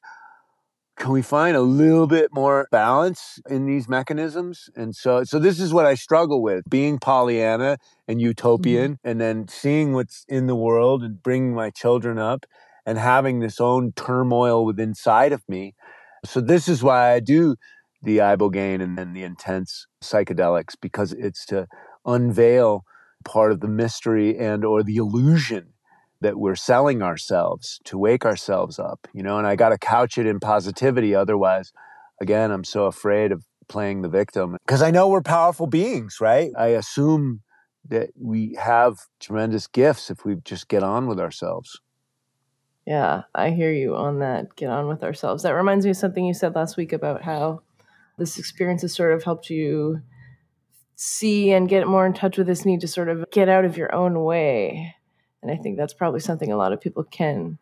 can 0.96 1.10
we 1.10 1.22
find 1.22 1.56
a 1.56 1.60
little 1.60 2.06
bit 2.06 2.30
more 2.32 2.68
balance 2.70 3.40
in 3.48 3.66
these 3.66 3.88
mechanisms? 3.88 4.68
And 4.76 4.94
so, 4.94 5.24
so 5.24 5.38
this 5.38 5.60
is 5.60 5.72
what 5.72 5.86
I 5.86 5.94
struggle 5.94 6.42
with 6.42 6.64
being 6.68 6.98
Pollyanna 6.98 7.78
and 8.06 8.20
utopian 8.20 8.94
mm-hmm. 8.94 9.08
and 9.08 9.20
then 9.20 9.48
seeing 9.48 9.92
what's 9.92 10.24
in 10.28 10.46
the 10.46 10.54
world 10.54 11.02
and 11.02 11.22
bringing 11.22 11.54
my 11.54 11.70
children 11.70 12.18
up 12.18 12.46
and 12.86 12.98
having 12.98 13.40
this 13.40 13.60
own 13.60 13.92
turmoil 13.92 14.64
within 14.64 14.90
inside 14.90 15.32
of 15.32 15.42
me. 15.48 15.74
So 16.24 16.40
this 16.40 16.68
is 16.68 16.82
why 16.82 17.12
I 17.12 17.20
do 17.20 17.56
the 18.02 18.18
ibogaine 18.18 18.82
and 18.82 18.98
then 18.98 19.12
the 19.12 19.22
intense 19.22 19.86
psychedelics 20.02 20.74
because 20.80 21.12
it's 21.12 21.44
to 21.46 21.66
unveil 22.04 22.84
part 23.24 23.52
of 23.52 23.60
the 23.60 23.68
mystery 23.68 24.38
and 24.38 24.64
or 24.64 24.82
the 24.82 24.96
illusion 24.96 25.72
that 26.20 26.38
we're 26.38 26.56
selling 26.56 27.02
ourselves 27.02 27.80
to 27.84 27.98
wake 27.98 28.24
ourselves 28.24 28.78
up, 28.78 29.06
you 29.12 29.22
know, 29.22 29.38
and 29.38 29.46
I 29.46 29.56
got 29.56 29.70
to 29.70 29.78
couch 29.78 30.16
it 30.16 30.26
in 30.26 30.40
positivity. 30.40 31.14
Otherwise, 31.14 31.72
again, 32.20 32.50
I'm 32.50 32.64
so 32.64 32.86
afraid 32.86 33.32
of 33.32 33.44
playing 33.68 34.02
the 34.02 34.08
victim 34.08 34.56
because 34.66 34.82
I 34.82 34.90
know 34.90 35.08
we're 35.08 35.22
powerful 35.22 35.66
beings, 35.66 36.18
right? 36.20 36.50
I 36.56 36.68
assume 36.68 37.40
that 37.88 38.10
we 38.18 38.56
have 38.58 38.98
tremendous 39.20 39.66
gifts 39.66 40.10
if 40.10 40.24
we 40.24 40.36
just 40.36 40.68
get 40.68 40.82
on 40.82 41.06
with 41.06 41.20
ourselves. 41.20 41.80
Yeah, 42.86 43.22
I 43.34 43.50
hear 43.50 43.72
you 43.72 43.96
on 43.96 44.18
that. 44.18 44.56
Get 44.56 44.68
on 44.68 44.88
with 44.88 45.02
ourselves. 45.02 45.42
That 45.42 45.52
reminds 45.52 45.84
me 45.86 45.90
of 45.90 45.96
something 45.96 46.24
you 46.24 46.34
said 46.34 46.54
last 46.54 46.76
week 46.76 46.92
about 46.92 47.22
how 47.22 47.62
this 48.18 48.38
experience 48.38 48.82
has 48.82 48.94
sort 48.94 49.12
of 49.12 49.24
helped 49.24 49.50
you 49.50 50.02
see 50.96 51.50
and 51.50 51.68
get 51.68 51.88
more 51.88 52.06
in 52.06 52.12
touch 52.12 52.38
with 52.38 52.46
this 52.46 52.64
need 52.64 52.80
to 52.80 52.88
sort 52.88 53.08
of 53.08 53.24
get 53.30 53.48
out 53.48 53.64
of 53.64 53.76
your 53.76 53.92
own 53.94 54.22
way 54.22 54.94
and 55.44 55.52
I 55.52 55.56
think 55.56 55.76
that's 55.76 55.92
probably 55.92 56.20
something 56.20 56.50
a 56.50 56.56
lot 56.56 56.72
of 56.72 56.80
people 56.80 57.04
can 57.04 57.58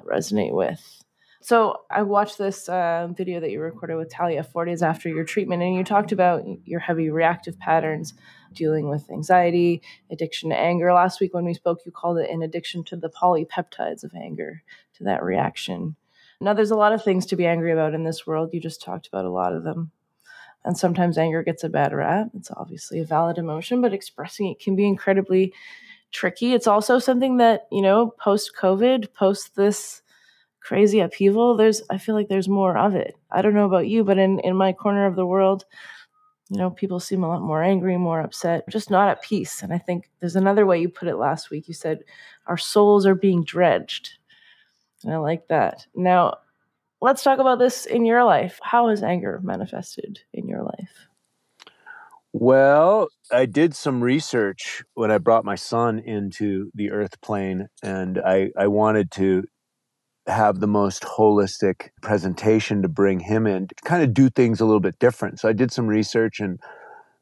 resonate 0.00 0.54
with. 0.54 1.02
So 1.40 1.82
I 1.90 2.02
watched 2.02 2.38
this 2.38 2.68
uh, 2.68 3.08
video 3.16 3.40
that 3.40 3.50
you 3.50 3.60
recorded 3.60 3.96
with 3.96 4.10
Talia 4.10 4.42
four 4.42 4.64
days 4.64 4.82
after 4.82 5.08
your 5.08 5.24
treatment, 5.24 5.62
and 5.62 5.74
you 5.74 5.84
talked 5.84 6.12
about 6.12 6.42
your 6.64 6.80
heavy 6.80 7.10
reactive 7.10 7.58
patterns 7.58 8.14
dealing 8.52 8.88
with 8.88 9.10
anxiety, 9.10 9.82
addiction 10.10 10.50
to 10.50 10.56
anger. 10.56 10.92
Last 10.92 11.20
week 11.20 11.34
when 11.34 11.44
we 11.44 11.54
spoke, 11.54 11.80
you 11.84 11.92
called 11.92 12.18
it 12.18 12.30
an 12.30 12.42
addiction 12.42 12.84
to 12.84 12.96
the 12.96 13.10
polypeptides 13.10 14.02
of 14.02 14.12
anger, 14.14 14.62
to 14.94 15.04
that 15.04 15.22
reaction. 15.22 15.96
Now, 16.40 16.52
there's 16.52 16.70
a 16.70 16.76
lot 16.76 16.92
of 16.92 17.04
things 17.04 17.26
to 17.26 17.36
be 17.36 17.46
angry 17.46 17.72
about 17.72 17.94
in 17.94 18.04
this 18.04 18.26
world. 18.26 18.50
You 18.52 18.60
just 18.60 18.82
talked 18.82 19.06
about 19.06 19.24
a 19.24 19.30
lot 19.30 19.54
of 19.54 19.62
them. 19.62 19.90
And 20.64 20.76
sometimes 20.76 21.16
anger 21.16 21.42
gets 21.42 21.64
a 21.64 21.68
bad 21.68 21.94
rap. 21.94 22.28
It's 22.34 22.50
obviously 22.50 22.98
a 22.98 23.04
valid 23.04 23.38
emotion, 23.38 23.80
but 23.80 23.94
expressing 23.94 24.48
it 24.48 24.58
can 24.58 24.74
be 24.74 24.86
incredibly 24.86 25.54
tricky. 26.10 26.54
It's 26.54 26.66
also 26.66 26.98
something 26.98 27.36
that, 27.36 27.66
you 27.70 27.82
know, 27.82 28.12
post 28.18 28.52
COVID, 28.58 29.14
post 29.14 29.54
this 29.54 30.02
crazy 30.66 30.98
upheaval, 30.98 31.56
there's 31.56 31.82
I 31.90 31.98
feel 31.98 32.16
like 32.16 32.28
there's 32.28 32.48
more 32.48 32.76
of 32.76 32.94
it. 32.96 33.14
I 33.30 33.40
don't 33.40 33.54
know 33.54 33.66
about 33.66 33.86
you, 33.86 34.02
but 34.02 34.18
in 34.18 34.40
in 34.40 34.56
my 34.56 34.72
corner 34.72 35.06
of 35.06 35.14
the 35.14 35.26
world, 35.26 35.64
you 36.50 36.58
know, 36.58 36.70
people 36.70 36.98
seem 36.98 37.22
a 37.22 37.28
lot 37.28 37.40
more 37.40 37.62
angry, 37.62 37.96
more 37.96 38.20
upset, 38.20 38.68
just 38.68 38.90
not 38.90 39.08
at 39.08 39.22
peace. 39.22 39.62
And 39.62 39.72
I 39.72 39.78
think 39.78 40.10
there's 40.20 40.36
another 40.36 40.66
way 40.66 40.80
you 40.80 40.88
put 40.88 41.08
it 41.08 41.16
last 41.16 41.50
week. 41.50 41.68
You 41.68 41.74
said 41.74 42.00
our 42.46 42.56
souls 42.56 43.06
are 43.06 43.14
being 43.14 43.44
dredged. 43.44 44.18
And 45.04 45.14
I 45.14 45.18
like 45.18 45.46
that. 45.48 45.86
Now, 45.94 46.38
let's 47.00 47.22
talk 47.22 47.38
about 47.38 47.60
this 47.60 47.86
in 47.86 48.04
your 48.04 48.24
life. 48.24 48.58
How 48.62 48.88
has 48.88 49.04
anger 49.04 49.40
manifested 49.44 50.20
in 50.32 50.48
your 50.48 50.62
life? 50.62 51.08
Well, 52.32 53.08
I 53.32 53.46
did 53.46 53.74
some 53.74 54.02
research 54.02 54.82
when 54.94 55.10
I 55.10 55.18
brought 55.18 55.44
my 55.44 55.54
son 55.54 56.00
into 56.00 56.70
the 56.74 56.90
earth 56.90 57.20
plane, 57.22 57.68
and 57.82 58.18
I, 58.18 58.50
I 58.58 58.66
wanted 58.66 59.10
to 59.12 59.44
have 60.26 60.60
the 60.60 60.66
most 60.66 61.02
holistic 61.02 61.90
presentation 62.02 62.82
to 62.82 62.88
bring 62.88 63.20
him 63.20 63.46
in, 63.46 63.68
to 63.68 63.74
kind 63.84 64.02
of 64.02 64.12
do 64.12 64.28
things 64.28 64.60
a 64.60 64.64
little 64.64 64.80
bit 64.80 64.98
different. 64.98 65.38
So 65.38 65.48
I 65.48 65.52
did 65.52 65.72
some 65.72 65.86
research, 65.86 66.40
and 66.40 66.58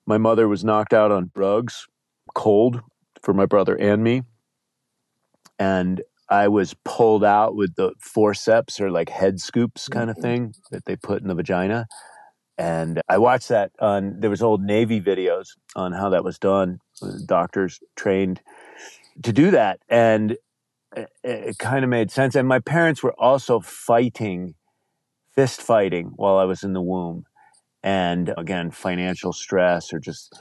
my 0.07 0.19
mother 0.19 0.49
was 0.49 0.65
knocked 0.65 0.95
out 0.95 1.11
on 1.13 1.31
drugs, 1.35 1.87
cold 2.35 2.81
for 3.23 3.35
my 3.35 3.47
brother 3.47 3.75
and 3.77 4.03
me. 4.03 4.23
And 5.59 6.03
I 6.29 6.49
was 6.49 6.75
pulled 6.85 7.25
out 7.25 7.55
with 7.55 7.75
the 7.77 7.93
forceps 8.01 8.81
or 8.81 8.91
like 8.91 9.09
head 9.09 9.41
scoops 9.41 9.89
kind 9.89 10.11
of 10.11 10.17
mm-hmm. 10.17 10.23
thing 10.23 10.55
that 10.71 10.85
they 10.87 10.97
put 10.97 11.23
in 11.23 11.29
the 11.29 11.35
vagina. 11.35 11.87
And 12.57 13.01
I 13.09 13.19
watched 13.19 13.49
that 13.49 13.73
on, 13.81 14.21
there 14.21 14.31
was 14.31 14.43
old 14.43 14.63
Navy 14.63 15.01
videos 15.01 15.49
on 15.75 15.93
how 15.93 16.09
that 16.11 16.25
was 16.25 16.39
done. 16.39 16.79
Doctors 17.27 17.81
trained 17.97 18.41
to 19.23 19.33
do 19.33 19.51
that. 19.51 19.81
And 19.89 20.37
it, 20.95 21.11
it 21.23 21.59
kind 21.59 21.85
of 21.85 21.91
made 21.91 22.11
sense. 22.11 22.35
And 22.35 22.49
my 22.49 22.61
parents 22.61 23.03
were 23.03 23.15
also 23.19 23.61
fighting, 23.61 24.55
fist 25.35 25.61
fighting 25.61 26.13
while 26.17 26.39
I 26.39 26.45
was 26.45 26.63
in 26.63 26.73
the 26.73 26.83
womb. 26.83 27.25
And 27.83 28.33
again, 28.37 28.71
financial 28.71 29.33
stress 29.33 29.93
or 29.93 29.99
just, 29.99 30.39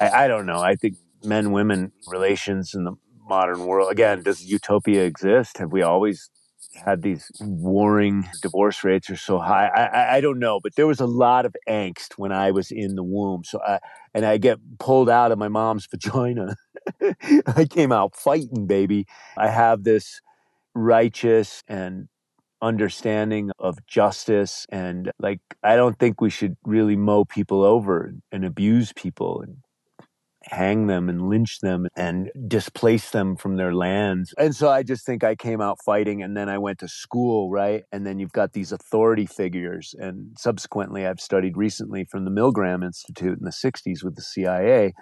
I, 0.00 0.24
I 0.24 0.28
don't 0.28 0.46
know. 0.46 0.60
I 0.60 0.74
think 0.74 0.96
men 1.24 1.52
women 1.52 1.92
relations 2.08 2.74
in 2.74 2.84
the 2.84 2.94
modern 3.28 3.66
world, 3.66 3.92
again, 3.92 4.22
does 4.22 4.44
utopia 4.44 5.04
exist? 5.04 5.58
Have 5.58 5.72
we 5.72 5.82
always 5.82 6.30
had 6.74 7.02
these 7.02 7.30
warring 7.40 8.28
divorce 8.40 8.84
rates 8.84 9.10
are 9.10 9.16
so 9.16 9.38
high. 9.38 9.68
I, 9.68 9.84
I, 9.84 10.16
I, 10.16 10.20
don't 10.20 10.38
know, 10.38 10.60
but 10.60 10.74
there 10.76 10.86
was 10.86 11.00
a 11.00 11.06
lot 11.06 11.44
of 11.46 11.54
angst 11.68 12.14
when 12.16 12.32
I 12.32 12.50
was 12.50 12.70
in 12.70 12.94
the 12.94 13.02
womb. 13.02 13.44
So 13.44 13.60
I, 13.66 13.78
and 14.14 14.24
I 14.24 14.38
get 14.38 14.58
pulled 14.78 15.10
out 15.10 15.32
of 15.32 15.38
my 15.38 15.48
mom's 15.48 15.86
vagina. 15.90 16.56
I 17.46 17.66
came 17.68 17.92
out 17.92 18.16
fighting, 18.16 18.66
baby. 18.66 19.06
I 19.36 19.48
have 19.48 19.84
this 19.84 20.20
righteous 20.74 21.62
and 21.68 22.08
understanding 22.62 23.50
of 23.58 23.84
justice 23.88 24.66
and 24.70 25.10
like 25.18 25.40
I 25.64 25.74
don't 25.74 25.98
think 25.98 26.20
we 26.20 26.30
should 26.30 26.56
really 26.64 26.94
mow 26.94 27.24
people 27.24 27.64
over 27.64 28.14
and 28.30 28.44
abuse 28.44 28.92
people 28.92 29.42
and 29.42 29.56
hang 30.46 30.86
them 30.86 31.08
and 31.08 31.28
lynch 31.28 31.60
them 31.60 31.86
and 31.96 32.30
displace 32.46 33.10
them 33.10 33.36
from 33.36 33.56
their 33.56 33.74
lands. 33.74 34.34
And 34.38 34.54
so 34.54 34.68
I 34.68 34.82
just 34.82 35.04
think 35.06 35.24
I 35.24 35.34
came 35.34 35.60
out 35.60 35.78
fighting 35.84 36.22
and 36.22 36.36
then 36.36 36.48
I 36.48 36.58
went 36.58 36.78
to 36.80 36.88
school, 36.88 37.50
right? 37.50 37.84
And 37.92 38.06
then 38.06 38.18
you've 38.18 38.32
got 38.32 38.52
these 38.52 38.72
authority 38.72 39.26
figures. 39.26 39.94
And 39.98 40.36
subsequently, 40.38 41.06
I've 41.06 41.20
studied 41.20 41.56
recently 41.56 42.04
from 42.04 42.24
the 42.24 42.30
Milgram 42.30 42.84
Institute 42.84 43.38
in 43.38 43.44
the 43.44 43.50
60s 43.50 44.02
with 44.02 44.16
the 44.16 44.22
CIA 44.22 44.92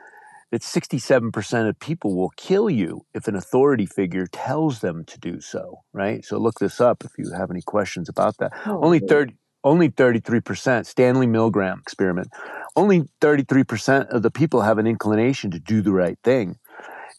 that 0.50 0.62
67% 0.62 1.68
of 1.68 1.79
people 1.79 2.16
will 2.16 2.33
kill 2.37 2.68
you 2.68 3.03
if 3.14 3.29
an 3.29 3.37
authority 3.37 3.87
figure 3.87 4.26
tells 4.26 4.81
them 4.81 5.05
to 5.05 5.18
do 5.18 5.40
so, 5.40 5.83
right? 5.92 6.24
So 6.24 6.38
look 6.38 6.59
this 6.59 6.81
up 6.81 7.05
if 7.05 7.12
you 7.18 7.33
have 7.33 7.50
any 7.50 7.62
questions 7.62 8.09
about 8.09 8.37
that. 8.38 8.53
Oh, 8.66 8.83
Only 8.83 8.98
30 8.98 9.35
only 9.62 9.90
33%, 9.90 10.87
Stanley 10.87 11.26
Milgram 11.26 11.81
experiment, 11.81 12.29
only 12.76 13.02
33% 13.20 14.09
of 14.09 14.22
the 14.22 14.30
people 14.30 14.62
have 14.62 14.78
an 14.78 14.87
inclination 14.87 15.50
to 15.50 15.59
do 15.59 15.83
the 15.83 15.92
right 15.92 16.18
thing. 16.24 16.56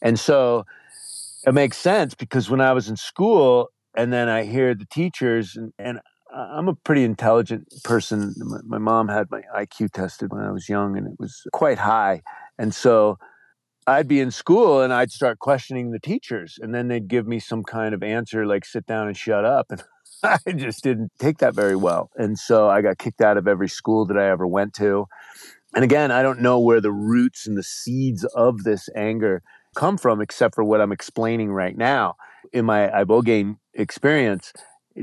And 0.00 0.18
so 0.18 0.64
it 1.46 1.54
makes 1.54 1.76
sense 1.76 2.14
because 2.14 2.50
when 2.50 2.60
I 2.60 2.72
was 2.72 2.88
in 2.88 2.96
school 2.96 3.68
and 3.96 4.12
then 4.12 4.28
I 4.28 4.44
hear 4.44 4.74
the 4.74 4.86
teachers, 4.86 5.56
and, 5.56 5.72
and 5.78 6.00
I'm 6.34 6.68
a 6.68 6.74
pretty 6.74 7.04
intelligent 7.04 7.72
person. 7.84 8.34
My, 8.38 8.58
my 8.64 8.78
mom 8.78 9.08
had 9.08 9.30
my 9.30 9.42
IQ 9.54 9.92
tested 9.92 10.32
when 10.32 10.42
I 10.42 10.50
was 10.50 10.68
young 10.68 10.96
and 10.96 11.06
it 11.06 11.14
was 11.18 11.42
quite 11.52 11.78
high. 11.78 12.22
And 12.58 12.74
so 12.74 13.18
I'd 13.86 14.08
be 14.08 14.20
in 14.20 14.30
school 14.30 14.80
and 14.80 14.92
I'd 14.92 15.10
start 15.10 15.40
questioning 15.40 15.90
the 15.90 15.98
teachers, 15.98 16.58
and 16.60 16.74
then 16.74 16.88
they'd 16.88 17.08
give 17.08 17.26
me 17.26 17.40
some 17.40 17.62
kind 17.64 17.94
of 17.94 18.02
answer 18.02 18.46
like 18.46 18.64
sit 18.64 18.86
down 18.86 19.08
and 19.08 19.16
shut 19.16 19.44
up. 19.44 19.66
And 19.70 19.82
I 20.46 20.52
just 20.52 20.82
didn't 20.82 21.12
take 21.18 21.38
that 21.38 21.54
very 21.54 21.76
well. 21.76 22.10
And 22.16 22.38
so 22.38 22.68
I 22.68 22.80
got 22.82 22.98
kicked 22.98 23.20
out 23.20 23.36
of 23.36 23.48
every 23.48 23.68
school 23.68 24.06
that 24.06 24.18
I 24.18 24.28
ever 24.30 24.46
went 24.46 24.74
to. 24.74 25.06
And 25.74 25.84
again, 25.84 26.10
I 26.10 26.22
don't 26.22 26.40
know 26.40 26.60
where 26.60 26.80
the 26.80 26.92
roots 26.92 27.46
and 27.46 27.56
the 27.56 27.62
seeds 27.62 28.24
of 28.24 28.64
this 28.64 28.88
anger 28.94 29.42
come 29.74 29.96
from, 29.96 30.20
except 30.20 30.54
for 30.54 30.64
what 30.64 30.80
I'm 30.80 30.92
explaining 30.92 31.50
right 31.50 31.76
now. 31.76 32.14
In 32.52 32.66
my 32.66 32.88
Ibogaine 32.88 33.56
experience, 33.74 34.52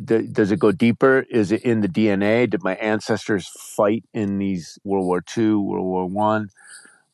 does 0.05 0.51
it 0.51 0.59
go 0.59 0.71
deeper? 0.71 1.25
Is 1.31 1.51
it 1.51 1.63
in 1.63 1.81
the 1.81 1.87
DNA? 1.87 2.47
Did 2.49 2.63
my 2.63 2.75
ancestors 2.75 3.47
fight 3.47 4.03
in 4.13 4.37
these 4.37 4.77
World 4.83 5.05
War 5.07 5.23
II, 5.35 5.55
World 5.55 5.85
War 5.85 6.05
One, 6.05 6.49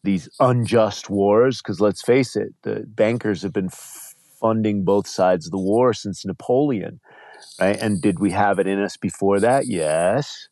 these 0.03 0.27
unjust 0.39 1.09
wars? 1.09 1.61
Because 1.61 1.79
let's 1.79 2.01
face 2.01 2.35
it, 2.35 2.53
the 2.63 2.83
bankers 2.85 3.41
have 3.43 3.53
been 3.53 3.69
funding 3.69 4.83
both 4.83 5.07
sides 5.07 5.45
of 5.45 5.51
the 5.51 5.57
war 5.57 5.93
since 5.93 6.25
Napoleon, 6.25 6.99
right? 7.59 7.77
And 7.79 8.01
did 8.01 8.19
we 8.19 8.31
have 8.31 8.59
it 8.59 8.67
in 8.67 8.81
us 8.81 8.97
before 8.97 9.39
that? 9.39 9.67
Yes. 9.67 10.47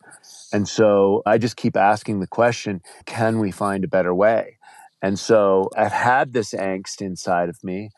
And 0.52 0.68
so 0.68 1.22
I 1.26 1.38
just 1.38 1.58
keep 1.58 1.76
asking 1.76 2.20
the 2.20 2.28
question 2.28 2.82
can 3.06 3.40
we 3.40 3.52
find 3.52 3.84
a 3.84 3.88
better 3.88 4.14
way? 4.14 4.58
And 5.02 5.20
so 5.20 5.70
I've 5.76 5.92
had 5.92 6.34
this 6.34 6.54
angst 6.54 7.02
inside 7.02 7.50
of 7.50 7.62
me, 7.64 7.90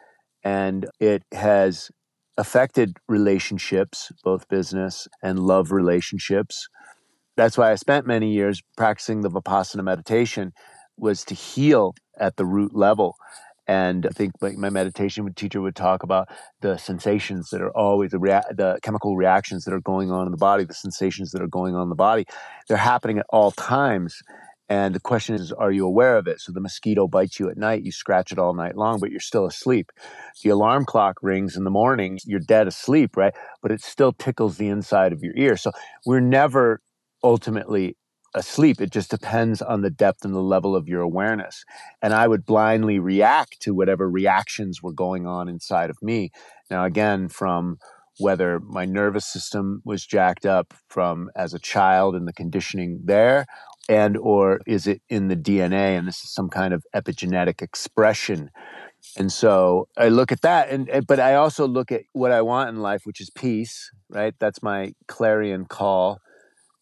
and 0.44 0.88
it 1.00 1.24
has 1.32 1.92
affected 2.38 2.98
relationships, 3.08 4.12
both 4.24 4.48
business 4.50 5.08
and 5.22 5.40
love 5.40 5.72
relationships. 5.72 6.68
That's 7.38 7.58
why 7.58 7.72
I 7.72 7.76
spent 7.76 8.08
many 8.08 8.34
years 8.34 8.62
practicing 8.76 9.22
the 9.22 9.30
Vipassana 9.30 9.84
meditation 9.84 10.54
was 10.98 11.24
to 11.26 11.36
heal 11.36 11.94
at 12.18 12.38
the 12.38 12.46
root 12.46 12.74
level 12.74 13.16
and 13.68 14.06
I 14.06 14.10
think 14.10 14.34
like 14.42 14.58
my 14.58 14.70
meditation 14.70 15.32
teacher 15.34 15.62
would 15.62 15.76
talk 15.76 16.04
about 16.04 16.30
the 16.62 16.78
sensations 16.78 17.50
that 17.50 17.62
are 17.62 17.76
always 17.76 18.12
the, 18.12 18.20
rea- 18.20 18.42
the 18.52 18.80
chemical 18.84 19.16
reactions 19.16 19.66
that 19.66 19.74
are 19.74 19.82
going 19.82 20.12
on 20.12 20.28
in 20.28 20.32
the 20.32 20.38
body, 20.38 20.64
the 20.64 20.74
sensations 20.74 21.32
that 21.32 21.42
are 21.42 21.48
going 21.48 21.76
on 21.76 21.84
in 21.84 21.90
the 21.90 21.96
body. 21.96 22.26
They're 22.68 22.78
happening 22.78 23.20
at 23.20 23.26
all 23.30 23.52
times. 23.52 24.22
And 24.68 24.96
the 24.96 25.00
question 25.00 25.36
is, 25.36 25.52
are 25.52 25.72
you 25.72 25.86
aware 25.86 26.18
of 26.18 26.28
it? 26.28 26.42
So 26.42 26.52
the 26.52 26.62
mosquito 26.62 27.08
bites 27.08 27.40
you 27.40 27.50
at 27.50 27.58
night, 27.58 27.84
you 27.84 27.92
scratch 27.92 28.32
it 28.32 28.40
all 28.40 28.54
night 28.56 28.76
long, 28.76 29.00
but 29.00 29.12
you're 29.12 29.20
still 29.20 29.46
asleep. 29.46 29.92
The 30.44 30.50
alarm 30.50 30.86
clock 30.86 31.18
rings 31.22 31.56
in 31.56 31.64
the 31.64 31.70
morning, 31.72 32.20
you're 32.26 32.40
dead 32.40 32.68
asleep, 32.68 33.16
right? 33.16 33.34
But 33.62 33.72
it 33.72 33.82
still 33.82 34.12
tickles 34.12 34.58
the 34.58 34.68
inside 34.68 35.14
of 35.14 35.24
your 35.24 35.36
ear. 35.36 35.56
So 35.56 35.72
we're 36.06 36.20
never 36.20 36.82
ultimately 37.24 37.96
asleep. 38.36 38.80
It 38.80 38.92
just 38.92 39.10
depends 39.10 39.62
on 39.62 39.82
the 39.82 39.90
depth 39.90 40.24
and 40.24 40.36
the 40.36 40.42
level 40.42 40.76
of 40.76 40.88
your 40.88 41.02
awareness. 41.02 41.64
And 42.02 42.14
I 42.14 42.28
would 42.28 42.46
blindly 42.46 43.00
react 43.00 43.62
to 43.62 43.74
whatever 43.74 44.10
reactions 44.10 44.84
were 44.84 44.94
going 44.94 45.26
on 45.26 45.50
inside 45.50 45.90
of 45.90 45.98
me. 46.02 46.32
Now, 46.70 46.86
again, 46.86 47.30
from 47.30 47.78
whether 48.18 48.60
my 48.60 48.86
nervous 48.86 49.26
system 49.26 49.82
was 49.84 50.06
jacked 50.06 50.46
up 50.46 50.74
from 50.90 51.30
as 51.36 51.54
a 51.54 51.60
child 51.60 52.16
and 52.16 52.28
the 52.28 52.34
conditioning 52.34 53.00
there 53.04 53.46
and 53.90 54.18
or 54.18 54.62
is 54.66 54.88
it 54.88 55.02
in 55.10 55.28
the 55.28 55.36
dna 55.36 55.98
and 55.98 56.08
this 56.08 56.24
is 56.24 56.34
some 56.34 56.50
kind 56.50 56.74
of 56.74 56.84
epigenetic 56.96 57.62
expression 57.62 58.50
and 59.18 59.32
so 59.32 59.88
i 59.98 60.08
look 60.08 60.32
at 60.32 60.42
that 60.42 60.70
and 60.70 60.90
but 61.08 61.20
i 61.20 61.36
also 61.36 61.68
look 61.68 61.92
at 61.92 62.04
what 62.14 62.32
i 62.32 62.42
want 62.42 62.70
in 62.70 62.78
life 62.78 63.02
which 63.04 63.20
is 63.20 63.30
peace 63.30 63.92
right 64.10 64.34
that's 64.40 64.64
my 64.64 64.94
clarion 65.08 65.66
call 65.66 66.20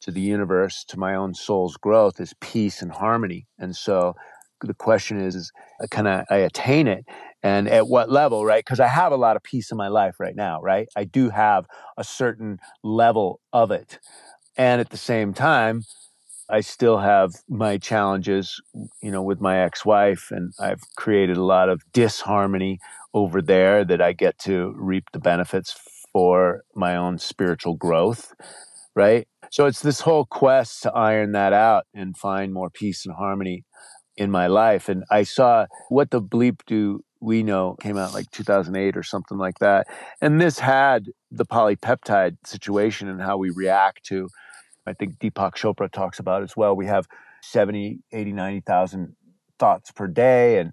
to 0.04 0.12
the 0.12 0.22
universe, 0.22 0.86
to 0.90 1.00
my 1.00 1.16
own 1.16 1.34
soul's 1.34 1.78
growth 1.78 2.20
is 2.20 2.34
peace 2.40 2.82
and 2.82 2.92
harmony. 2.92 3.48
And 3.58 3.76
so 3.76 4.16
the 4.62 4.74
question 4.74 5.20
is, 5.20 5.36
is 5.36 5.52
uh, 5.82 5.88
can 5.90 6.08
I, 6.08 6.24
I 6.30 6.38
attain 6.38 6.88
it? 6.88 7.06
And 7.42 7.68
at 7.68 7.88
what 7.88 8.10
level, 8.10 8.46
right? 8.46 8.64
Because 8.64 8.80
I 8.80 8.88
have 8.88 9.12
a 9.12 9.18
lot 9.18 9.36
of 9.36 9.44
peace 9.44 9.72
in 9.72 9.78
my 9.78 9.90
life 9.90 10.20
right 10.20 10.36
now, 10.36 10.62
right? 10.62 10.88
I 10.96 11.04
do 11.04 11.30
have 11.30 11.66
a 11.98 12.04
certain 12.04 12.60
level 12.84 13.42
of 13.52 13.72
it. 13.72 14.00
And 14.56 14.80
at 14.80 14.90
the 14.90 14.98
same 14.98 15.34
time, 15.34 15.84
I 16.50 16.62
still 16.62 17.00
have 17.00 17.32
my 17.50 17.78
challenges, 17.78 18.62
you 19.02 19.12
know, 19.12 19.24
with 19.24 19.42
my 19.42 19.60
ex-wife, 19.60 20.28
and 20.30 20.54
I've 20.60 20.82
created 20.96 21.38
a 21.38 21.44
lot 21.44 21.70
of 21.70 21.82
disharmony 21.94 22.80
over 23.14 23.42
there 23.42 23.84
that 23.86 24.02
I 24.02 24.14
get 24.14 24.38
to 24.40 24.74
reap 24.78 25.06
the 25.14 25.20
benefits 25.20 25.76
for 26.12 26.64
my 26.76 26.96
own 26.96 27.18
spiritual 27.18 27.76
growth, 27.76 28.34
right? 28.96 29.28
So 29.54 29.68
it's 29.68 29.82
this 29.82 30.02
whole 30.02 30.26
quest 30.26 30.82
to 30.82 30.92
iron 30.94 31.34
that 31.34 31.54
out 31.54 31.86
and 31.94 32.18
find 32.18 32.52
more 32.52 32.72
peace 32.72 33.06
and 33.06 33.14
harmony 33.14 33.66
in 34.18 34.32
my 34.32 34.48
life. 34.48 34.90
And 34.90 35.04
I 35.12 35.22
saw 35.22 35.68
what 35.90 36.10
the 36.10 36.20
bleep 36.20 36.62
do 36.66 37.02
we 37.22 37.44
know 37.44 37.76
came 37.80 37.96
out 37.96 38.16
like 38.16 38.32
2008 38.32 38.98
or 38.98 39.04
something 39.04 39.38
like 39.38 39.60
that. 39.60 39.86
And 40.20 40.42
this 40.42 40.58
had 40.58 41.06
the 41.30 41.46
polypeptide 41.46 42.38
situation 42.48 43.08
and 43.08 43.22
how 43.22 43.38
we 43.38 43.52
react 43.52 44.04
to, 44.06 44.28
I 44.88 44.94
think 44.94 45.20
Deepak 45.20 45.54
Chopra 45.54 45.88
talks 45.92 46.18
about 46.18 46.42
as 46.42 46.58
well. 46.58 46.76
We 46.76 46.88
have 46.88 47.06
70, 47.44 48.00
80, 48.12 48.32
90,000 48.32 49.16
thoughts 49.60 49.92
per 49.92 50.08
day, 50.08 50.58
and 50.58 50.72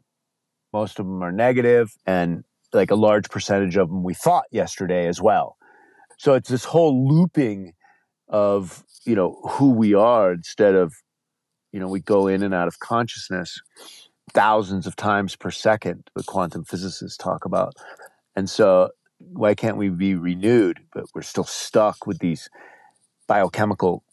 most 0.73 0.99
of 0.99 1.05
them 1.05 1.23
are 1.23 1.33
negative, 1.33 1.93
and 2.07 2.45
like 2.73 2.91
a 2.91 2.95
large 2.95 3.29
percentage 3.29 3.77
of 3.77 3.91
them 3.91 4.03
we 4.05 4.15
thought 4.15 4.45
yesterday 4.51 5.07
as 5.07 5.21
well. 5.21 5.59
So 6.19 6.33
it's 6.33 6.49
this 6.49 6.65
whole 6.65 7.07
looping 7.07 7.75
of 8.31 8.85
you 9.05 9.15
know 9.15 9.41
who 9.51 9.73
we 9.73 9.95
are 9.95 10.33
instead 10.33 10.75
of 10.75 10.95
you 11.73 11.81
know 11.81 11.89
we 11.89 12.01
go 12.01 12.27
in 12.29 12.43
and 12.43 12.55
out 12.55 12.69
of 12.69 12.79
consciousness 12.79 13.61
thousands 14.33 14.87
of 14.87 14.97
times 14.97 15.37
per 15.37 15.51
second 15.51 16.09
the 16.15 16.23
quantum 16.23 16.65
physicists 16.65 17.17
talk 17.17 17.45
about. 17.45 17.75
And 18.37 18.49
so 18.49 18.91
why 19.19 19.55
can't 19.55 19.77
we 19.77 19.89
be 19.89 20.15
renewed 20.15 20.81
but 20.95 21.05
we're 21.15 21.23
still 21.23 21.45
stuck 21.45 22.07
with 22.07 22.21
these 22.21 22.49
biochemical 23.27 24.05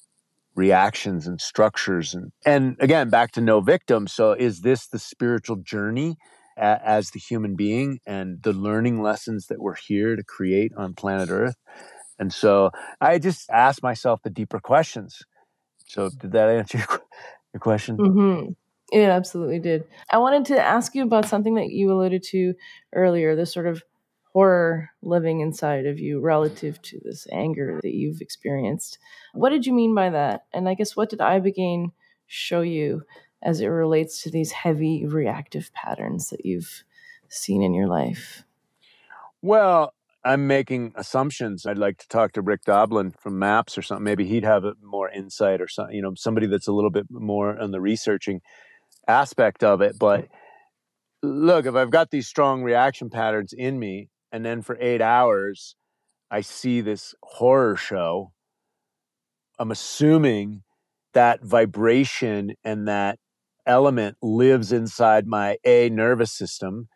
reactions 0.55 1.27
and 1.27 1.39
structures? 1.39 2.13
And 2.15 2.31
and 2.45 2.75
again 2.79 3.09
back 3.09 3.31
to 3.33 3.41
no 3.41 3.61
victim. 3.61 4.07
So 4.07 4.33
is 4.33 4.61
this 4.61 4.87
the 4.87 4.99
spiritual 4.99 5.57
journey 5.57 6.17
as 6.57 7.11
the 7.11 7.19
human 7.19 7.55
being 7.55 7.99
and 8.07 8.41
the 8.41 8.53
learning 8.53 9.01
lessons 9.01 9.45
that 9.45 9.61
we're 9.61 9.75
here 9.75 10.15
to 10.15 10.23
create 10.23 10.71
on 10.75 10.95
planet 10.95 11.29
earth 11.29 11.55
and 12.19 12.33
so 12.33 12.71
I 12.99 13.19
just 13.19 13.49
asked 13.49 13.83
myself 13.83 14.21
the 14.23 14.29
deeper 14.29 14.59
questions. 14.59 15.23
So 15.87 16.09
did 16.09 16.31
that 16.33 16.49
answer 16.49 16.77
your, 16.89 17.01
your 17.53 17.59
question? 17.59 17.97
Mm-hmm. 17.97 18.51
It 18.91 19.09
absolutely 19.09 19.59
did. 19.59 19.83
I 20.09 20.17
wanted 20.17 20.45
to 20.45 20.61
ask 20.61 20.95
you 20.95 21.03
about 21.03 21.25
something 21.25 21.55
that 21.55 21.69
you 21.69 21.91
alluded 21.91 22.23
to 22.29 22.53
earlier, 22.93 23.35
the 23.35 23.45
sort 23.45 23.67
of 23.67 23.83
horror 24.31 24.91
living 25.01 25.41
inside 25.41 25.85
of 25.85 25.99
you 25.99 26.19
relative 26.21 26.81
to 26.83 26.99
this 27.03 27.27
anger 27.31 27.79
that 27.83 27.93
you've 27.93 28.21
experienced. 28.21 28.97
What 29.33 29.49
did 29.49 29.65
you 29.65 29.73
mean 29.73 29.93
by 29.93 30.11
that? 30.11 30.45
And 30.53 30.69
I 30.69 30.73
guess 30.73 30.95
what 30.95 31.09
did 31.09 31.19
Ibogaine 31.19 31.91
show 32.27 32.61
you 32.61 33.03
as 33.41 33.61
it 33.61 33.67
relates 33.67 34.21
to 34.23 34.31
these 34.31 34.51
heavy 34.51 35.05
reactive 35.05 35.71
patterns 35.73 36.29
that 36.29 36.45
you've 36.45 36.83
seen 37.27 37.61
in 37.61 37.73
your 37.73 37.87
life? 37.87 38.43
Well, 39.41 39.93
I'm 40.23 40.47
making 40.47 40.93
assumptions. 40.95 41.65
I'd 41.65 41.77
like 41.77 41.97
to 41.99 42.07
talk 42.07 42.33
to 42.33 42.41
Rick 42.41 42.63
Doblin 42.65 43.11
from 43.11 43.39
Maps 43.39 43.77
or 43.77 43.81
something. 43.81 44.03
Maybe 44.03 44.25
he'd 44.25 44.43
have 44.43 44.63
more 44.81 45.09
insight 45.09 45.61
or 45.61 45.67
something. 45.67 45.95
You 45.95 46.01
know, 46.01 46.13
somebody 46.15 46.47
that's 46.47 46.67
a 46.67 46.73
little 46.73 46.89
bit 46.89 47.05
more 47.09 47.57
on 47.57 47.71
the 47.71 47.79
researching 47.79 48.41
aspect 49.07 49.63
of 49.63 49.81
it. 49.81 49.97
But 49.99 50.23
mm-hmm. 50.23 51.45
look, 51.45 51.65
if 51.65 51.75
I've 51.75 51.91
got 51.91 52.11
these 52.11 52.27
strong 52.27 52.63
reaction 52.63 53.09
patterns 53.09 53.53
in 53.53 53.79
me, 53.79 54.09
and 54.31 54.45
then 54.45 54.61
for 54.61 54.77
eight 54.81 55.01
hours 55.01 55.75
I 56.29 56.41
see 56.41 56.81
this 56.81 57.15
horror 57.23 57.77
show, 57.77 58.31
I'm 59.57 59.71
assuming 59.71 60.63
that 61.13 61.43
vibration 61.43 62.53
and 62.63 62.87
that 62.87 63.17
element 63.65 64.17
lives 64.21 64.71
inside 64.71 65.25
my 65.25 65.57
A 65.65 65.89
nervous 65.89 66.31
system 66.31 66.89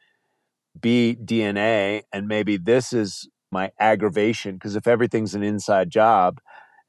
B, 0.79 1.17
DNA, 1.23 2.03
and 2.11 2.27
maybe 2.27 2.57
this 2.57 2.93
is 2.93 3.27
my 3.51 3.71
aggravation. 3.79 4.55
Because 4.55 4.75
if 4.75 4.87
everything's 4.87 5.35
an 5.35 5.43
inside 5.43 5.89
job 5.89 6.39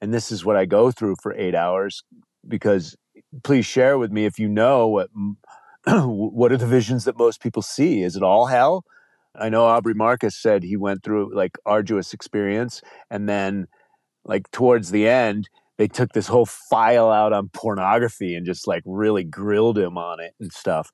and 0.01 0.13
this 0.13 0.31
is 0.31 0.45
what 0.45 0.57
I 0.57 0.65
go 0.65 0.91
through 0.91 1.17
for 1.23 1.35
eight 1.35 1.55
hours, 1.55 2.05
because 2.47 2.97
please 3.43 3.67
share 3.67 3.99
with 3.99 4.13
me 4.13 4.25
if 4.25 4.39
you 4.39 4.49
know 4.49 4.89
what 4.89 5.09
what 5.87 6.53
are 6.53 6.57
the 6.57 6.67
visions 6.67 7.05
that 7.05 7.19
most 7.19 7.43
people 7.43 7.63
see? 7.63 8.03
Is 8.03 8.17
it 8.17 8.23
all 8.23 8.47
hell? 8.47 8.85
I 9.35 9.49
know 9.49 9.65
Aubrey 9.65 9.95
Marcus 9.95 10.37
said 10.37 10.63
he 10.63 10.77
went 10.77 11.03
through 11.03 11.35
like 11.35 11.57
arduous 11.65 12.13
experience 12.13 12.83
and 13.11 13.29
then 13.29 13.67
like 14.25 14.51
towards 14.51 14.91
the 14.91 15.09
end 15.09 15.49
they 15.79 15.89
took 15.89 16.13
this 16.13 16.29
whole 16.29 16.47
file 16.47 17.11
out 17.11 17.33
on 17.33 17.49
pornography 17.49 18.35
and 18.35 18.47
just 18.47 18.69
like 18.69 18.83
really 18.85 19.25
grilled 19.25 19.79
him 19.79 19.97
on 19.97 20.21
it 20.21 20.35
and 20.39 20.53
stuff 20.53 20.91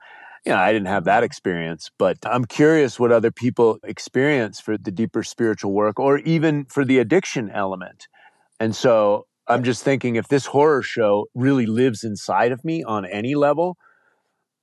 you 0.49 0.55
know, 0.55 0.61
I 0.61 0.73
didn't 0.73 0.89
have 0.89 1.05
that 1.05 1.25
experience, 1.25 1.91
but 1.99 2.17
I'm 2.25 2.47
curious 2.47 2.99
what 2.99 3.13
other 3.13 3.31
people 3.31 3.79
experience 3.85 4.59
for 4.59 4.79
the 4.79 4.91
deeper 4.91 5.23
spiritual 5.23 5.75
work 5.75 6.01
or 6.01 6.21
even 6.21 6.65
for 6.65 6.87
the 6.87 7.01
addiction 7.01 7.51
element. 7.51 8.09
And 8.59 8.75
so 8.75 9.27
I'm 9.47 9.63
just 9.63 9.85
thinking 9.85 10.17
if 10.17 10.29
this 10.29 10.47
horror 10.47 10.81
show 10.81 11.27
really 11.35 11.67
lives 11.67 12.03
inside 12.03 12.51
of 12.51 12.65
me 12.65 12.83
on 12.83 13.05
any 13.05 13.35
level, 13.35 13.77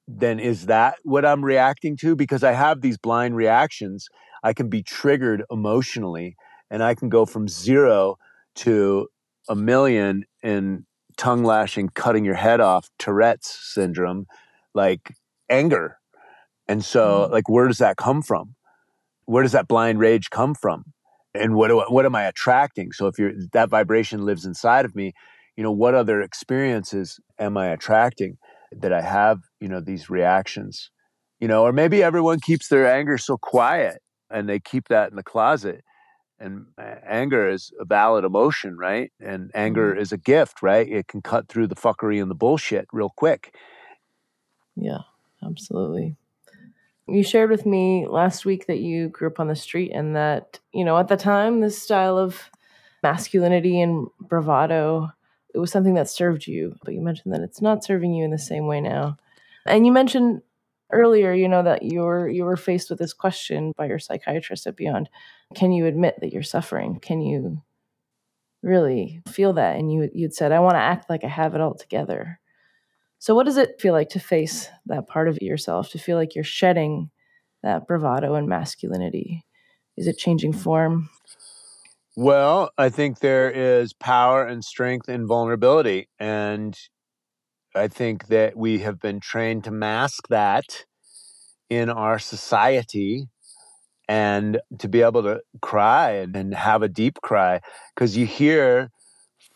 then 0.07 0.39
is 0.39 0.65
that 0.65 0.95
what 1.03 1.23
I'm 1.23 1.45
reacting 1.45 1.97
to? 1.97 2.15
Because 2.15 2.43
I 2.43 2.53
have 2.53 2.81
these 2.81 2.97
blind 2.97 3.35
reactions. 3.35 4.07
I 4.41 4.53
can 4.53 4.69
be 4.69 4.81
triggered 4.81 5.43
emotionally 5.51 6.35
and 6.71 6.81
I 6.81 6.95
can 6.95 7.09
go 7.09 7.27
from 7.27 7.47
zero 7.47 8.15
to 8.55 9.07
a 9.47 9.55
million 9.55 10.23
in 10.41 10.87
tongue 11.15 11.43
lashing, 11.43 11.89
cutting 11.89 12.25
your 12.25 12.33
head 12.33 12.59
off, 12.59 12.89
Tourette's 12.97 13.55
syndrome, 13.71 14.25
like 14.73 15.11
anger. 15.49 15.97
And 16.67 16.83
so, 16.83 17.27
mm. 17.27 17.31
like, 17.31 17.49
where 17.49 17.67
does 17.67 17.77
that 17.79 17.97
come 17.97 18.21
from? 18.21 18.55
Where 19.25 19.43
does 19.43 19.53
that 19.53 19.67
blind 19.67 19.99
rage 19.99 20.29
come 20.29 20.55
from? 20.55 20.93
and 21.35 21.55
what 21.55 21.67
do 21.67 21.83
what 21.89 22.05
am 22.05 22.15
I 22.15 22.23
attracting? 22.23 22.91
So 22.91 23.07
if 23.07 23.19
you're 23.19 23.33
that 23.53 23.69
vibration 23.69 24.25
lives 24.25 24.45
inside 24.45 24.85
of 24.85 24.95
me, 24.95 25.13
you 25.55 25.63
know, 25.63 25.71
what 25.71 25.93
other 25.93 26.21
experiences 26.21 27.19
am 27.37 27.57
I 27.57 27.67
attracting 27.67 28.37
that 28.71 28.93
I 28.93 29.01
have, 29.01 29.39
you 29.59 29.67
know, 29.67 29.79
these 29.79 30.09
reactions, 30.09 30.89
you 31.39 31.47
know, 31.47 31.63
or 31.63 31.71
maybe 31.71 32.01
everyone 32.01 32.39
keeps 32.39 32.67
their 32.67 32.91
anger 32.91 33.17
so 33.17 33.37
quiet 33.37 34.01
and 34.29 34.49
they 34.49 34.59
keep 34.59 34.87
that 34.87 35.09
in 35.09 35.15
the 35.15 35.23
closet. 35.23 35.83
And 36.37 36.65
anger 36.77 37.47
is 37.47 37.71
a 37.79 37.85
valid 37.85 38.25
emotion, 38.25 38.77
right? 38.77 39.09
And 39.21 39.51
anger 39.53 39.91
mm-hmm. 39.91 40.01
is 40.01 40.11
a 40.11 40.17
gift, 40.17 40.61
right? 40.61 40.87
It 40.87 41.07
can 41.07 41.21
cut 41.21 41.47
through 41.47 41.67
the 41.67 41.75
fuckery 41.75 42.21
and 42.21 42.29
the 42.29 42.35
bullshit 42.35 42.87
real 42.91 43.11
quick. 43.15 43.55
Yeah, 44.75 44.99
absolutely. 45.45 46.15
You 47.07 47.23
shared 47.23 47.51
with 47.51 47.65
me 47.65 48.07
last 48.07 48.45
week 48.45 48.65
that 48.67 48.79
you 48.79 49.09
grew 49.09 49.27
up 49.27 49.39
on 49.39 49.47
the 49.47 49.55
street 49.55 49.91
and 49.93 50.15
that, 50.15 50.59
you 50.73 50.83
know, 50.83 50.97
at 50.97 51.07
the 51.07 51.17
time, 51.17 51.61
this 51.61 51.79
style 51.79 52.17
of 52.17 52.49
masculinity 53.03 53.79
and 53.79 54.07
bravado, 54.19 55.09
it 55.53 55.59
was 55.59 55.71
something 55.71 55.93
that 55.93 56.09
served 56.09 56.47
you. 56.47 56.75
But 56.83 56.95
you 56.95 57.01
mentioned 57.01 57.33
that 57.33 57.41
it's 57.41 57.61
not 57.61 57.83
serving 57.83 58.13
you 58.13 58.25
in 58.25 58.31
the 58.31 58.39
same 58.39 58.65
way 58.65 58.81
now. 58.81 59.17
And 59.67 59.85
you 59.85 59.91
mentioned 59.91 60.41
earlier, 60.91 61.31
you 61.33 61.47
know, 61.47 61.61
that 61.63 61.83
you 61.83 62.01
were 62.01 62.27
you 62.27 62.43
were 62.43 62.57
faced 62.57 62.89
with 62.89 62.99
this 62.99 63.13
question 63.13 63.71
by 63.77 63.85
your 63.85 63.99
psychiatrist 63.99 64.65
at 64.65 64.75
Beond. 64.75 65.07
Can 65.53 65.71
you 65.71 65.85
admit 65.85 66.15
that 66.21 66.33
you're 66.33 66.43
suffering? 66.43 66.99
Can 66.99 67.21
you 67.21 67.61
really 68.63 69.21
feel 69.27 69.53
that? 69.53 69.77
And 69.77 69.91
you 69.91 70.09
you'd 70.13 70.33
said, 70.33 70.51
I 70.51 70.59
want 70.59 70.75
to 70.75 70.79
act 70.79 71.09
like 71.09 71.23
I 71.23 71.29
have 71.29 71.53
it 71.55 71.61
all 71.61 71.75
together. 71.75 72.39
So, 73.19 73.33
what 73.33 73.45
does 73.45 73.57
it 73.57 73.79
feel 73.79 73.93
like 73.93 74.09
to 74.09 74.19
face 74.19 74.69
that 74.85 75.07
part 75.07 75.27
of 75.27 75.37
yourself, 75.41 75.89
to 75.91 75.99
feel 75.99 76.17
like 76.17 76.35
you're 76.35 76.43
shedding 76.43 77.09
that 77.63 77.87
bravado 77.87 78.35
and 78.35 78.47
masculinity? 78.47 79.45
Is 79.97 80.07
it 80.07 80.17
changing 80.17 80.53
mm. 80.53 80.59
form? 80.59 81.09
Well, 82.17 82.71
I 82.77 82.89
think 82.89 83.19
there 83.19 83.51
is 83.51 83.91
power 83.93 84.45
and 84.45 84.63
strength 84.63 85.09
in 85.09 85.27
vulnerability. 85.27 86.07
And 86.17 86.77
I 87.75 87.89
think 87.89 88.27
that 88.27 88.55
we 88.55 88.79
have 88.79 89.01
been 89.01 89.19
trained 89.19 89.65
to 89.65 89.71
mask 89.71 90.29
that 90.29 90.85
in 91.69 91.89
our 91.89 92.19
society 92.19 93.25
and 94.07 94.61
to 94.79 94.87
be 94.87 95.01
able 95.01 95.23
to 95.23 95.41
cry 95.61 96.11
and, 96.11 96.35
and 96.37 96.53
have 96.53 96.83
a 96.83 96.87
deep 96.87 97.19
cry. 97.21 97.59
Because 97.93 98.15
you 98.15 98.25
hear 98.25 98.91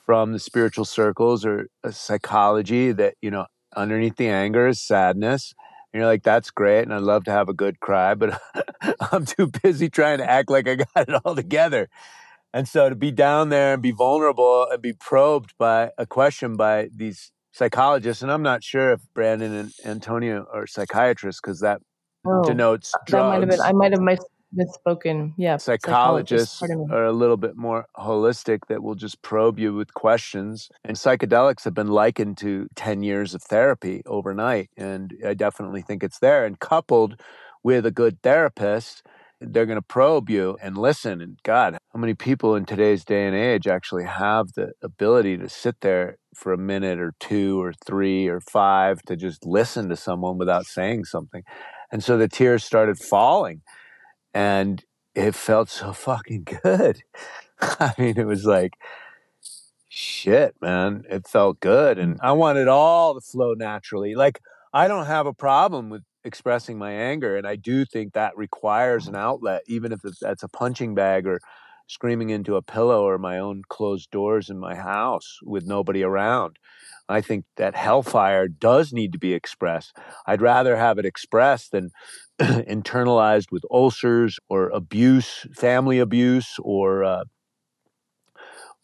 from 0.09 0.33
the 0.33 0.39
spiritual 0.39 0.85
circles 0.85 1.45
or 1.45 1.67
uh, 1.83 1.91
psychology 1.91 2.91
that, 2.91 3.13
you 3.21 3.29
know, 3.29 3.45
underneath 3.75 4.15
the 4.15 4.27
anger 4.27 4.67
is 4.67 4.81
sadness. 4.81 5.53
And 5.93 5.99
you're 5.99 6.09
like, 6.09 6.23
that's 6.23 6.49
great. 6.49 6.81
And 6.81 6.91
I'd 6.91 7.03
love 7.03 7.25
to 7.25 7.31
have 7.31 7.47
a 7.47 7.53
good 7.53 7.79
cry, 7.79 8.15
but 8.15 8.41
I'm 9.11 9.27
too 9.27 9.51
busy 9.61 9.87
trying 9.87 10.17
to 10.17 10.27
act 10.27 10.49
like 10.49 10.67
I 10.67 10.77
got 10.77 11.07
it 11.07 11.21
all 11.23 11.35
together. 11.35 11.89
And 12.55 12.67
so 12.67 12.89
to 12.89 12.95
be 12.95 13.11
down 13.11 13.49
there 13.49 13.75
and 13.75 13.83
be 13.83 13.91
vulnerable 13.91 14.67
and 14.71 14.81
be 14.81 14.93
probed 14.93 15.53
by 15.59 15.91
a 15.95 16.07
question 16.07 16.55
by 16.55 16.89
these 16.91 17.31
psychologists, 17.51 18.23
and 18.23 18.31
I'm 18.31 18.41
not 18.41 18.63
sure 18.63 18.93
if 18.93 19.01
Brandon 19.13 19.53
and 19.53 19.71
Antonio 19.85 20.47
are 20.51 20.65
psychiatrists 20.65 21.39
because 21.39 21.59
that 21.59 21.81
oh, 22.25 22.41
denotes 22.43 22.93
drugs. 23.05 23.11
That 23.11 23.29
might 23.29 23.39
have 23.41 23.49
been, 23.51 23.61
I 23.61 23.73
might 23.73 23.91
have 23.91 24.01
misspoken. 24.55 25.33
Yeah. 25.37 25.57
Psychologists, 25.57 26.59
psychologists 26.59 26.91
are 26.91 27.05
a 27.05 27.11
little 27.11 27.37
bit 27.37 27.55
more 27.55 27.85
holistic 27.97 28.59
that 28.67 28.83
will 28.83 28.95
just 28.95 29.21
probe 29.21 29.59
you 29.59 29.73
with 29.73 29.93
questions. 29.93 30.69
And 30.83 30.97
psychedelics 30.97 31.63
have 31.63 31.73
been 31.73 31.87
likened 31.87 32.37
to 32.39 32.67
10 32.75 33.03
years 33.03 33.33
of 33.33 33.41
therapy 33.43 34.01
overnight. 34.05 34.69
And 34.77 35.13
I 35.25 35.33
definitely 35.33 35.81
think 35.81 36.03
it's 36.03 36.19
there. 36.19 36.45
And 36.45 36.59
coupled 36.59 37.21
with 37.63 37.85
a 37.85 37.91
good 37.91 38.21
therapist, 38.21 39.03
they're 39.41 39.65
going 39.65 39.77
to 39.77 39.81
probe 39.81 40.29
you 40.29 40.57
and 40.61 40.77
listen. 40.77 41.21
And 41.21 41.39
God, 41.43 41.77
how 41.93 41.99
many 41.99 42.13
people 42.13 42.55
in 42.55 42.65
today's 42.65 43.05
day 43.05 43.25
and 43.25 43.35
age 43.35 43.67
actually 43.67 44.05
have 44.05 44.53
the 44.53 44.73
ability 44.81 45.37
to 45.37 45.49
sit 45.49 45.81
there 45.81 46.17
for 46.35 46.53
a 46.53 46.57
minute 46.57 46.99
or 46.99 47.13
two 47.19 47.61
or 47.61 47.73
three 47.85 48.27
or 48.27 48.41
five 48.41 49.01
to 49.03 49.15
just 49.15 49.45
listen 49.45 49.89
to 49.89 49.95
someone 49.95 50.37
without 50.37 50.65
saying 50.65 51.05
something? 51.05 51.43
And 51.91 52.03
so 52.03 52.17
the 52.17 52.27
tears 52.27 52.63
started 52.63 52.99
falling 52.99 53.61
and 54.33 54.83
it 55.15 55.35
felt 55.35 55.69
so 55.69 55.93
fucking 55.93 56.45
good. 56.63 57.01
I 57.61 57.93
mean, 57.97 58.17
it 58.17 58.27
was 58.27 58.45
like, 58.45 58.73
shit, 59.89 60.55
man, 60.61 61.03
it 61.09 61.27
felt 61.27 61.59
good. 61.59 61.97
And 61.97 62.19
I 62.21 62.31
wanted 62.31 62.67
all 62.67 63.15
to 63.15 63.21
flow 63.21 63.53
naturally. 63.53 64.15
Like, 64.15 64.39
I 64.73 64.87
don't 64.87 65.07
have 65.07 65.25
a 65.25 65.33
problem 65.33 65.89
with 65.89 66.03
expressing 66.23 66.77
my 66.77 66.91
anger. 66.91 67.35
And 67.35 67.47
I 67.47 67.55
do 67.55 67.85
think 67.85 68.13
that 68.13 68.37
requires 68.37 69.07
an 69.07 69.15
outlet, 69.15 69.63
even 69.67 69.91
if 69.91 70.01
that's 70.21 70.43
a 70.43 70.49
punching 70.49 70.95
bag 70.95 71.25
or 71.25 71.39
screaming 71.87 72.29
into 72.29 72.55
a 72.55 72.61
pillow 72.61 73.03
or 73.03 73.17
my 73.17 73.39
own 73.39 73.63
closed 73.67 74.11
doors 74.11 74.49
in 74.49 74.59
my 74.59 74.75
house 74.75 75.39
with 75.43 75.65
nobody 75.65 76.03
around. 76.03 76.57
I 77.09 77.21
think 77.21 77.45
that 77.57 77.75
hellfire 77.75 78.47
does 78.47 78.93
need 78.93 79.11
to 79.13 79.19
be 79.19 79.33
expressed. 79.33 79.97
I'd 80.27 80.41
rather 80.41 80.77
have 80.77 80.99
it 80.99 81.05
expressed 81.05 81.71
than 81.71 81.89
internalized 82.69 83.51
with 83.51 83.63
ulcers 83.69 84.39
or 84.49 84.69
abuse, 84.69 85.45
family 85.53 85.99
abuse, 85.99 86.57
or 86.61 87.03
uh, 87.03 87.23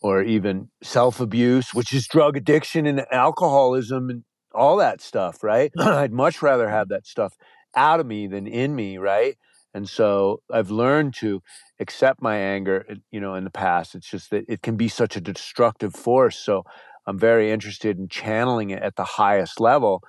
or 0.01 0.21
even 0.21 0.69
self 0.83 1.19
abuse, 1.19 1.73
which 1.73 1.93
is 1.93 2.07
drug 2.07 2.37
addiction 2.37 2.85
and 2.85 3.05
alcoholism 3.11 4.09
and 4.09 4.23
all 4.53 4.77
that 4.77 5.01
stuff. 5.01 5.43
Right? 5.43 5.71
I'd 5.79 6.13
much 6.13 6.41
rather 6.41 6.69
have 6.69 6.89
that 6.89 7.07
stuff 7.07 7.35
out 7.75 7.99
of 7.99 8.05
me 8.05 8.27
than 8.27 8.47
in 8.47 8.75
me. 8.75 8.97
Right? 8.97 9.37
And 9.73 9.89
so 9.89 10.41
I've 10.51 10.71
learned 10.71 11.15
to 11.15 11.41
accept 11.79 12.21
my 12.21 12.37
anger. 12.37 12.85
You 13.11 13.19
know, 13.19 13.35
in 13.35 13.43
the 13.45 13.49
past, 13.49 13.95
it's 13.95 14.09
just 14.09 14.31
that 14.31 14.45
it 14.47 14.61
can 14.61 14.75
be 14.75 14.87
such 14.87 15.15
a 15.15 15.21
destructive 15.21 15.93
force. 15.93 16.37
So 16.37 16.63
I'm 17.07 17.19
very 17.19 17.51
interested 17.51 17.97
in 17.97 18.07
channeling 18.09 18.71
it 18.71 18.81
at 18.81 18.95
the 18.95 19.03
highest 19.03 19.59
level. 19.59 20.01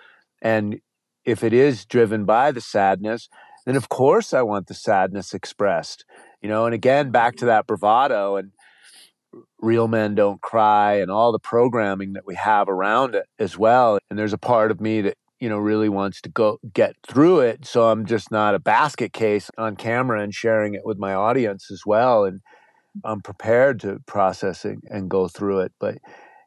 And 0.42 0.80
if 1.26 1.44
it 1.44 1.52
is 1.52 1.84
driven 1.84 2.24
by 2.24 2.52
the 2.52 2.60
sadness, 2.60 3.28
then 3.66 3.76
of 3.76 3.88
course 3.88 4.32
I 4.32 4.42
want 4.42 4.68
the 4.68 4.74
sadness 4.74 5.34
expressed. 5.34 6.04
You 6.40 6.48
know, 6.48 6.64
and 6.64 6.74
again, 6.74 7.10
back 7.10 7.36
to 7.36 7.46
that 7.46 7.66
bravado 7.66 8.36
and 8.36 8.52
real 9.58 9.88
men 9.88 10.14
don't 10.14 10.40
cry 10.40 10.94
and 10.94 11.10
all 11.10 11.32
the 11.32 11.38
programming 11.38 12.12
that 12.12 12.26
we 12.26 12.36
have 12.36 12.68
around 12.68 13.14
it 13.14 13.26
as 13.38 13.58
well. 13.58 13.98
And 14.08 14.18
there's 14.18 14.32
a 14.32 14.38
part 14.38 14.70
of 14.70 14.80
me 14.80 15.00
that 15.02 15.16
you 15.40 15.48
know 15.48 15.58
really 15.58 15.88
wants 15.88 16.20
to 16.22 16.30
go 16.30 16.58
get 16.72 16.96
through 17.06 17.40
it 17.40 17.66
so 17.66 17.90
i'm 17.90 18.06
just 18.06 18.30
not 18.30 18.54
a 18.54 18.58
basket 18.58 19.12
case 19.12 19.50
on 19.58 19.76
camera 19.76 20.22
and 20.22 20.34
sharing 20.34 20.74
it 20.74 20.80
with 20.84 20.98
my 20.98 21.12
audience 21.12 21.70
as 21.70 21.82
well 21.84 22.24
and 22.24 22.40
i'm 23.04 23.20
prepared 23.20 23.78
to 23.78 23.98
process 24.06 24.64
it 24.64 24.78
and 24.88 25.10
go 25.10 25.28
through 25.28 25.60
it 25.60 25.72
but 25.78 25.98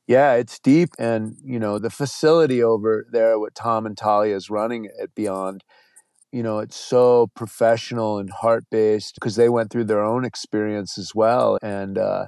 yeah, 0.09 0.33
it's 0.33 0.57
deep. 0.57 0.89
And, 0.97 1.37
you 1.45 1.59
know, 1.59 1.77
the 1.77 1.91
facility 1.91 2.63
over 2.63 3.05
there, 3.11 3.37
what 3.37 3.53
Tom 3.53 3.85
and 3.85 3.95
Talia 3.95 4.35
is 4.35 4.49
running 4.49 4.89
at 4.99 5.13
Beond, 5.13 5.61
you 6.31 6.41
know, 6.41 6.59
it's 6.59 6.77
so 6.77 7.27
professional 7.35 8.17
and 8.17 8.31
heart 8.31 8.65
based 8.71 9.13
because 9.15 9.35
they 9.35 9.49
went 9.49 9.71
through 9.71 9.85
their 9.85 10.03
own 10.03 10.25
experience 10.25 10.97
as 10.97 11.13
well. 11.13 11.59
And, 11.61 11.99
uh, 11.99 12.25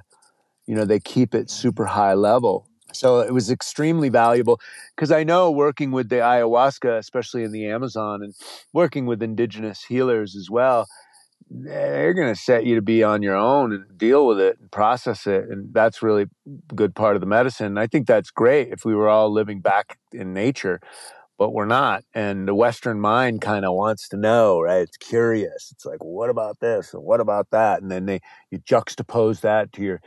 you 0.68 0.76
know, 0.76 0.86
they 0.86 1.00
keep 1.00 1.36
it 1.36 1.50
super 1.50 1.86
high 1.86 2.14
level. 2.14 2.68
So 2.94 3.22
it 3.22 3.34
was 3.34 3.50
extremely 3.50 4.10
valuable 4.10 4.60
because 4.96 5.12
I 5.12 5.24
know 5.24 5.50
working 5.50 5.92
with 5.92 6.10
the 6.10 6.18
ayahuasca, 6.18 7.00
especially 7.00 7.44
in 7.44 7.52
the 7.52 7.68
Amazon, 7.68 8.22
and 8.22 8.36
working 8.74 9.08
with 9.08 9.24
indigenous 9.24 9.84
healers 9.84 10.36
as 10.36 10.50
well, 10.52 10.88
they're 11.50 12.14
going 12.14 12.34
to 12.34 12.40
set 12.40 12.66
you 12.66 12.76
to 12.76 12.82
be 12.82 13.04
on 13.04 13.22
your 13.22 13.36
own 13.36 13.74
and 13.74 13.98
deal 13.98 14.26
with 14.28 14.40
it 14.40 14.58
and 14.60 14.72
process 14.72 15.28
it 15.28 15.46
and 15.50 15.74
that's 15.74 16.02
really 16.02 16.24
a 16.72 16.76
good 16.76 16.96
part 16.96 17.16
of 17.16 17.22
the 17.22 17.28
medicine. 17.28 17.68
And 17.68 17.80
i 17.80 17.88
think 17.88 18.08
that's 18.08 18.32
great 18.32 18.70
if 18.70 18.86
we 18.86 18.96
were 18.96 19.10
all 19.10 19.32
living 19.32 19.62
back 19.62 19.98
in 20.14 20.34
nature 20.34 20.80
but 21.38 21.52
we're 21.54 21.66
not 21.66 22.04
and 22.14 22.48
the 22.48 22.56
western 22.56 23.00
mind 23.00 23.42
kind 23.42 23.66
of 23.66 23.74
wants 23.74 24.08
to 24.10 24.18
know 24.18 24.62
right? 24.62 24.82
It's 24.82 24.98
curious. 24.98 25.70
It's 25.72 25.86
like 25.86 26.04
what 26.04 26.30
about 26.30 26.60
this 26.60 26.94
and 26.94 27.04
what 27.04 27.20
about 27.20 27.50
that? 27.52 27.82
And 27.82 27.92
then 27.92 28.06
they 28.06 28.22
you 28.52 28.60
juxtapose 28.60 29.42
that 29.42 29.74
to 29.74 29.82
your 29.84 30.02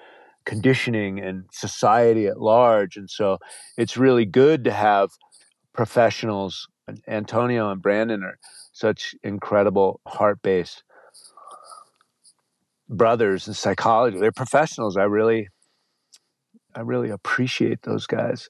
conditioning 0.44 1.20
and 1.20 1.44
society 1.53 2.27
at 2.27 2.40
large 2.40 2.97
and 2.97 3.09
so 3.11 3.38
it's 3.79 3.97
really 3.97 4.27
good 4.27 4.64
to 4.64 4.70
have 4.73 5.11
professionals 5.73 6.68
antonio 7.09 7.70
and 7.70 7.81
brandon 7.83 8.23
are 8.23 8.38
such 8.73 9.14
incredible 9.23 10.01
heart-based 10.07 10.83
brothers 12.88 13.49
in 13.49 13.55
psychology. 13.55 14.18
They're 14.18 14.33
professionals. 14.33 14.96
I 14.96 15.04
really, 15.04 15.48
I 16.75 16.81
really 16.81 17.11
appreciate 17.11 17.83
those 17.83 18.06
guys. 18.06 18.48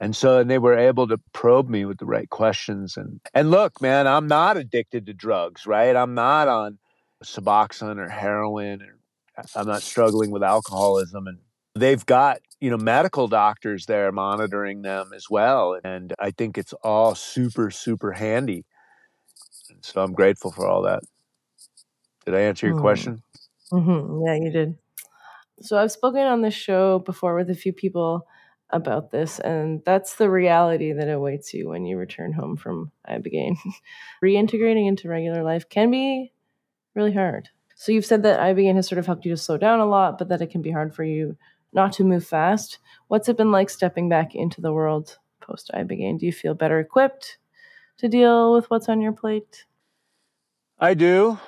And 0.00 0.16
so 0.16 0.38
and 0.38 0.50
they 0.50 0.58
were 0.58 0.76
able 0.76 1.06
to 1.08 1.18
probe 1.32 1.68
me 1.68 1.84
with 1.84 1.98
the 1.98 2.06
right 2.06 2.28
questions. 2.28 2.96
And 2.96 3.20
and 3.34 3.50
look, 3.50 3.80
man, 3.80 4.06
I'm 4.06 4.26
not 4.26 4.56
addicted 4.56 5.06
to 5.06 5.14
drugs, 5.14 5.64
right? 5.64 5.94
I'm 5.94 6.14
not 6.14 6.48
on 6.48 6.78
Suboxone 7.24 7.98
or 7.98 8.08
heroin 8.08 8.82
or 8.82 8.98
I'm 9.54 9.66
not 9.66 9.82
struggling 9.82 10.30
with 10.30 10.42
alcoholism 10.42 11.26
and 11.26 11.38
they've 11.74 12.04
got, 12.04 12.40
you 12.60 12.70
know, 12.70 12.76
medical 12.76 13.28
doctors 13.28 13.86
there 13.86 14.12
monitoring 14.12 14.82
them 14.82 15.10
as 15.14 15.26
well. 15.30 15.78
And 15.84 16.12
I 16.18 16.32
think 16.32 16.58
it's 16.58 16.72
all 16.82 17.14
super, 17.14 17.70
super 17.70 18.12
handy. 18.12 18.64
And 19.70 19.84
so 19.84 20.02
I'm 20.02 20.12
grateful 20.12 20.52
for 20.52 20.66
all 20.66 20.82
that. 20.82 21.02
Did 22.26 22.34
I 22.34 22.40
answer 22.40 22.66
your 22.66 22.76
mm. 22.76 22.80
question? 22.80 23.22
Mm-hmm. 23.72 24.26
Yeah, 24.26 24.34
you 24.34 24.50
did. 24.50 24.78
So 25.60 25.78
I've 25.78 25.92
spoken 25.92 26.20
on 26.20 26.42
this 26.42 26.54
show 26.54 26.98
before 26.98 27.34
with 27.34 27.50
a 27.50 27.54
few 27.54 27.72
people 27.72 28.26
about 28.70 29.10
this, 29.10 29.38
and 29.38 29.82
that's 29.84 30.16
the 30.16 30.30
reality 30.30 30.92
that 30.92 31.08
awaits 31.08 31.52
you 31.54 31.68
when 31.68 31.84
you 31.84 31.96
return 31.96 32.32
home 32.32 32.56
from 32.56 32.90
Ibogaine. 33.08 33.56
Reintegrating 34.24 34.88
into 34.88 35.08
regular 35.08 35.42
life 35.42 35.68
can 35.68 35.90
be 35.90 36.32
really 36.94 37.12
hard. 37.12 37.48
So 37.76 37.92
you've 37.92 38.06
said 38.06 38.22
that 38.22 38.40
Ibogaine 38.40 38.76
has 38.76 38.86
sort 38.86 38.98
of 38.98 39.06
helped 39.06 39.24
you 39.24 39.32
to 39.32 39.36
slow 39.36 39.56
down 39.58 39.80
a 39.80 39.86
lot, 39.86 40.18
but 40.18 40.28
that 40.28 40.42
it 40.42 40.50
can 40.50 40.62
be 40.62 40.70
hard 40.70 40.94
for 40.94 41.04
you 41.04 41.36
not 41.72 41.92
to 41.94 42.04
move 42.04 42.26
fast. 42.26 42.78
What's 43.08 43.28
it 43.28 43.36
been 43.36 43.50
like 43.50 43.70
stepping 43.70 44.08
back 44.08 44.34
into 44.34 44.60
the 44.60 44.72
world 44.72 45.18
post 45.40 45.70
Ibogaine? 45.74 46.18
Do 46.18 46.26
you 46.26 46.32
feel 46.32 46.54
better 46.54 46.78
equipped 46.78 47.38
to 47.98 48.08
deal 48.08 48.52
with 48.52 48.70
what's 48.70 48.88
on 48.88 49.00
your 49.00 49.12
plate? 49.12 49.64
I 50.78 50.94
do. 50.94 51.38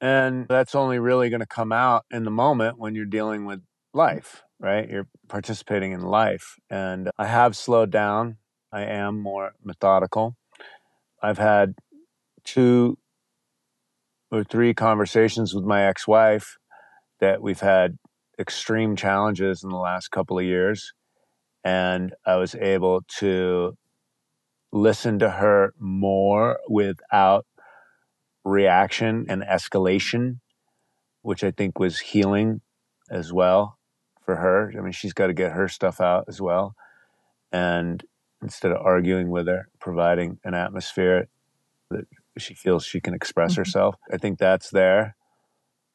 And 0.00 0.46
that's 0.48 0.74
only 0.74 0.98
really 0.98 1.28
going 1.28 1.40
to 1.40 1.46
come 1.46 1.72
out 1.72 2.04
in 2.10 2.24
the 2.24 2.30
moment 2.30 2.78
when 2.78 2.94
you're 2.94 3.04
dealing 3.04 3.44
with 3.44 3.60
life, 3.92 4.42
right? 4.58 4.88
You're 4.88 5.08
participating 5.28 5.92
in 5.92 6.00
life. 6.00 6.56
And 6.70 7.10
I 7.18 7.26
have 7.26 7.56
slowed 7.56 7.90
down. 7.90 8.38
I 8.72 8.82
am 8.82 9.18
more 9.20 9.52
methodical. 9.62 10.36
I've 11.22 11.38
had 11.38 11.74
two 12.44 12.96
or 14.30 14.44
three 14.44 14.72
conversations 14.72 15.54
with 15.54 15.64
my 15.64 15.84
ex 15.84 16.06
wife 16.06 16.56
that 17.20 17.42
we've 17.42 17.60
had 17.60 17.98
extreme 18.38 18.96
challenges 18.96 19.62
in 19.62 19.70
the 19.70 19.76
last 19.76 20.08
couple 20.10 20.38
of 20.38 20.44
years. 20.44 20.92
And 21.62 22.14
I 22.24 22.36
was 22.36 22.54
able 22.54 23.02
to 23.18 23.76
listen 24.72 25.18
to 25.18 25.28
her 25.28 25.74
more 25.78 26.58
without 26.68 27.44
reaction 28.44 29.26
and 29.28 29.42
escalation, 29.42 30.38
which 31.22 31.44
I 31.44 31.50
think 31.50 31.78
was 31.78 31.98
healing 31.98 32.60
as 33.10 33.32
well 33.32 33.78
for 34.24 34.36
her. 34.36 34.72
I 34.76 34.80
mean, 34.80 34.92
she's 34.92 35.12
got 35.12 35.26
to 35.26 35.34
get 35.34 35.52
her 35.52 35.68
stuff 35.68 36.00
out 36.00 36.24
as 36.28 36.40
well. 36.40 36.74
And 37.52 38.04
instead 38.42 38.72
of 38.72 38.78
arguing 38.78 39.30
with 39.30 39.46
her, 39.46 39.68
providing 39.80 40.38
an 40.44 40.54
atmosphere 40.54 41.28
that 41.90 42.06
she 42.38 42.54
feels 42.54 42.84
she 42.84 43.00
can 43.00 43.14
express 43.14 43.52
mm-hmm. 43.52 43.60
herself, 43.60 43.96
I 44.12 44.16
think 44.16 44.38
that's 44.38 44.70
there. 44.70 45.16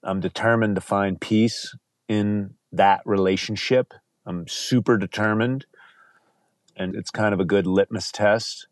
I'm 0.03 0.19
determined 0.19 0.75
to 0.75 0.81
find 0.81 1.19
peace 1.19 1.75
in 2.07 2.55
that 2.71 3.01
relationship. 3.05 3.93
I'm 4.25 4.47
super 4.47 4.97
determined. 4.97 5.65
And 6.75 6.95
it's 6.95 7.09
kind 7.09 7.33
of 7.33 7.39
a 7.39 7.45
good 7.45 7.65
litmus 7.65 8.11
test. 8.11 8.67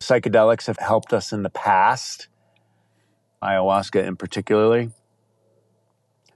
Psychedelics 0.00 0.66
have 0.66 0.78
helped 0.78 1.12
us 1.12 1.32
in 1.32 1.42
the 1.42 1.50
past 1.50 2.28
ayahuasca 3.44 4.04
in 4.04 4.16
particularly. 4.16 4.90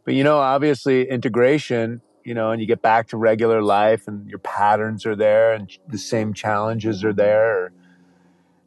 But 0.04 0.14
you 0.14 0.24
know, 0.24 0.38
obviously 0.38 1.08
integration, 1.08 2.00
you 2.24 2.34
know, 2.34 2.50
and 2.50 2.60
you 2.60 2.66
get 2.66 2.82
back 2.82 3.08
to 3.08 3.16
regular 3.16 3.62
life 3.62 4.08
and 4.08 4.28
your 4.28 4.38
patterns 4.38 5.04
are 5.06 5.16
there 5.16 5.52
and 5.52 5.70
the 5.88 5.98
same 5.98 6.32
challenges 6.32 7.04
are 7.04 7.12
there. 7.12 7.72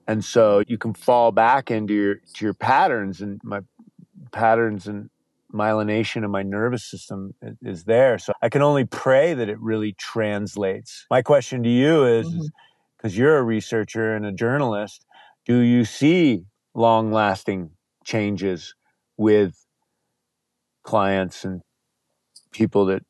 And 0.07 0.25
so 0.25 0.63
you 0.67 0.77
can 0.77 0.93
fall 0.93 1.31
back 1.31 1.71
into 1.71 1.93
your 1.93 2.15
to 2.33 2.45
your 2.45 2.53
patterns 2.53 3.21
and 3.21 3.39
my 3.43 3.61
patterns 4.31 4.87
and 4.87 5.09
myelination 5.53 6.23
in 6.23 6.31
my 6.31 6.43
nervous 6.43 6.83
system 6.83 7.33
is 7.61 7.83
there. 7.83 8.17
So 8.17 8.33
I 8.41 8.49
can 8.49 8.61
only 8.61 8.85
pray 8.85 9.33
that 9.33 9.49
it 9.49 9.59
really 9.59 9.93
translates. 9.93 11.05
My 11.09 11.21
question 11.21 11.63
to 11.63 11.69
you 11.69 12.05
is 12.05 12.27
because 12.97 13.13
mm-hmm. 13.13 13.21
you're 13.21 13.37
a 13.37 13.43
researcher 13.43 14.15
and 14.15 14.25
a 14.25 14.31
journalist, 14.31 15.05
do 15.45 15.59
you 15.59 15.85
see 15.85 16.45
long 16.73 17.11
lasting 17.11 17.71
changes 18.03 18.75
with 19.17 19.65
clients 20.83 21.45
and 21.45 21.61
people 22.51 22.85
that 22.87 23.03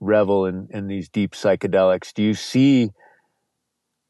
revel 0.00 0.46
in, 0.46 0.68
in 0.70 0.86
these 0.86 1.08
deep 1.08 1.32
psychedelics? 1.32 2.12
Do 2.12 2.22
you 2.22 2.34
see 2.34 2.90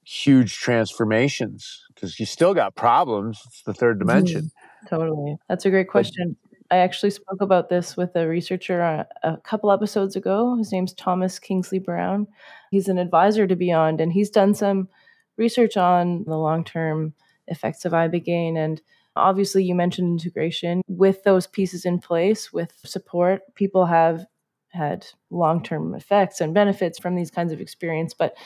huge 0.05 0.57
transformations? 0.57 1.85
Because 1.95 2.19
you 2.21 2.27
still 2.27 2.55
got 2.55 2.75
problems. 2.75 3.41
It's 3.47 3.63
the 3.63 3.75
third 3.75 3.99
dimension. 3.99 4.45
Mm-hmm. 4.45 4.95
Totally. 4.95 5.37
That's 5.49 5.65
a 5.65 5.71
great 5.71 5.89
question. 5.89 6.37
I 6.71 6.79
actually 6.79 7.11
spoke 7.11 7.41
about 7.41 7.69
this 7.69 7.97
with 7.97 8.17
a 8.17 8.27
researcher 8.27 8.81
a, 8.81 9.07
a 9.23 9.37
couple 9.39 9.71
episodes 9.71 10.17
ago. 10.17 10.57
His 10.57 10.73
name's 10.73 10.93
Thomas 10.93 11.39
Kingsley 11.39 11.79
Brown. 11.79 12.27
He's 12.71 12.89
an 12.89 12.99
advisor 12.99 13.47
to 13.47 13.57
Beond, 13.57 14.01
and 14.01 14.13
he's 14.13 14.31
done 14.31 14.55
some 14.55 14.89
research 15.37 15.77
on 15.77 16.25
the 16.25 16.37
long 16.37 16.65
term 16.65 17.15
effects 17.47 17.85
of 17.85 17.93
Ibogaine. 17.93 18.57
And 18.57 18.81
Obviously, 19.17 19.65
you 19.65 19.75
mentioned 19.75 20.21
integration. 20.21 20.83
With 20.89 21.25
those 21.25 21.47
pieces 21.47 21.85
in 21.85 21.99
place, 21.99 22.53
with 22.53 22.73
support, 22.85 23.43
people 23.55 23.87
have 23.87 24.27
had 24.69 25.07
long 25.31 25.63
term 25.63 25.95
effects 25.95 26.41
and 26.41 26.55
benefits 26.55 26.99
from 26.99 27.15
these 27.17 27.31
kinds 27.31 27.53
of 27.53 27.61
experience. 27.61 28.15
But 28.15 28.37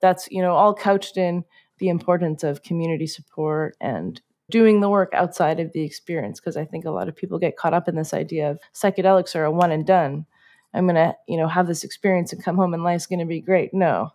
that's, 0.00 0.28
you 0.30 0.40
know, 0.40 0.54
all 0.54 0.74
couched 0.74 1.16
in 1.16 1.44
the 1.78 1.88
importance 1.88 2.44
of 2.44 2.62
community 2.62 3.06
support 3.06 3.76
and 3.80 4.20
doing 4.50 4.80
the 4.80 4.88
work 4.88 5.10
outside 5.14 5.60
of 5.60 5.72
the 5.72 5.82
experience. 5.82 6.40
Because 6.40 6.56
I 6.56 6.64
think 6.64 6.84
a 6.84 6.90
lot 6.90 7.08
of 7.08 7.16
people 7.16 7.38
get 7.38 7.56
caught 7.56 7.74
up 7.74 7.88
in 7.88 7.96
this 7.96 8.14
idea 8.14 8.50
of 8.50 8.60
psychedelics 8.74 9.34
are 9.34 9.44
a 9.44 9.50
one 9.50 9.72
and 9.72 9.86
done. 9.86 10.26
I'm 10.72 10.86
going 10.86 10.94
to, 10.94 11.16
you 11.26 11.36
know, 11.36 11.48
have 11.48 11.66
this 11.66 11.82
experience 11.82 12.32
and 12.32 12.42
come 12.42 12.56
home 12.56 12.74
and 12.74 12.84
life's 12.84 13.06
going 13.06 13.18
to 13.18 13.24
be 13.24 13.40
great. 13.40 13.74
No, 13.74 14.12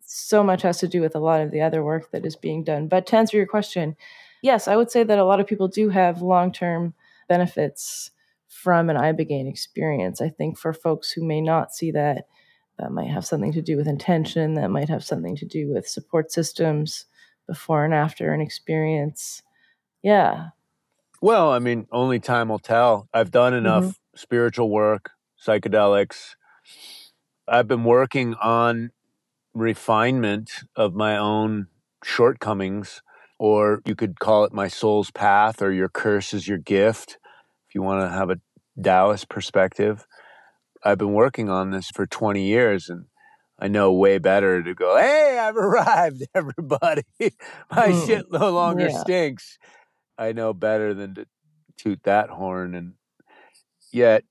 so 0.00 0.42
much 0.42 0.62
has 0.62 0.78
to 0.78 0.88
do 0.88 1.00
with 1.00 1.14
a 1.14 1.20
lot 1.20 1.40
of 1.40 1.50
the 1.50 1.62
other 1.62 1.82
work 1.82 2.10
that 2.12 2.26
is 2.26 2.36
being 2.36 2.62
done. 2.62 2.88
But 2.88 3.06
to 3.06 3.16
answer 3.16 3.36
your 3.36 3.46
question, 3.46 3.96
yes, 4.44 4.68
I 4.68 4.76
would 4.76 4.90
say 4.90 5.02
that 5.02 5.18
a 5.18 5.24
lot 5.24 5.40
of 5.40 5.46
people 5.46 5.66
do 5.66 5.88
have 5.88 6.22
long 6.22 6.52
term 6.52 6.94
benefits 7.28 8.10
from 8.46 8.90
an 8.90 8.96
ibogaine 8.96 9.48
experience. 9.48 10.20
I 10.20 10.28
think 10.28 10.58
for 10.58 10.72
folks 10.72 11.10
who 11.10 11.24
may 11.24 11.40
not 11.40 11.74
see 11.74 11.90
that, 11.92 12.28
that 12.78 12.92
might 12.92 13.08
have 13.08 13.24
something 13.24 13.52
to 13.54 13.62
do 13.62 13.76
with 13.76 13.88
intention, 13.88 14.54
that 14.54 14.70
might 14.70 14.90
have 14.90 15.02
something 15.02 15.34
to 15.36 15.46
do 15.46 15.72
with 15.72 15.88
support 15.88 16.30
systems 16.30 17.06
before 17.48 17.84
and 17.84 17.94
after 17.94 18.32
an 18.32 18.40
experience. 18.40 19.42
Yeah. 20.02 20.48
Well, 21.22 21.50
I 21.50 21.58
mean, 21.58 21.86
only 21.90 22.20
time 22.20 22.50
will 22.50 22.58
tell. 22.58 23.08
I've 23.14 23.30
done 23.30 23.54
enough 23.54 23.84
mm-hmm. 23.84 24.16
spiritual 24.16 24.70
work, 24.70 25.10
psychedelics. 25.42 26.36
I've 27.48 27.68
been 27.68 27.84
working 27.84 28.34
on 28.34 28.90
refinement 29.54 30.50
of 30.76 30.94
my 30.94 31.16
own 31.16 31.68
shortcomings 32.02 33.00
or 33.44 33.82
you 33.84 33.94
could 33.94 34.18
call 34.18 34.44
it 34.44 34.54
my 34.54 34.68
soul's 34.68 35.10
path 35.10 35.60
or 35.60 35.70
your 35.70 35.90
curse 35.90 36.32
is 36.32 36.48
your 36.48 36.56
gift 36.56 37.18
if 37.68 37.74
you 37.74 37.82
want 37.82 38.00
to 38.00 38.08
have 38.08 38.30
a 38.30 38.40
Taoist 38.82 39.28
perspective. 39.28 40.06
I've 40.82 40.96
been 40.96 41.12
working 41.12 41.50
on 41.50 41.70
this 41.70 41.90
for 41.90 42.06
20 42.06 42.42
years 42.42 42.88
and 42.88 43.04
I 43.58 43.68
know 43.68 43.92
way 43.92 44.16
better 44.16 44.62
to 44.62 44.74
go, 44.74 44.96
hey, 44.96 45.38
I've 45.38 45.56
arrived, 45.58 46.22
everybody. 46.34 47.02
My 47.70 47.88
mm. 47.88 48.06
shit 48.06 48.32
no 48.32 48.50
longer 48.50 48.88
yeah. 48.88 48.98
stinks. 48.98 49.58
I 50.16 50.32
know 50.32 50.54
better 50.54 50.94
than 50.94 51.14
to 51.16 51.26
toot 51.76 52.02
that 52.04 52.30
horn. 52.30 52.74
And 52.74 52.94
yet 53.92 54.24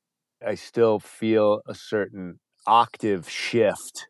I 0.43 0.55
still 0.55 0.99
feel 0.99 1.61
a 1.67 1.75
certain 1.75 2.39
octave 2.65 3.29
shift, 3.29 4.07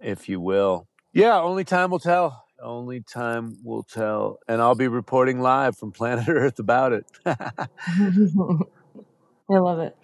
if 0.00 0.28
you 0.28 0.40
will. 0.40 0.88
Yeah, 1.12 1.40
only 1.40 1.62
time 1.62 1.92
will 1.92 2.00
tell. 2.00 2.46
Only 2.62 3.00
time 3.00 3.56
will 3.62 3.82
tell. 3.82 4.38
And 4.48 4.60
I'll 4.60 4.74
be 4.74 4.88
reporting 4.88 5.40
live 5.40 5.76
from 5.76 5.92
planet 5.92 6.28
Earth 6.28 6.58
about 6.58 6.92
it. 6.92 7.06
I 7.26 7.38
love 9.48 9.80
it. 9.80 9.96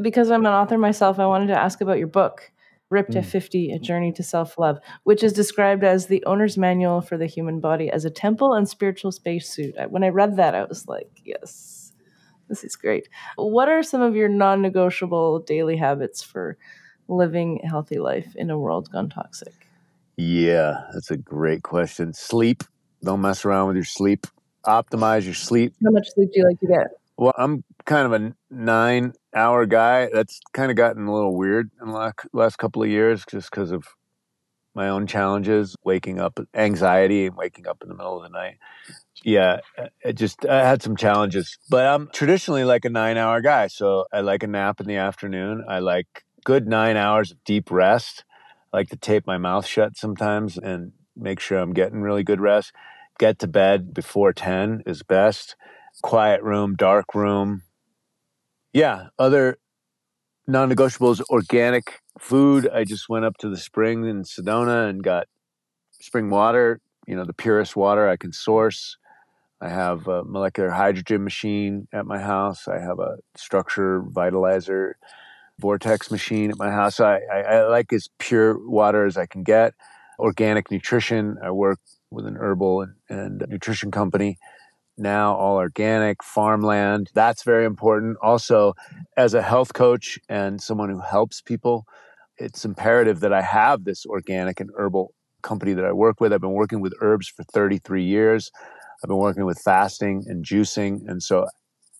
Because 0.00 0.30
I'm 0.30 0.46
an 0.46 0.52
author 0.52 0.78
myself, 0.78 1.18
I 1.18 1.26
wanted 1.26 1.48
to 1.48 1.58
ask 1.58 1.80
about 1.80 1.98
your 1.98 2.06
book, 2.06 2.50
Ripped 2.88 3.12
mm. 3.12 3.18
at 3.18 3.26
50 3.26 3.72
A 3.72 3.78
Journey 3.78 4.12
to 4.12 4.22
Self 4.22 4.58
Love, 4.58 4.78
which 5.04 5.22
is 5.22 5.32
described 5.32 5.82
as 5.82 6.06
the 6.06 6.24
owner's 6.24 6.56
manual 6.56 7.00
for 7.00 7.18
the 7.18 7.26
human 7.26 7.60
body 7.60 7.90
as 7.90 8.04
a 8.04 8.10
temple 8.10 8.54
and 8.54 8.68
spiritual 8.68 9.10
spacesuit. 9.10 9.74
When 9.90 10.04
I 10.04 10.08
read 10.08 10.36
that, 10.36 10.54
I 10.54 10.64
was 10.64 10.86
like, 10.86 11.10
yes, 11.24 11.92
this 12.48 12.62
is 12.62 12.76
great. 12.76 13.08
What 13.36 13.68
are 13.68 13.82
some 13.82 14.02
of 14.02 14.14
your 14.14 14.28
non 14.28 14.62
negotiable 14.62 15.40
daily 15.40 15.76
habits 15.76 16.22
for 16.22 16.56
living 17.08 17.60
a 17.64 17.68
healthy 17.68 17.98
life 17.98 18.34
in 18.36 18.50
a 18.50 18.58
world 18.58 18.90
gone 18.90 19.08
toxic? 19.10 19.65
Yeah, 20.16 20.82
that's 20.92 21.10
a 21.10 21.16
great 21.16 21.62
question. 21.62 22.12
Sleep. 22.14 22.64
Don't 23.04 23.20
mess 23.20 23.44
around 23.44 23.68
with 23.68 23.76
your 23.76 23.84
sleep. 23.84 24.26
Optimize 24.64 25.24
your 25.24 25.34
sleep. 25.34 25.74
How 25.84 25.90
much 25.90 26.08
sleep 26.14 26.32
do 26.32 26.40
you 26.40 26.48
like 26.48 26.60
to 26.60 26.66
get? 26.66 26.86
Well, 27.18 27.34
I'm 27.36 27.64
kind 27.84 28.12
of 28.12 28.20
a 28.20 28.34
nine 28.50 29.12
hour 29.34 29.66
guy. 29.66 30.08
That's 30.12 30.40
kind 30.52 30.70
of 30.70 30.76
gotten 30.76 31.06
a 31.06 31.14
little 31.14 31.36
weird 31.36 31.70
in 31.80 31.88
the 31.88 32.12
last 32.32 32.58
couple 32.58 32.82
of 32.82 32.88
years 32.88 33.24
just 33.30 33.50
because 33.50 33.70
of 33.70 33.84
my 34.74 34.88
own 34.88 35.06
challenges, 35.06 35.74
waking 35.84 36.20
up, 36.20 36.38
anxiety, 36.54 37.26
and 37.26 37.36
waking 37.36 37.66
up 37.66 37.78
in 37.82 37.88
the 37.88 37.94
middle 37.94 38.16
of 38.16 38.22
the 38.22 38.28
night. 38.28 38.58
Yeah, 39.24 39.60
uh, 39.78 39.88
it 40.04 40.14
just 40.14 40.44
I 40.44 40.66
had 40.66 40.82
some 40.82 40.96
challenges, 40.96 41.56
but 41.70 41.86
I'm 41.86 42.08
traditionally 42.12 42.64
like 42.64 42.84
a 42.84 42.90
nine 42.90 43.16
hour 43.16 43.40
guy. 43.40 43.68
So 43.68 44.06
I 44.12 44.20
like 44.20 44.42
a 44.42 44.46
nap 44.46 44.80
in 44.80 44.86
the 44.86 44.96
afternoon. 44.96 45.64
I 45.66 45.78
like 45.78 46.24
good 46.44 46.68
nine 46.68 46.96
hours 46.98 47.30
of 47.30 47.42
deep 47.44 47.70
rest 47.70 48.24
like 48.76 48.90
to 48.90 48.96
tape 48.96 49.26
my 49.26 49.38
mouth 49.38 49.64
shut 49.64 49.96
sometimes 49.96 50.58
and 50.58 50.92
make 51.16 51.40
sure 51.40 51.58
I'm 51.58 51.72
getting 51.72 52.02
really 52.02 52.22
good 52.22 52.42
rest. 52.42 52.72
Get 53.18 53.38
to 53.38 53.48
bed 53.48 53.94
before 53.94 54.34
10 54.34 54.82
is 54.84 55.02
best. 55.02 55.56
Quiet 56.02 56.42
room, 56.42 56.76
dark 56.76 57.14
room. 57.14 57.62
Yeah, 58.74 59.06
other 59.18 59.56
non 60.46 60.70
negotiables 60.70 61.22
organic 61.30 62.00
food. 62.18 62.68
I 62.68 62.84
just 62.84 63.08
went 63.08 63.24
up 63.24 63.38
to 63.38 63.48
the 63.48 63.56
spring 63.56 64.04
in 64.04 64.24
Sedona 64.24 64.90
and 64.90 65.02
got 65.02 65.26
spring 65.92 66.28
water, 66.28 66.82
you 67.06 67.16
know, 67.16 67.24
the 67.24 67.32
purest 67.32 67.76
water 67.76 68.06
I 68.06 68.18
can 68.18 68.32
source. 68.34 68.98
I 69.58 69.70
have 69.70 70.06
a 70.06 70.22
molecular 70.22 70.68
hydrogen 70.68 71.24
machine 71.24 71.88
at 71.94 72.04
my 72.04 72.20
house. 72.20 72.68
I 72.68 72.78
have 72.78 72.98
a 72.98 73.16
structure 73.36 74.02
vitalizer 74.02 74.92
vortex 75.58 76.10
machine 76.10 76.50
at 76.50 76.58
my 76.58 76.70
house. 76.70 77.00
I, 77.00 77.20
I, 77.32 77.40
I 77.40 77.66
like 77.66 77.92
as 77.92 78.08
pure 78.18 78.58
water 78.68 79.06
as 79.06 79.16
I 79.16 79.26
can 79.26 79.42
get. 79.42 79.74
Organic 80.18 80.70
nutrition. 80.70 81.36
I 81.42 81.50
work 81.50 81.78
with 82.10 82.26
an 82.26 82.36
herbal 82.36 82.82
and, 82.82 82.94
and 83.08 83.44
nutrition 83.48 83.90
company 83.90 84.38
now 84.98 85.34
all 85.34 85.56
organic 85.56 86.22
farmland 86.22 87.10
that's 87.14 87.42
very 87.42 87.66
important 87.66 88.16
also 88.22 88.74
as 89.16 89.34
a 89.34 89.42
health 89.42 89.74
coach 89.74 90.18
and 90.28 90.60
someone 90.60 90.88
who 90.88 91.00
helps 91.00 91.40
people 91.40 91.84
it's 92.38 92.64
imperative 92.64 93.20
that 93.20 93.32
i 93.32 93.42
have 93.42 93.84
this 93.84 94.06
organic 94.06 94.58
and 94.58 94.70
herbal 94.76 95.12
company 95.42 95.74
that 95.74 95.84
i 95.84 95.92
work 95.92 96.20
with 96.20 96.32
i've 96.32 96.40
been 96.40 96.52
working 96.52 96.80
with 96.80 96.94
herbs 97.00 97.28
for 97.28 97.44
33 97.44 98.02
years 98.02 98.50
i've 99.02 99.08
been 99.08 99.18
working 99.18 99.44
with 99.44 99.58
fasting 99.58 100.24
and 100.26 100.44
juicing 100.44 101.06
and 101.06 101.22
so 101.22 101.46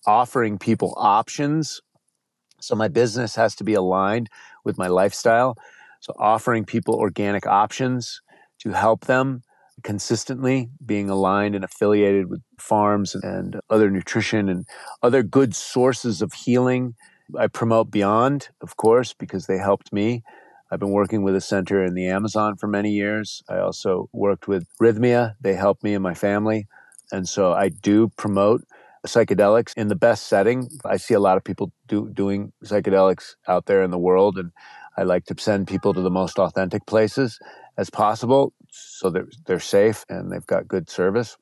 offering 0.07 0.57
people 0.57 0.93
options 0.97 1.81
so 2.59 2.75
my 2.75 2.87
business 2.87 3.35
has 3.35 3.55
to 3.55 3.63
be 3.63 3.73
aligned 3.73 4.29
with 4.63 4.77
my 4.77 4.87
lifestyle 4.87 5.57
so 5.99 6.13
offering 6.19 6.65
people 6.65 6.95
organic 6.95 7.45
options 7.45 8.21
to 8.59 8.71
help 8.71 9.05
them 9.05 9.41
consistently, 9.83 10.69
being 10.85 11.09
aligned 11.09 11.55
and 11.55 11.63
affiliated 11.63 12.29
with 12.29 12.41
farms 12.59 13.15
and 13.15 13.59
other 13.69 13.89
nutrition 13.89 14.49
and 14.49 14.65
other 15.03 15.23
good 15.23 15.55
sources 15.55 16.21
of 16.21 16.33
healing. 16.33 16.95
I 17.37 17.47
promote 17.47 17.91
Beond, 17.91 18.49
of 18.61 18.77
course, 18.77 19.13
because 19.13 19.45
they 19.45 19.57
helped 19.57 19.93
me. 19.93 20.23
I've 20.71 20.79
been 20.79 20.91
working 20.91 21.23
with 21.23 21.35
a 21.35 21.41
center 21.41 21.83
in 21.83 21.93
the 21.93 22.07
Amazon 22.07 22.57
for 22.57 22.67
many 22.67 22.91
years. 22.91 23.43
I 23.49 23.59
also 23.59 24.09
worked 24.11 24.47
with 24.47 24.67
Rythmia. 24.81 25.35
They 25.39 25.53
helped 25.53 25.83
me 25.83 25.93
and 25.93 26.03
my 26.03 26.13
family. 26.13 26.67
And 27.11 27.27
so 27.27 27.53
I 27.53 27.69
do 27.69 28.09
promote 28.17 28.65
psychedelics 29.07 29.73
in 29.77 29.89
the 29.89 29.95
best 29.95 30.27
setting. 30.27 30.69
I 30.85 30.97
see 30.97 31.15
a 31.15 31.21
lot 31.21 31.37
of 31.37 31.43
people 31.45 31.71
do, 31.87 32.09
doing 32.13 32.53
psychedelics 32.65 33.35
out 33.47 33.67
there 33.67 33.83
in 33.83 33.91
the 33.91 33.99
world, 33.99 34.37
and 34.37 34.51
I 34.97 35.03
like 35.03 35.25
to 35.25 35.35
send 35.39 35.67
people 35.67 35.93
to 35.93 36.01
the 36.01 36.11
most 36.11 36.39
authentic 36.39 36.85
places 36.87 37.39
as 37.77 37.89
possible 37.89 38.53
so 38.71 39.09
they're, 39.11 39.29
they're 39.47 39.59
safe 39.59 40.05
and 40.09 40.31
they've 40.31 40.45
got 40.47 40.67
good 40.67 40.89
service. 40.89 41.37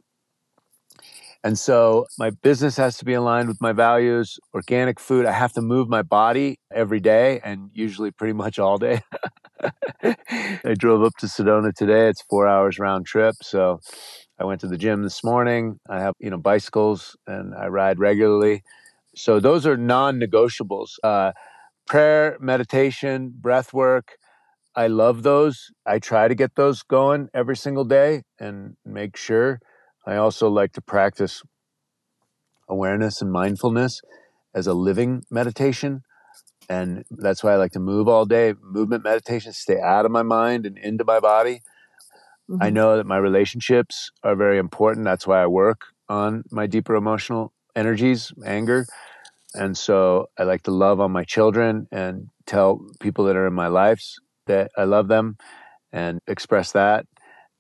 And 1.44 1.60
so 1.60 2.08
my 2.20 2.32
business 2.32 2.78
has 2.78 2.98
to 3.00 3.06
be 3.06 3.16
aligned 3.16 3.50
with 3.50 3.62
my 3.62 3.74
values. 3.74 4.40
Organic 4.54 5.00
food, 5.00 5.26
I 5.26 5.34
have 5.34 5.54
to 5.54 5.62
move 5.64 5.90
my 5.90 6.04
body 6.04 6.60
every 6.74 7.02
day 7.02 7.42
and 7.44 7.72
usually 7.74 8.12
pretty 8.12 8.34
much 8.34 8.60
all 8.60 8.78
day. 8.78 9.02
I 10.04 10.76
drove 10.78 11.04
up 11.04 11.14
to 11.20 11.28
Sedona 11.28 11.74
today. 11.74 12.10
It's 12.10 12.24
four 12.24 12.48
hours 12.48 12.80
round 12.80 13.06
trip. 13.08 13.36
So 13.42 13.82
I 14.40 14.46
went 14.46 14.62
to 14.62 14.68
the 14.68 14.78
gym 14.78 15.04
this 15.04 15.24
morning. 15.24 15.80
I 15.90 16.00
have, 16.00 16.14
you 16.20 16.30
know, 16.30 16.38
bicycles 16.38 17.16
and 17.26 17.56
I 17.56 17.68
ride 17.68 18.00
regularly. 18.00 18.64
So 19.16 19.40
those 19.40 19.66
are 19.66 19.78
non 19.78 20.20
negotiables. 20.20 20.92
Uh, 21.04 21.32
prayer, 21.88 22.38
meditation, 22.40 23.34
breath 23.36 23.74
work, 23.74 24.18
I 24.76 24.88
love 24.88 25.24
those. 25.24 25.72
I 25.86 26.00
try 26.00 26.28
to 26.28 26.36
get 26.36 26.56
those 26.56 26.84
going 26.84 27.30
every 27.34 27.56
single 27.56 27.86
day 27.86 28.24
and 28.40 28.76
make 28.86 29.16
sure. 29.16 29.60
I 30.06 30.18
also 30.18 30.50
like 30.50 30.74
to 30.74 30.82
practice 30.82 31.42
awareness 32.68 33.22
and 33.22 33.32
mindfulness 33.32 34.02
as 34.54 34.68
a 34.68 34.74
living 34.74 35.24
meditation. 35.32 36.02
And 36.70 37.06
that's 37.10 37.44
why 37.44 37.54
I 37.54 37.56
like 37.56 37.72
to 37.74 37.80
move 37.80 38.08
all 38.10 38.26
day. 38.26 38.54
Movement 38.62 39.04
meditation, 39.04 39.54
stay 39.54 39.80
out 39.80 40.06
of 40.06 40.12
my 40.12 40.24
mind 40.24 40.66
and 40.66 40.78
into 40.78 41.06
my 41.06 41.20
body. 41.22 41.62
Mm-hmm. 42.50 42.64
I 42.64 42.70
know 42.70 42.98
that 42.98 43.06
my 43.06 43.18
relationships 43.18 44.12
are 44.24 44.36
very 44.36 44.58
important. 44.58 45.06
That's 45.06 45.26
why 45.26 45.42
I 45.42 45.48
work 45.48 45.82
on 46.10 46.44
my 46.52 46.68
deeper 46.68 46.96
emotional 46.96 47.54
energies, 47.76 48.32
anger. 48.46 48.86
And 49.54 49.78
so 49.78 50.28
I 50.38 50.44
like 50.44 50.64
to 50.64 50.72
love 50.72 51.00
on 51.00 51.12
my 51.12 51.24
children 51.24 51.88
and 51.92 52.28
tell 52.46 52.86
people 53.00 53.26
that 53.26 53.36
are 53.36 53.48
in 53.48 53.54
my 53.54 53.68
lives 53.68 54.20
that 54.48 54.72
I 54.78 54.84
love 54.84 55.08
them 55.08 55.38
and 55.92 56.20
express 56.28 56.72
that. 56.74 57.06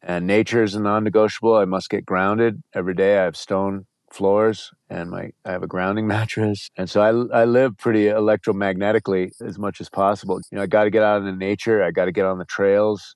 And 0.01 0.27
nature 0.27 0.61
is 0.61 0.75
a 0.75 0.79
non-negotiable. 0.79 1.55
I 1.55 1.65
must 1.65 1.89
get 1.89 2.05
grounded 2.05 2.61
every 2.73 2.93
day. 2.93 3.17
I 3.17 3.23
have 3.23 3.35
stone 3.35 3.85
floors 4.11 4.71
and 4.89 5.09
my 5.09 5.31
I 5.43 5.51
have 5.51 5.63
a 5.63 5.67
grounding 5.67 6.05
mattress. 6.15 6.69
And 6.77 6.89
so 6.89 7.01
I, 7.01 7.41
I 7.41 7.45
live 7.45 7.77
pretty 7.77 8.05
electromagnetically 8.05 9.31
as 9.41 9.57
much 9.57 9.81
as 9.81 9.89
possible. 9.89 10.39
You 10.51 10.57
know, 10.57 10.63
I 10.63 10.67
got 10.67 10.83
to 10.83 10.89
get 10.89 11.03
out 11.03 11.21
into 11.21 11.35
nature. 11.35 11.83
I 11.83 11.91
got 11.91 12.05
to 12.05 12.11
get 12.11 12.25
on 12.25 12.37
the 12.37 12.45
trails. 12.45 13.15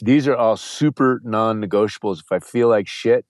These 0.00 0.28
are 0.28 0.36
all 0.36 0.56
super 0.56 1.20
non-negotiables. 1.24 2.20
If 2.20 2.32
I 2.32 2.38
feel 2.38 2.68
like 2.68 2.88
shit 2.88 3.24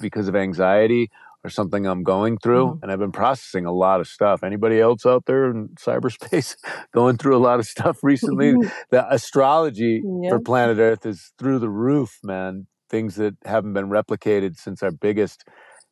because 0.00 0.28
of 0.28 0.36
anxiety 0.36 1.10
or 1.44 1.50
something 1.50 1.86
I'm 1.86 2.02
going 2.02 2.38
through. 2.38 2.66
Mm-hmm. 2.66 2.82
And 2.82 2.92
I've 2.92 2.98
been 2.98 3.12
processing 3.12 3.64
a 3.64 3.72
lot 3.72 4.00
of 4.00 4.08
stuff. 4.08 4.42
Anybody 4.42 4.80
else 4.80 5.06
out 5.06 5.26
there 5.26 5.50
in 5.50 5.68
cyberspace 5.80 6.56
going 6.92 7.16
through 7.16 7.36
a 7.36 7.38
lot 7.38 7.60
of 7.60 7.66
stuff 7.66 8.02
recently? 8.02 8.54
the 8.90 9.12
astrology 9.12 10.02
yep. 10.22 10.30
for 10.30 10.40
planet 10.40 10.78
Earth 10.78 11.06
is 11.06 11.32
through 11.38 11.58
the 11.58 11.70
roof, 11.70 12.18
man. 12.22 12.66
Things 12.90 13.16
that 13.16 13.36
haven't 13.44 13.74
been 13.74 13.88
replicated 13.88 14.56
since 14.56 14.82
our 14.82 14.90
biggest 14.90 15.44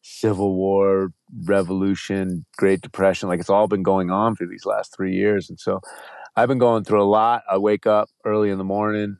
civil 0.03 0.55
war, 0.55 1.11
revolution, 1.45 2.47
Great 2.57 2.81
Depression. 2.81 3.29
Like 3.29 3.41
it's 3.41 3.51
all 3.51 3.67
been 3.67 3.83
going 3.83 4.11
on 4.11 4.35
for 4.35 4.47
these 4.47 4.65
last 4.65 4.95
three 4.97 5.15
years. 5.15 5.51
And 5.51 5.59
so 5.59 5.81
I've 6.37 6.49
been 6.49 6.59
going 6.59 6.85
through 6.85 7.03
a 7.03 7.05
lot. 7.05 7.43
I 7.51 7.59
wake 7.59 7.87
up 7.87 8.09
early 8.25 8.51
in 8.51 8.59
the 8.59 8.65
morning, 8.65 9.17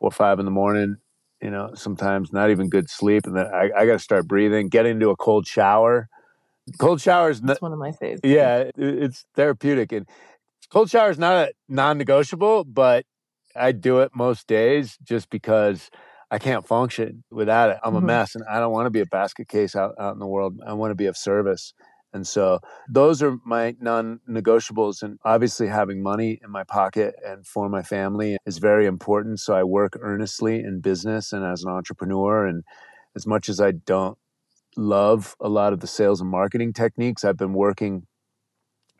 four 0.00 0.08
or 0.08 0.12
five 0.12 0.38
in 0.38 0.46
the 0.46 0.50
morning, 0.50 0.96
you 1.40 1.50
know, 1.50 1.70
sometimes 1.74 2.32
not 2.32 2.50
even 2.50 2.68
good 2.68 2.90
sleep. 2.90 3.26
And 3.26 3.36
then 3.36 3.46
I, 3.46 3.70
I 3.76 3.86
got 3.86 3.92
to 3.92 3.98
start 3.98 4.26
breathing, 4.26 4.68
get 4.68 4.86
into 4.86 5.10
a 5.10 5.16
cold 5.16 5.46
shower. 5.46 6.08
Cold 6.78 7.00
showers. 7.00 7.40
That's 7.40 7.62
one 7.62 7.72
of 7.72 7.78
my 7.78 7.92
favorites. 7.92 8.22
Yeah, 8.24 8.58
it, 8.58 8.74
it's 8.76 9.24
therapeutic. 9.34 9.92
And 9.92 10.06
cold 10.70 10.90
shower 10.90 11.10
is 11.10 11.18
not 11.18 11.48
a 11.48 11.52
non-negotiable, 11.68 12.64
but 12.64 13.04
I 13.54 13.72
do 13.72 14.00
it 14.00 14.12
most 14.14 14.46
days 14.46 14.96
just 15.02 15.30
because 15.30 15.90
I 16.30 16.38
can't 16.38 16.66
function 16.66 17.24
without 17.30 17.70
it. 17.70 17.78
I'm 17.82 17.94
mm-hmm. 17.94 18.04
a 18.04 18.06
mess 18.06 18.34
and 18.34 18.44
I 18.48 18.60
don't 18.60 18.72
want 18.72 18.86
to 18.86 18.90
be 18.90 19.00
a 19.00 19.06
basket 19.06 19.48
case 19.48 19.74
out, 19.74 19.94
out 19.98 20.12
in 20.12 20.20
the 20.20 20.26
world. 20.26 20.60
I 20.64 20.74
want 20.74 20.92
to 20.92 20.94
be 20.94 21.06
of 21.06 21.16
service. 21.16 21.74
And 22.12 22.26
so 22.26 22.60
those 22.88 23.22
are 23.22 23.38
my 23.44 23.76
non 23.80 24.20
negotiables. 24.28 25.02
And 25.02 25.18
obviously, 25.24 25.68
having 25.68 26.02
money 26.02 26.40
in 26.42 26.50
my 26.50 26.64
pocket 26.64 27.14
and 27.24 27.46
for 27.46 27.68
my 27.68 27.82
family 27.82 28.36
is 28.46 28.58
very 28.58 28.86
important. 28.86 29.40
So 29.40 29.54
I 29.54 29.62
work 29.62 29.96
earnestly 30.00 30.60
in 30.60 30.80
business 30.80 31.32
and 31.32 31.44
as 31.44 31.62
an 31.62 31.70
entrepreneur. 31.70 32.46
And 32.46 32.64
as 33.14 33.26
much 33.26 33.48
as 33.48 33.60
I 33.60 33.72
don't 33.72 34.18
love 34.76 35.36
a 35.40 35.48
lot 35.48 35.72
of 35.72 35.80
the 35.80 35.86
sales 35.86 36.20
and 36.20 36.30
marketing 36.30 36.72
techniques, 36.72 37.24
I've 37.24 37.36
been 37.36 37.54
working 37.54 38.06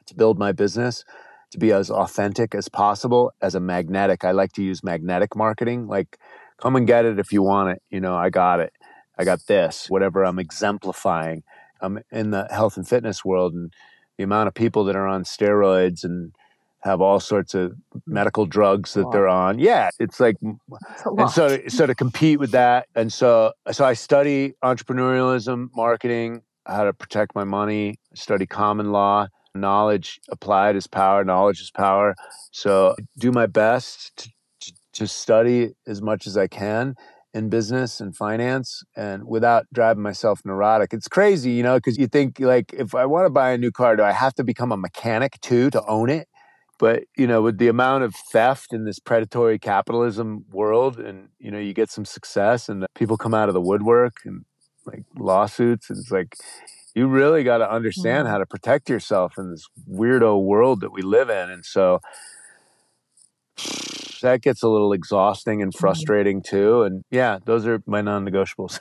to 0.07 0.15
build 0.15 0.39
my 0.39 0.53
business 0.53 1.05
to 1.53 1.59
be 1.59 1.73
as 1.73 1.91
authentic 1.91 2.55
as 2.55 2.69
possible 2.69 3.33
as 3.43 3.55
a 3.55 3.61
magnetic. 3.61 4.25
I 4.25 4.31
like 4.31 4.53
to 4.53 4.63
use 4.63 4.85
magnetic 4.85 5.35
marketing, 5.35 5.89
like 5.89 6.19
come 6.61 6.77
and 6.77 6.87
get 6.87 7.05
it 7.05 7.19
if 7.19 7.33
you 7.33 7.43
want 7.43 7.71
it. 7.71 7.83
You 7.91 8.01
know, 8.01 8.15
I 8.15 8.31
got 8.31 8.61
it. 8.61 8.73
I 9.19 9.25
got 9.25 9.47
this, 9.47 9.91
whatever 9.91 10.25
I'm 10.25 10.39
exemplifying 10.39 11.43
I'm 11.81 12.01
in 12.11 12.31
the 12.31 12.47
health 12.51 12.77
and 12.77 12.87
fitness 12.87 13.25
world, 13.25 13.55
and 13.55 13.73
the 14.17 14.25
amount 14.25 14.49
of 14.49 14.55
people 14.55 14.85
that 14.85 14.97
are 14.97 15.07
on 15.07 15.25
steroids 15.25 16.05
and 16.05 16.33
have 16.83 17.01
all 17.01 17.21
sorts 17.21 17.55
of 17.55 17.75
medical 18.07 18.47
drugs 18.47 18.95
that 18.95 19.11
they're 19.13 19.29
on. 19.29 19.59
Yeah, 19.59 19.91
it's 19.99 20.19
like, 20.19 20.37
and 20.41 21.31
so 21.31 21.59
so 21.69 21.87
to 21.87 21.95
compete 21.95 22.39
with 22.39 22.53
that, 22.53 22.87
and 22.95 23.13
so 23.13 23.53
so 23.71 23.85
I 23.85 23.95
study 23.95 24.55
entrepreneurialism, 24.65 25.69
marketing, 25.75 26.43
how 26.67 26.85
to 26.85 26.93
protect 26.93 27.35
my 27.35 27.45
money, 27.45 27.99
study 28.15 28.47
common 28.47 28.93
law, 28.93 29.27
knowledge 29.55 30.21
applied 30.31 30.77
is 30.77 30.87
power, 30.87 31.25
knowledge 31.25 31.61
is 31.61 31.71
power. 31.71 32.15
So 32.51 32.95
do 33.19 33.33
my 33.33 33.47
best 33.47 34.17
to, 34.17 34.31
to, 34.61 34.73
to 34.95 35.07
study 35.07 35.73
as 35.87 36.01
much 36.01 36.27
as 36.27 36.37
I 36.37 36.47
can 36.47 36.95
in 37.33 37.49
business 37.49 38.01
and 38.01 38.17
finance 38.17 38.83
and 38.97 39.27
without 39.27 39.67
driving 39.73 40.03
myself 40.03 40.41
neurotic. 40.45 40.93
It's 40.93 41.09
crazy, 41.09 41.53
you 41.53 41.63
know, 41.63 41.77
because 41.77 41.97
you 41.97 42.07
think 42.07 42.41
like 42.41 42.73
if 42.73 42.95
I 42.95 43.07
want 43.07 43.27
to 43.27 43.31
buy 43.31 43.51
a 43.53 43.59
new 43.59 43.71
car, 43.71 43.97
do 43.97 44.03
I 44.03 44.13
have 44.13 44.35
to 44.35 44.45
become 44.45 44.73
a 44.73 44.77
mechanic 44.77 45.41
too 45.41 45.71
to 45.71 45.85
own 45.87 46.11
it? 46.11 46.29
But 46.79 47.05
you 47.17 47.27
know, 47.27 47.43
with 47.43 47.59
the 47.59 47.69
amount 47.69 48.05
of 48.05 48.15
theft 48.33 48.73
in 48.73 48.85
this 48.85 48.99
predatory 48.99 49.59
capitalism 49.59 50.47
world, 50.51 50.99
and 50.99 51.29
you 51.39 51.51
know, 51.51 51.59
you 51.59 51.75
get 51.75 51.91
some 51.91 52.07
success, 52.07 52.71
and 52.71 52.87
people 52.95 53.19
come 53.19 53.35
out 53.35 53.49
of 53.49 53.55
the 53.55 53.61
woodwork 53.61 54.15
and 54.25 54.47
like 54.87 55.05
lawsuits, 55.17 55.91
and 55.91 55.99
it's 55.99 56.11
like 56.11 56.35
you 56.95 57.07
really 57.07 57.45
got 57.45 57.59
to 57.59 57.71
understand 57.71 58.25
mm-hmm. 58.25 58.33
how 58.33 58.39
to 58.39 58.47
protect 58.47 58.89
yourself 58.89 59.35
in 59.37 59.51
this 59.51 59.67
weirdo 59.89 60.43
world 60.43 60.81
that 60.81 60.91
we 60.91 61.03
live 61.03 61.29
in, 61.29 61.51
and 61.51 61.67
so 61.67 62.01
that 64.23 64.43
gets 64.43 64.63
a 64.63 64.69
little 64.69 64.93
exhausting 64.93 65.63
and 65.63 65.73
mm-hmm. 65.73 65.81
frustrating 65.81 66.43
too. 66.43 66.83
And 66.83 67.05
yeah, 67.11 67.39
those 67.45 67.67
are 67.67 67.83
my 67.87 68.01
non-negotiables. 68.01 68.81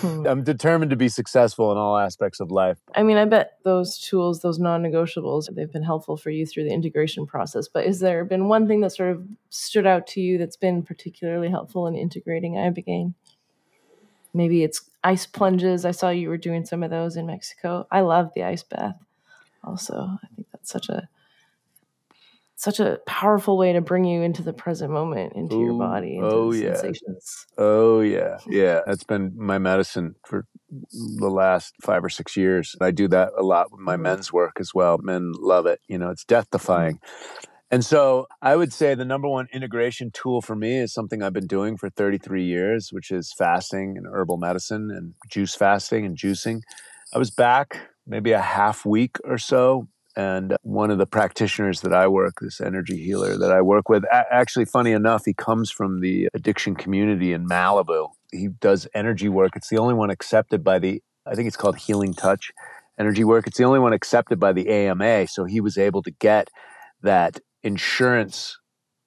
Hmm. 0.00 0.26
I'm 0.26 0.42
determined 0.42 0.90
to 0.90 0.96
be 0.96 1.08
successful 1.08 1.72
in 1.72 1.78
all 1.78 1.96
aspects 1.96 2.40
of 2.40 2.50
life. 2.50 2.78
I 2.94 3.02
mean, 3.02 3.16
I 3.16 3.24
bet 3.24 3.58
those 3.64 3.98
tools, 3.98 4.40
those 4.40 4.58
non 4.58 4.82
negotiables, 4.82 5.52
they've 5.54 5.72
been 5.72 5.82
helpful 5.82 6.16
for 6.16 6.30
you 6.30 6.44
through 6.44 6.64
the 6.64 6.72
integration 6.72 7.26
process. 7.26 7.68
But 7.68 7.86
has 7.86 8.00
there 8.00 8.24
been 8.24 8.48
one 8.48 8.66
thing 8.66 8.80
that 8.82 8.90
sort 8.90 9.12
of 9.12 9.26
stood 9.50 9.86
out 9.86 10.06
to 10.08 10.20
you 10.20 10.36
that's 10.38 10.56
been 10.56 10.82
particularly 10.82 11.48
helpful 11.48 11.86
in 11.86 11.94
integrating 11.94 12.54
Ibogaine? 12.54 13.14
Maybe 14.34 14.62
it's 14.62 14.82
ice 15.02 15.26
plunges. 15.26 15.84
I 15.84 15.92
saw 15.92 16.10
you 16.10 16.28
were 16.28 16.36
doing 16.36 16.66
some 16.66 16.82
of 16.82 16.90
those 16.90 17.16
in 17.16 17.26
Mexico. 17.26 17.86
I 17.90 18.00
love 18.00 18.32
the 18.34 18.44
ice 18.44 18.62
bath 18.62 18.96
also. 19.64 20.18
I 20.22 20.26
think 20.34 20.48
that's 20.52 20.70
such 20.70 20.90
a 20.90 21.08
such 22.56 22.80
a 22.80 22.98
powerful 23.06 23.58
way 23.58 23.72
to 23.74 23.82
bring 23.82 24.04
you 24.04 24.22
into 24.22 24.42
the 24.42 24.52
present 24.52 24.90
moment, 24.90 25.34
into 25.34 25.56
Ooh, 25.56 25.64
your 25.64 25.74
body, 25.74 26.16
into 26.16 26.26
oh 26.26 26.52
yeah, 26.52 26.74
sensations. 26.74 27.46
Oh 27.58 28.00
yeah, 28.00 28.38
yeah. 28.48 28.80
That's 28.86 29.04
been 29.04 29.32
my 29.36 29.58
medicine 29.58 30.14
for 30.24 30.46
the 30.70 31.28
last 31.28 31.74
five 31.82 32.02
or 32.02 32.08
six 32.08 32.36
years. 32.36 32.74
I 32.80 32.90
do 32.90 33.08
that 33.08 33.32
a 33.38 33.42
lot 33.42 33.70
with 33.70 33.80
my 33.80 33.94
mm-hmm. 33.94 34.04
men's 34.04 34.32
work 34.32 34.56
as 34.58 34.74
well. 34.74 34.98
Men 34.98 35.32
love 35.38 35.66
it. 35.66 35.80
You 35.86 35.98
know, 35.98 36.10
it's 36.10 36.24
death 36.24 36.50
defying. 36.50 36.96
Mm-hmm. 36.96 37.50
And 37.70 37.84
so 37.84 38.26
I 38.40 38.56
would 38.56 38.72
say 38.72 38.94
the 38.94 39.04
number 39.04 39.28
one 39.28 39.48
integration 39.52 40.10
tool 40.12 40.40
for 40.40 40.54
me 40.54 40.78
is 40.78 40.94
something 40.94 41.22
I've 41.22 41.32
been 41.32 41.48
doing 41.48 41.76
for 41.76 41.90
33 41.90 42.44
years, 42.44 42.90
which 42.92 43.10
is 43.10 43.34
fasting 43.36 43.96
and 43.96 44.06
herbal 44.06 44.36
medicine 44.36 44.90
and 44.90 45.14
juice 45.28 45.54
fasting 45.54 46.06
and 46.06 46.16
juicing. 46.16 46.60
I 47.12 47.18
was 47.18 47.30
back 47.30 47.90
maybe 48.06 48.32
a 48.32 48.40
half 48.40 48.86
week 48.86 49.16
or 49.24 49.36
so 49.36 49.88
and 50.16 50.56
one 50.62 50.90
of 50.90 50.98
the 50.98 51.06
practitioners 51.06 51.82
that 51.82 51.92
I 51.92 52.08
work, 52.08 52.36
this 52.40 52.60
energy 52.60 52.96
healer 53.02 53.36
that 53.36 53.52
I 53.52 53.60
work 53.60 53.88
with, 53.88 54.04
actually, 54.10 54.64
funny 54.64 54.92
enough, 54.92 55.22
he 55.26 55.34
comes 55.34 55.70
from 55.70 56.00
the 56.00 56.28
addiction 56.32 56.74
community 56.74 57.34
in 57.34 57.46
Malibu. 57.46 58.08
He 58.32 58.48
does 58.48 58.88
energy 58.94 59.28
work. 59.28 59.52
It's 59.56 59.68
the 59.68 59.78
only 59.78 59.94
one 59.94 60.10
accepted 60.10 60.64
by 60.64 60.78
the, 60.78 61.02
I 61.26 61.34
think 61.34 61.48
it's 61.48 61.56
called 61.56 61.76
Healing 61.76 62.14
Touch 62.14 62.50
energy 62.98 63.24
work. 63.24 63.46
It's 63.46 63.58
the 63.58 63.64
only 63.64 63.78
one 63.78 63.92
accepted 63.92 64.40
by 64.40 64.54
the 64.54 64.68
AMA. 64.70 65.26
So 65.26 65.44
he 65.44 65.60
was 65.60 65.76
able 65.76 66.02
to 66.02 66.10
get 66.10 66.48
that 67.02 67.38
insurance 67.62 68.58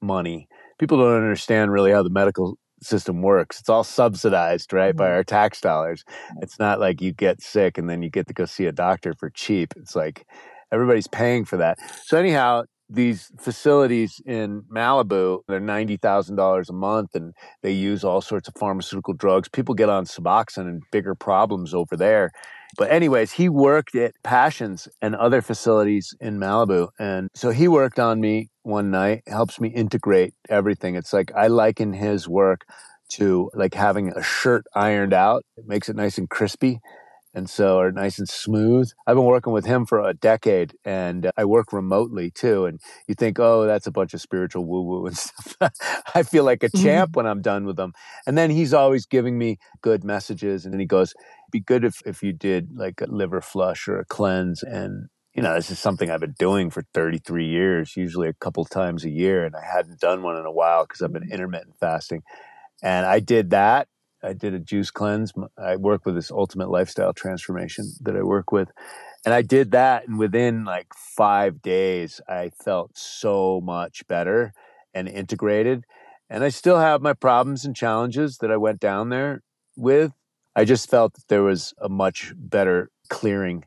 money. 0.02 0.48
People 0.78 1.00
don't 1.00 1.16
understand 1.16 1.72
really 1.72 1.92
how 1.92 2.04
the 2.04 2.12
medical 2.12 2.58
system 2.82 3.22
works. 3.22 3.60
It's 3.60 3.70
all 3.70 3.84
subsidized, 3.84 4.74
right, 4.74 4.92
mm-hmm. 4.92 4.98
by 4.98 5.12
our 5.12 5.24
tax 5.24 5.60
dollars. 5.60 6.04
It's 6.42 6.60
not 6.60 6.80
like 6.80 7.02
you 7.02 7.14
get 7.14 7.42
sick 7.42 7.78
and 7.78 7.90
then 7.90 8.02
you 8.02 8.10
get 8.10 8.28
to 8.28 8.34
go 8.34 8.46
see 8.46 8.66
a 8.66 8.72
doctor 8.72 9.14
for 9.14 9.30
cheap. 9.32 9.74
It's 9.76 9.96
like 9.96 10.26
everybody's 10.72 11.08
paying 11.08 11.46
for 11.46 11.58
that. 11.58 11.78
So 12.06 12.18
anyhow, 12.18 12.64
these 12.90 13.32
facilities 13.40 14.20
in 14.26 14.64
Malibu, 14.64 15.42
they're 15.48 15.60
ninety 15.60 15.98
thousand 15.98 16.36
dollars 16.38 16.70
a 16.70 16.74
month, 16.74 17.14
and 17.14 17.34
they 17.62 17.72
use 17.72 18.04
all 18.04 18.22
sorts 18.22 18.48
of 18.48 18.56
pharmaceutical 18.56 19.14
drugs. 19.14 19.48
People 19.48 19.76
get 19.76 19.90
on 19.90 20.06
Suboxone 20.06 20.68
and 20.68 20.82
bigger 20.92 21.16
problems 21.16 21.74
over 21.74 21.96
there. 21.96 22.32
But 22.78 22.92
anyways, 22.92 23.32
he 23.32 23.50
worked 23.50 23.96
at 23.96 24.14
Passages 24.24 24.88
and 25.02 25.16
other 25.16 25.42
facilities 25.42 26.16
in 26.20 26.40
Malibu, 26.40 26.90
and 27.00 27.30
so 27.36 27.52
he 27.52 27.68
worked 27.68 28.00
on 28.00 28.20
me 28.20 28.50
one 28.64 28.90
night. 28.92 29.22
Helps 29.28 29.60
me 29.60 29.70
integrate 29.70 30.34
everything. 30.50 30.96
It's 30.96 31.14
like 31.14 31.32
I 31.36 31.48
liken 31.48 31.94
his 31.94 32.28
work 32.28 32.66
to 33.14 33.50
like 33.54 33.74
having 33.74 34.12
a 34.16 34.24
shirt 34.24 34.66
ironed 34.76 35.14
out. 35.14 35.44
It 35.58 35.68
makes 35.68 35.90
it 35.90 35.96
nice 35.96 36.18
and 36.18 36.30
crispy 36.30 36.80
and 37.34 37.50
so 37.50 37.80
are 37.80 37.92
nice 37.92 38.18
and 38.18 38.28
smooth. 38.28 38.92
I've 39.06 39.16
been 39.16 39.26
working 39.26 39.54
with 39.54 39.66
him 39.66 39.86
for 39.86 40.00
a 40.00 40.14
decade 40.14 40.74
and 40.84 41.28
uh, 41.28 41.32
I 41.38 41.46
work 41.46 41.72
remotely 41.72 42.32
too. 42.32 42.66
And 42.66 42.80
you 43.08 43.16
think, 43.16 43.40
oh, 43.40 43.66
that's 43.66 43.86
a 43.86 43.92
bunch 43.92 44.14
of 44.14 44.22
spiritual 44.22 44.66
woo 44.66 44.82
woo 44.82 45.06
and 45.06 45.18
stuff. 45.18 45.74
I 46.16 46.24
feel 46.24 46.44
like 46.44 46.64
a 46.64 46.70
mm-hmm. 46.70 46.84
champ 46.84 47.16
when 47.16 47.28
I'm 47.28 47.42
done 47.42 47.66
with 47.66 47.80
him. 47.80 47.94
And 48.26 48.38
then 48.38 48.50
he's 48.50 48.74
always 48.74 49.06
giving 49.06 49.38
me 49.38 49.58
good 49.82 50.04
messages. 50.04 50.66
And 50.66 50.74
then 50.74 50.80
he 50.80 50.88
goes, 50.88 51.14
be 51.52 51.60
good 51.60 51.84
if, 51.84 52.02
if 52.06 52.24
you 52.24 52.34
did 52.34 52.70
like 52.76 53.02
a 53.02 53.06
liver 53.06 53.42
flush 53.42 53.88
or 53.88 54.00
a 54.00 54.06
cleanse. 54.06 54.64
And, 54.64 55.10
you 55.36 55.44
know, 55.44 55.54
this 55.54 55.70
is 55.70 55.78
something 55.78 56.10
I've 56.10 56.20
been 56.20 56.36
doing 56.40 56.72
for 56.72 56.84
33 56.96 57.46
years, 57.46 57.96
usually 57.96 58.28
a 58.28 58.34
couple 58.34 58.66
times 58.66 59.06
a 59.06 59.10
year. 59.10 59.46
And 59.46 59.56
I 59.56 59.64
hadn't 59.64 60.00
done 60.00 60.24
one 60.24 60.38
in 60.38 60.46
a 60.46 60.52
while 60.52 60.86
because 60.86 61.02
I've 61.02 61.14
been 61.14 61.32
intermittent 61.32 61.76
fasting. 61.80 62.24
And 62.82 63.06
I 63.06 63.20
did 63.20 63.52
that 63.52 63.88
I 64.22 64.34
did 64.34 64.54
a 64.54 64.60
juice 64.60 64.92
cleanse. 64.92 65.34
I 65.58 65.76
work 65.76 66.06
with 66.06 66.16
this 66.16 66.32
ultimate 66.32 66.70
lifestyle 66.70 67.14
transformation 67.14 67.92
that 68.02 68.16
I 68.16 68.24
work 68.24 68.52
with. 68.52 68.72
And 69.26 69.34
I 69.34 69.42
did 69.42 69.72
that. 69.72 70.08
And 70.08 70.18
within 70.18 70.66
like 70.66 70.88
five 70.94 71.62
days, 71.62 72.22
I 72.28 72.52
felt 72.64 72.98
so 72.98 73.62
much 73.62 74.08
better 74.08 74.54
and 74.94 75.08
integrated. 75.08 75.86
And 76.30 76.44
I 76.44 76.50
still 76.50 76.80
have 76.80 77.02
my 77.02 77.14
problems 77.14 77.66
and 77.66 77.76
challenges 77.76 78.38
that 78.38 78.52
I 78.52 78.58
went 78.58 78.80
down 78.80 79.10
there 79.10 79.42
with. 79.76 80.14
I 80.56 80.66
just 80.66 80.90
felt 80.90 81.14
that 81.14 81.28
there 81.28 81.44
was 81.44 81.74
a 81.80 81.90
much 81.90 82.34
better 82.36 82.92
clearing. 83.10 83.66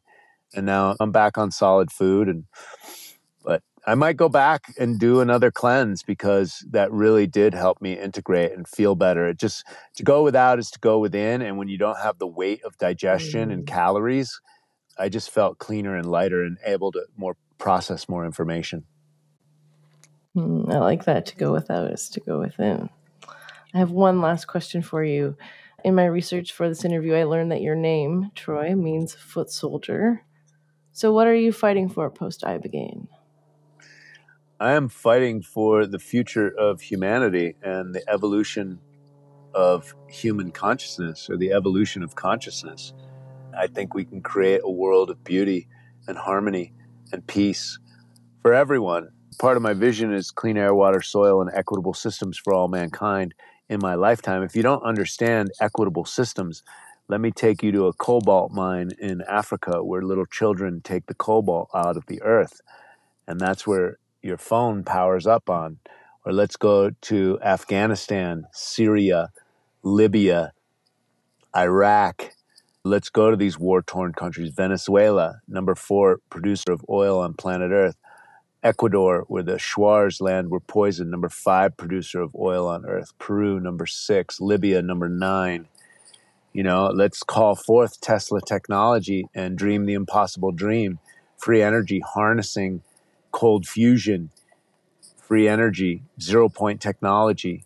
And 0.55 0.67
now 0.67 0.97
I'm 1.01 1.13
back 1.13 1.39
on 1.39 1.51
solid 1.51 1.91
food 1.91 2.29
and 2.29 2.45
I 3.85 3.97
might 3.97 4.17
go 4.17 4.29
back 4.29 4.75
and 4.79 4.99
do 4.99 5.21
another 5.21 5.51
cleanse 5.51 6.03
because 6.05 6.65
that 6.71 6.93
really 6.93 7.27
did 7.27 7.53
help 7.53 7.83
me 7.83 7.99
integrate 7.99 8.53
and 8.53 8.67
feel 8.67 8.95
better. 8.95 9.27
It 9.27 9.39
just 9.39 9.67
to 9.97 10.05
go 10.05 10.23
without 10.23 10.61
is 10.61 10.71
to 10.73 10.79
go 10.79 11.01
within, 11.01 11.43
and 11.43 11.59
when 11.59 11.69
you 11.69 11.79
don't 11.79 11.99
have 11.99 12.19
the 12.19 12.27
weight 12.27 12.63
of 12.65 12.79
digestion 12.79 13.49
mm. 13.49 13.53
and 13.53 13.67
calories, 13.67 14.41
I 14.97 15.09
just 15.09 15.31
felt 15.31 15.59
cleaner 15.59 15.97
and 15.97 16.07
lighter 16.07 16.45
and 16.45 16.59
able 16.65 16.93
to 16.93 17.07
more 17.17 17.37
process 17.59 18.09
more 18.09 18.25
information. 18.25 18.85
Mm, 20.37 20.73
I 20.73 20.79
like 20.79 21.05
that. 21.05 21.27
To 21.27 21.37
go 21.37 21.53
without 21.53 21.91
is 21.91 22.09
to 22.11 22.21
go 22.21 22.39
within. 22.39 22.89
I 23.75 23.79
have 23.79 23.91
one 23.91 24.21
last 24.21 24.47
question 24.47 24.83
for 24.83 25.03
you. 25.03 25.37
In 25.85 25.95
my 25.97 26.05
research 26.05 26.53
for 26.53 26.69
this 26.69 26.85
interview, 26.85 27.15
I 27.15 27.25
learned 27.25 27.51
that 27.51 27.63
your 27.63 27.75
name, 27.75 28.31
Troy, 28.37 28.77
means 28.77 29.15
foot 29.15 29.51
soldier. 29.51 30.25
So, 30.93 31.13
what 31.13 31.27
are 31.27 31.35
you 31.35 31.53
fighting 31.53 31.89
for 31.89 32.09
post 32.11 32.43
Ibogaine? 32.43 33.09
I 34.63 34.75
am 34.75 34.89
fighting 34.89 35.43
for 35.43 35.87
the 35.87 35.99
future 35.99 36.49
of 36.57 36.81
humanity 36.81 37.57
and 37.65 37.93
the 37.93 38.09
evolution 38.09 38.79
of 39.53 39.93
human 40.09 40.53
consciousness 40.53 41.29
or 41.29 41.37
the 41.37 41.51
evolution 41.51 42.05
of 42.05 42.15
consciousness. 42.15 42.93
I 43.59 43.67
think 43.67 43.93
we 43.93 44.05
can 44.05 44.23
create 44.23 44.61
a 44.63 44.71
world 44.71 45.11
of 45.11 45.25
beauty 45.25 45.67
and 46.07 46.17
harmony 46.17 46.75
and 47.13 47.27
peace 47.27 47.77
for 48.43 48.55
everyone. 48.55 49.09
Part 49.41 49.57
of 49.57 49.65
my 49.65 49.73
vision 49.73 50.15
is 50.15 50.31
clean 50.31 50.57
air, 50.57 50.77
water, 50.77 51.03
soil, 51.03 51.41
and 51.41 51.51
equitable 51.53 51.93
systems 51.93 52.39
for 52.39 52.55
all 52.55 52.69
mankind 52.69 53.35
in 53.69 53.81
my 53.83 53.97
lifetime. 53.97 54.45
If 54.45 54.55
you 54.55 54.63
don't 54.63 54.85
understand 54.85 55.51
equitable 55.61 56.05
systems, 56.05 56.63
let 57.09 57.21
me 57.21 57.33
take 57.33 57.65
you 57.65 57.73
to 57.73 57.89
a 57.89 57.93
cobalt 57.93 58.53
mine 58.53 58.93
in 59.01 59.23
Africa 59.23 59.83
where 59.83 60.03
little 60.03 60.25
children 60.25 60.83
take 60.85 61.07
the 61.07 61.15
cobalt 61.15 61.69
out 61.75 61.97
of 61.97 62.07
the 62.07 62.23
earth. 62.23 62.61
And 63.27 63.41
that's 63.41 63.67
where 63.67 63.99
your 64.23 64.39
phone 64.39 64.85
powers 64.85 65.27
up 65.27 65.51
on. 65.51 65.79
Or 66.25 66.33
let's 66.33 66.57
go 66.57 66.91
to 66.91 67.39
Afghanistan, 67.43 68.47
Syria, 68.53 69.31
Libya, 69.83 70.53
Iraq. 71.57 72.31
Let's 72.85 73.11
go 73.11 73.31
to 73.31 73.37
these 73.37 73.59
war 73.59 73.83
torn 73.83 74.13
countries. 74.13 74.53
Venezuela, 74.55 75.41
number 75.49 75.75
four 75.75 76.21
producer 76.31 76.73
of 76.73 76.85
oil 76.89 77.19
on 77.19 77.35
planet 77.35 77.73
Earth. 77.73 77.97
Ecuador, 78.63 79.25
where 79.27 79.43
the 79.43 79.57
shuars 79.57 80.21
land 80.21 80.51
were 80.51 80.61
poisoned, 80.61 81.11
number 81.11 81.29
five 81.29 81.77
producer 81.77 82.21
of 82.23 82.33
oil 82.37 82.69
on 82.69 82.87
Earth. 82.87 83.13
Peru, 83.19 83.59
number 83.59 83.87
six. 83.87 84.41
Libya, 84.41 84.81
number 84.83 85.09
nine. 85.09 85.67
You 86.53 86.63
know, 86.63 86.87
let's 86.95 87.25
call 87.25 87.57
forth 87.57 88.01
Tesla 88.01 88.41
technology 88.41 89.27
and 89.35 89.59
dream 89.59 89.87
the 89.87 89.95
impossible 89.95 90.53
dream. 90.53 91.01
Free 91.39 91.63
energy 91.63 92.01
harnessing 92.15 92.83
cold 93.33 93.67
fusion, 93.67 94.31
free 95.17 95.49
energy, 95.49 96.03
zero 96.21 96.49
point 96.49 96.81
technology, 96.81 97.65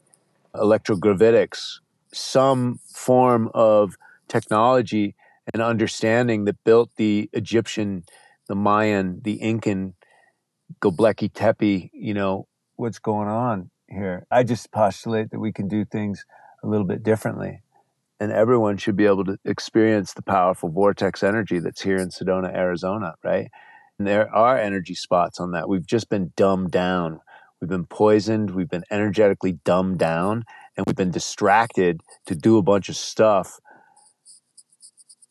electrogravitics, 0.55 1.81
some 2.13 2.79
form 2.93 3.51
of 3.55 3.97
technology 4.29 5.15
and 5.53 5.63
understanding 5.63 6.45
that 6.45 6.63
built 6.65 6.91
the 6.97 7.29
Egyptian, 7.33 8.05
the 8.49 8.55
Mayan, 8.55 9.21
the 9.23 9.35
Incan, 9.35 9.95
Göbekli 10.81 11.33
Tepe, 11.33 11.91
you 11.93 12.15
know, 12.15 12.47
what's 12.77 12.99
going 12.99 13.29
on 13.29 13.71
here. 13.89 14.27
I 14.31 14.43
just 14.43 14.73
postulate 14.73 15.31
that 15.31 15.39
we 15.39 15.53
can 15.53 15.69
do 15.69 15.85
things 15.85 16.25
a 16.63 16.67
little 16.67 16.87
bit 16.87 17.03
differently. 17.03 17.63
And 18.19 18.33
everyone 18.33 18.79
should 18.79 18.97
be 18.97 19.07
able 19.07 19.25
to 19.27 19.39
experience 19.45 20.15
the 20.15 20.23
powerful 20.23 20.71
vortex 20.71 21.23
energy 21.23 21.59
that's 21.59 21.83
here 21.83 21.99
in 21.99 22.09
Sedona, 22.09 22.53
Arizona, 22.55 23.15
right? 23.23 23.51
And 23.99 24.07
there 24.07 24.33
are 24.35 24.59
energy 24.59 24.95
spots 24.95 25.41
on 25.41 25.53
that. 25.53 25.69
We've 25.69 25.87
just 25.87 26.09
been 26.09 26.33
dumbed 26.37 26.71
down. 26.71 27.21
We've 27.61 27.71
been 27.71 27.87
poisoned. 27.87 28.51
We've 28.51 28.69
been 28.69 28.85
energetically 28.91 29.53
dumbed 29.65 29.99
down 29.99 30.45
and 30.77 30.85
we've 30.87 30.97
been 30.97 31.11
distracted 31.11 32.01
to 32.27 32.35
do 32.35 32.59
a 32.59 32.63
bunch 32.63 32.89
of 32.89 32.97
stuff 32.97 33.59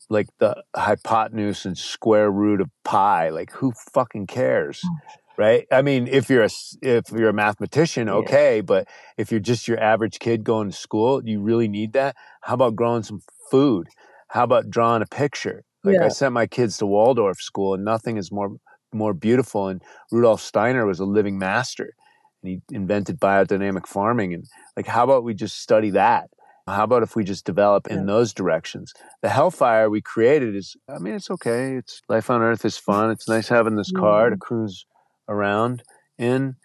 like 0.09 0.27
the 0.39 0.63
hypotenuse 0.75 1.65
and 1.65 1.77
square 1.77 2.31
root 2.31 2.61
of 2.61 2.69
pi. 2.83 3.29
Like, 3.29 3.51
who 3.51 3.73
fucking 3.93 4.27
cares? 4.27 4.81
Mm. 4.83 4.97
right? 5.37 5.67
I 5.71 5.81
mean, 5.81 6.07
if 6.07 6.29
you're 6.29 6.43
a 6.43 6.49
if 6.81 7.11
you're 7.11 7.29
a 7.29 7.33
mathematician, 7.33 8.09
okay, 8.09 8.57
yeah. 8.57 8.61
but 8.61 8.87
if 9.17 9.31
you're 9.31 9.39
just 9.39 9.67
your 9.67 9.79
average 9.79 10.19
kid 10.19 10.43
going 10.43 10.69
to 10.69 10.75
school, 10.75 11.21
you 11.25 11.41
really 11.41 11.67
need 11.67 11.93
that. 11.93 12.15
How 12.41 12.53
about 12.53 12.75
growing 12.75 13.03
some 13.03 13.21
food? 13.51 13.87
How 14.29 14.43
about 14.43 14.69
drawing 14.69 15.01
a 15.01 15.07
picture? 15.07 15.63
Like 15.85 15.95
yeah. 15.95 16.05
I 16.05 16.09
sent 16.09 16.33
my 16.33 16.47
kids 16.47 16.77
to 16.79 16.85
Waldorf 16.85 17.39
school, 17.39 17.73
and 17.73 17.85
nothing 17.85 18.17
is 18.17 18.31
more 18.31 18.57
more 18.93 19.13
beautiful. 19.13 19.67
And 19.67 19.81
Rudolf 20.11 20.41
Steiner 20.41 20.85
was 20.85 20.99
a 20.99 21.05
living 21.05 21.37
master, 21.37 21.93
and 22.41 22.51
he 22.51 22.75
invented 22.75 23.19
biodynamic 23.19 23.87
farming. 23.87 24.33
And 24.33 24.45
like, 24.75 24.87
how 24.87 25.03
about 25.03 25.23
we 25.23 25.33
just 25.33 25.61
study 25.61 25.91
that? 25.91 26.29
How 26.67 26.83
about 26.83 27.03
if 27.03 27.15
we 27.15 27.23
just 27.23 27.45
develop 27.45 27.87
in 27.87 27.99
yeah. 27.99 28.05
those 28.05 28.33
directions? 28.33 28.91
The 29.21 29.29
Hellfire 29.29 29.87
we 29.87 30.01
created 30.01 30.55
is, 30.55 30.75
I 30.89 30.97
mean, 30.97 31.13
it's 31.13 31.29
okay. 31.29 31.75
It's 31.75 32.01
life 32.09 32.31
on 32.31 32.41
Earth 32.41 32.65
is 32.65 32.75
fun. 32.75 33.11
It's 33.11 33.29
nice 33.29 33.47
having 33.47 33.75
this 33.75 33.91
car 33.91 34.31
to 34.31 34.37
cruise 34.37 34.87
around 35.29 35.83
in, 36.17 36.55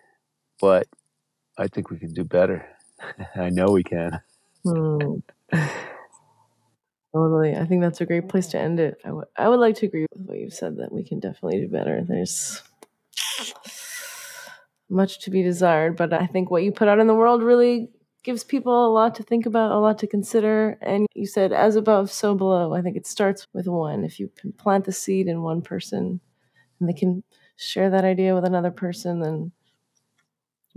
but 0.59 0.87
I 1.59 1.69
think 1.69 1.91
we 1.91 1.99
can 1.99 2.15
do 2.15 2.25
better. 2.25 2.67
I 3.37 3.51
know 3.51 3.73
we 3.73 3.83
can. 3.83 4.21
Hmm. 4.65 5.19
Totally. 7.13 7.57
I 7.57 7.65
think 7.67 7.83
that's 7.83 8.01
a 8.01 8.07
great 8.07 8.29
place 8.29 8.47
to 8.49 8.59
end 8.59 8.79
it. 8.79 9.01
I, 9.05 9.09
w- 9.09 9.27
I 9.37 9.49
would 9.49 9.59
like 9.59 9.75
to 9.77 9.87
agree 9.87 10.07
with 10.13 10.27
what 10.27 10.39
you've 10.39 10.55
said 10.55 10.77
that 10.77 10.93
we 10.93 11.03
can 11.03 11.19
definitely 11.19 11.61
do 11.61 11.69
better. 11.69 12.03
There's 12.07 12.63
much 14.89 15.21
to 15.21 15.31
be 15.31 15.43
desired, 15.43 15.97
but 15.97 16.13
I 16.13 16.27
think 16.27 16.51
what 16.51 16.63
you 16.65 16.73
put 16.73 16.89
out 16.89 16.99
in 16.99 17.07
the 17.07 17.15
world 17.15 17.43
really 17.43 17.91
gives 18.23 18.45
people 18.45 18.87
a 18.87 18.93
lot 18.93 19.15
to 19.15 19.23
think 19.23 19.47
about, 19.47 19.71
a 19.73 19.79
lot 19.79 19.99
to 19.99 20.07
consider. 20.07 20.77
And 20.83 21.07
you 21.15 21.27
said, 21.27 21.53
as 21.53 21.77
above, 21.77 22.11
so 22.11 22.35
below. 22.35 22.75
I 22.75 22.83
think 22.83 22.97
it 22.97 23.07
starts 23.07 23.47
with 23.53 23.67
one. 23.67 24.05
If 24.05 24.19
you 24.19 24.31
plant 24.59 24.85
the 24.85 24.93
seed 24.93 25.29
in 25.29 25.43
one 25.43 25.63
person 25.63 26.21
and 26.81 26.89
they 26.89 26.95
can 26.95 27.25
share 27.57 27.91
that 27.91 28.05
idea 28.05 28.35
with 28.35 28.45
another 28.45 28.71
person, 28.73 29.21
then 29.21 29.53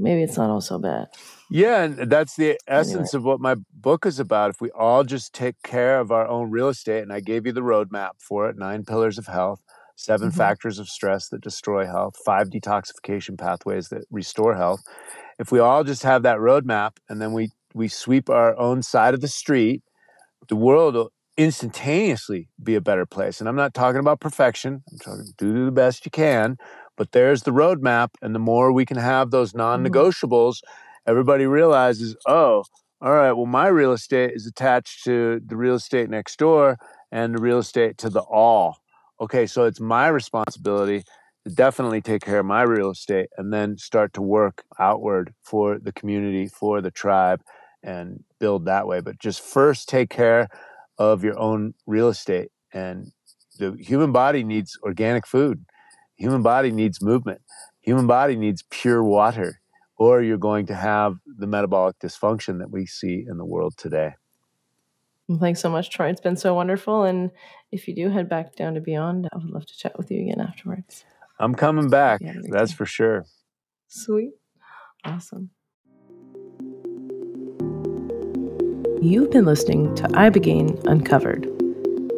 maybe 0.03 0.23
it's 0.23 0.37
not 0.37 0.49
all 0.49 0.61
so 0.61 0.77
bad. 0.77 1.07
Yeah, 1.49 1.83
and 1.83 2.11
that's 2.11 2.35
the 2.35 2.59
essence 2.67 3.13
anyway. 3.13 3.21
of 3.21 3.23
what 3.23 3.39
my 3.39 3.55
book 3.73 4.05
is 4.05 4.19
about. 4.19 4.49
If 4.49 4.61
we 4.61 4.71
all 4.71 5.03
just 5.03 5.33
take 5.33 5.61
care 5.63 5.99
of 5.99 6.11
our 6.11 6.27
own 6.27 6.51
real 6.51 6.69
estate, 6.69 7.03
and 7.03 7.13
I 7.13 7.19
gave 7.19 7.45
you 7.45 7.51
the 7.51 7.61
roadmap 7.61 8.11
for 8.19 8.49
it 8.49 8.57
nine 8.57 8.85
pillars 8.85 9.17
of 9.17 9.27
health, 9.27 9.61
7 9.95 10.29
mm-hmm. 10.29 10.37
factors 10.37 10.79
of 10.79 10.89
stress 10.89 11.29
that 11.29 11.41
destroy 11.41 11.85
health, 11.85 12.15
five 12.25 12.49
detoxification 12.49 13.37
pathways 13.37 13.89
that 13.89 14.05
restore 14.11 14.55
health 14.55 14.81
if 15.39 15.51
we 15.51 15.59
all 15.59 15.83
just 15.83 16.03
have 16.03 16.23
that 16.23 16.37
roadmap 16.37 16.97
and 17.09 17.21
then 17.21 17.33
we 17.33 17.51
we 17.73 17.87
sweep 17.87 18.29
our 18.29 18.57
own 18.57 18.83
side 18.83 19.13
of 19.13 19.21
the 19.21 19.27
street, 19.27 19.81
the 20.47 20.55
world 20.55 20.93
will 20.93 21.11
instantaneously 21.35 22.49
be 22.61 22.75
a 22.75 22.81
better 22.81 23.05
place. 23.07 23.39
And 23.39 23.49
I'm 23.49 23.55
not 23.55 23.73
talking 23.73 23.99
about 23.99 24.19
perfection. 24.19 24.83
I'm 24.91 24.99
talking 24.99 25.25
do 25.37 25.65
the 25.65 25.71
best 25.71 26.05
you 26.05 26.11
can, 26.11 26.57
but 26.97 27.11
there's 27.11 27.43
the 27.43 27.51
roadmap. 27.51 28.09
And 28.21 28.33
the 28.33 28.39
more 28.39 28.71
we 28.71 28.85
can 28.85 28.97
have 28.97 29.31
those 29.31 29.49
mm-hmm. 29.49 29.59
non-negotiables, 29.59 30.61
everybody 31.07 31.45
realizes, 31.45 32.15
oh, 32.25 32.63
all 33.01 33.13
right, 33.13 33.33
well, 33.33 33.45
my 33.45 33.67
real 33.67 33.91
estate 33.91 34.31
is 34.33 34.47
attached 34.47 35.03
to 35.03 35.41
the 35.45 35.57
real 35.57 35.75
estate 35.75 36.09
next 36.09 36.37
door 36.39 36.77
and 37.11 37.35
the 37.35 37.41
real 37.41 37.59
estate 37.59 37.97
to 37.97 38.09
the 38.09 38.21
all. 38.21 38.77
Okay, 39.19 39.45
so 39.45 39.65
it's 39.65 39.79
my 39.79 40.07
responsibility 40.07 41.03
to 41.45 41.53
definitely 41.53 42.01
take 42.01 42.23
care 42.23 42.39
of 42.39 42.45
my 42.45 42.61
real 42.61 42.91
estate 42.91 43.27
and 43.37 43.53
then 43.53 43.77
start 43.77 44.13
to 44.13 44.21
work 44.21 44.63
outward 44.79 45.33
for 45.43 45.79
the 45.79 45.91
community, 45.91 46.47
for 46.47 46.81
the 46.81 46.91
tribe, 46.91 47.41
and 47.83 48.23
build 48.39 48.65
that 48.65 48.87
way. 48.87 49.01
But 49.01 49.19
just 49.19 49.41
first 49.41 49.89
take 49.89 50.09
care 50.09 50.47
of 50.97 51.23
your 51.23 51.37
own 51.37 51.73
real 51.85 52.07
estate. 52.07 52.51
And 52.73 53.11
the 53.59 53.75
human 53.79 54.11
body 54.11 54.43
needs 54.43 54.77
organic 54.83 55.27
food, 55.27 55.65
human 56.15 56.41
body 56.41 56.71
needs 56.71 57.01
movement, 57.01 57.41
human 57.81 58.07
body 58.07 58.35
needs 58.35 58.63
pure 58.69 59.03
water, 59.03 59.61
or 59.97 60.21
you're 60.21 60.37
going 60.37 60.65
to 60.67 60.75
have 60.75 61.15
the 61.25 61.47
metabolic 61.47 61.97
dysfunction 61.99 62.59
that 62.59 62.71
we 62.71 62.85
see 62.85 63.25
in 63.27 63.37
the 63.37 63.45
world 63.45 63.75
today. 63.77 64.13
thanks 65.39 65.61
so 65.61 65.69
much, 65.69 65.89
Troy. 65.89 66.09
It's 66.09 66.21
been 66.21 66.37
so 66.37 66.53
wonderful. 66.53 67.03
And 67.03 67.31
if 67.71 67.87
you 67.87 67.95
do 67.95 68.09
head 68.09 68.29
back 68.29 68.55
down 68.55 68.73
to 68.75 68.81
Beond, 68.81 69.27
I 69.31 69.37
would 69.37 69.49
love 69.49 69.65
to 69.65 69.77
chat 69.77 69.97
with 69.97 70.11
you 70.11 70.21
again 70.21 70.41
afterwards. 70.41 71.05
I'm 71.39 71.55
coming 71.55 71.89
back. 71.89 72.21
Yeah, 72.21 72.33
that's 72.49 72.71
for 72.71 72.85
sure. 72.85 73.25
Sweet. 73.87 74.31
Awesome. 75.03 75.49
You've 79.01 79.31
been 79.31 79.43
listening 79.43 79.93
to 79.95 80.03
Ibogaine 80.03 80.81
Uncovered. 80.85 81.49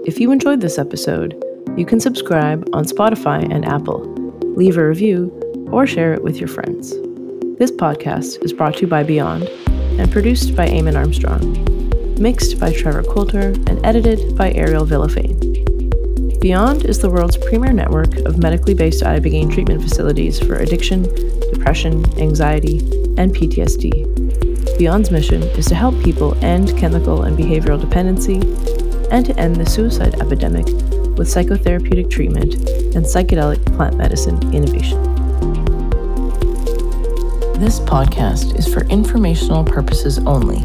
If 0.06 0.20
you 0.20 0.32
enjoyed 0.32 0.62
this 0.62 0.78
episode, 0.78 1.34
you 1.78 1.86
can 1.86 2.00
subscribe 2.00 2.68
on 2.72 2.86
Spotify 2.86 3.44
and 3.54 3.66
Apple, 3.66 4.02
leave 4.56 4.78
a 4.78 4.88
review, 4.88 5.30
or 5.72 5.86
share 5.86 6.14
it 6.14 6.24
with 6.24 6.38
your 6.38 6.48
friends. 6.48 6.92
This 7.60 7.72
podcast 7.72 8.42
is 8.46 8.54
brought 8.54 8.76
to 8.76 8.82
you 8.82 8.88
by 8.88 9.04
Beond 9.04 9.50
and 10.00 10.10
produced 10.10 10.56
by 10.56 10.68
Eamon 10.70 10.96
Armstrong, 10.96 11.42
mixed 12.18 12.60
by 12.62 12.72
Trevor 12.72 13.04
Coulter, 13.04 13.50
and 13.68 13.86
edited 13.86 14.38
by 14.38 14.52
Ariel 14.54 14.86
Villafane. 14.86 15.38
Beond 16.40 16.86
is 16.86 17.00
the 17.00 17.10
world's 17.10 17.36
premier 17.36 17.74
network 17.74 18.16
of 18.20 18.38
medically 18.38 18.74
based 18.74 19.04
ibogaine 19.04 19.54
treatment 19.54 19.82
facilities 19.82 20.40
for 20.40 20.56
addiction, 20.56 21.04
depression, 21.52 22.06
anxiety, 22.20 22.80
and 23.18 23.36
PTSD. 23.36 24.06
Beond's 24.78 25.12
mission 25.12 25.44
is 25.44 25.66
to 25.66 25.76
help 25.76 26.02
people 26.04 26.36
end 26.44 26.78
chemical 26.78 27.24
and 27.24 27.38
behavioral 27.38 27.82
dependency 27.82 28.36
and 29.12 29.26
to 29.26 29.38
end 29.38 29.58
the 29.58 29.66
suicide 29.66 30.22
epidemic 30.22 30.68
with 31.18 31.28
psychotherapeutic 31.28 32.10
treatment 32.10 32.56
and 32.96 33.06
psychedelic 33.06 33.64
plant 33.76 33.98
medicine 33.98 34.38
innovation. 34.54 35.02
This 37.60 37.80
podcast 37.80 38.58
is 38.60 38.72
for 38.72 38.86
informational 38.88 39.64
purposes 39.64 40.20
only. 40.20 40.58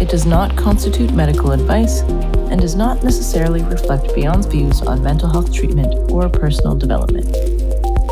It 0.00 0.08
does 0.08 0.24
not 0.24 0.56
constitute 0.56 1.12
medical 1.12 1.52
advice 1.52 2.00
and 2.00 2.60
does 2.60 2.74
not 2.74 3.02
necessarily 3.02 3.62
reflect 3.62 4.14
Beond's 4.14 4.46
views 4.46 4.80
on 4.82 5.02
mental 5.02 5.28
health 5.28 5.52
treatment 5.52 5.94
or 6.10 6.28
personal 6.28 6.76
development. 6.76 7.26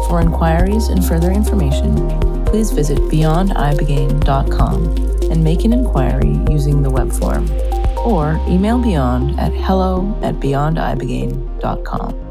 For 0.08 0.20
inquiries 0.20 0.88
and 0.88 1.04
further 1.04 1.30
information, 1.30 1.94
please 2.46 2.72
visit 2.72 2.98
beondibogaine.com 2.98 4.84
and 5.30 5.44
make 5.44 5.64
an 5.64 5.72
inquiry 5.72 6.40
using 6.50 6.82
the 6.82 6.90
web 6.90 7.12
form, 7.12 7.46
or 8.04 8.40
email 8.48 8.78
Beond 8.78 9.38
at 9.38 9.52
hello 9.52 10.18
at 10.22 10.36
beondibogaine.com. 10.36 12.29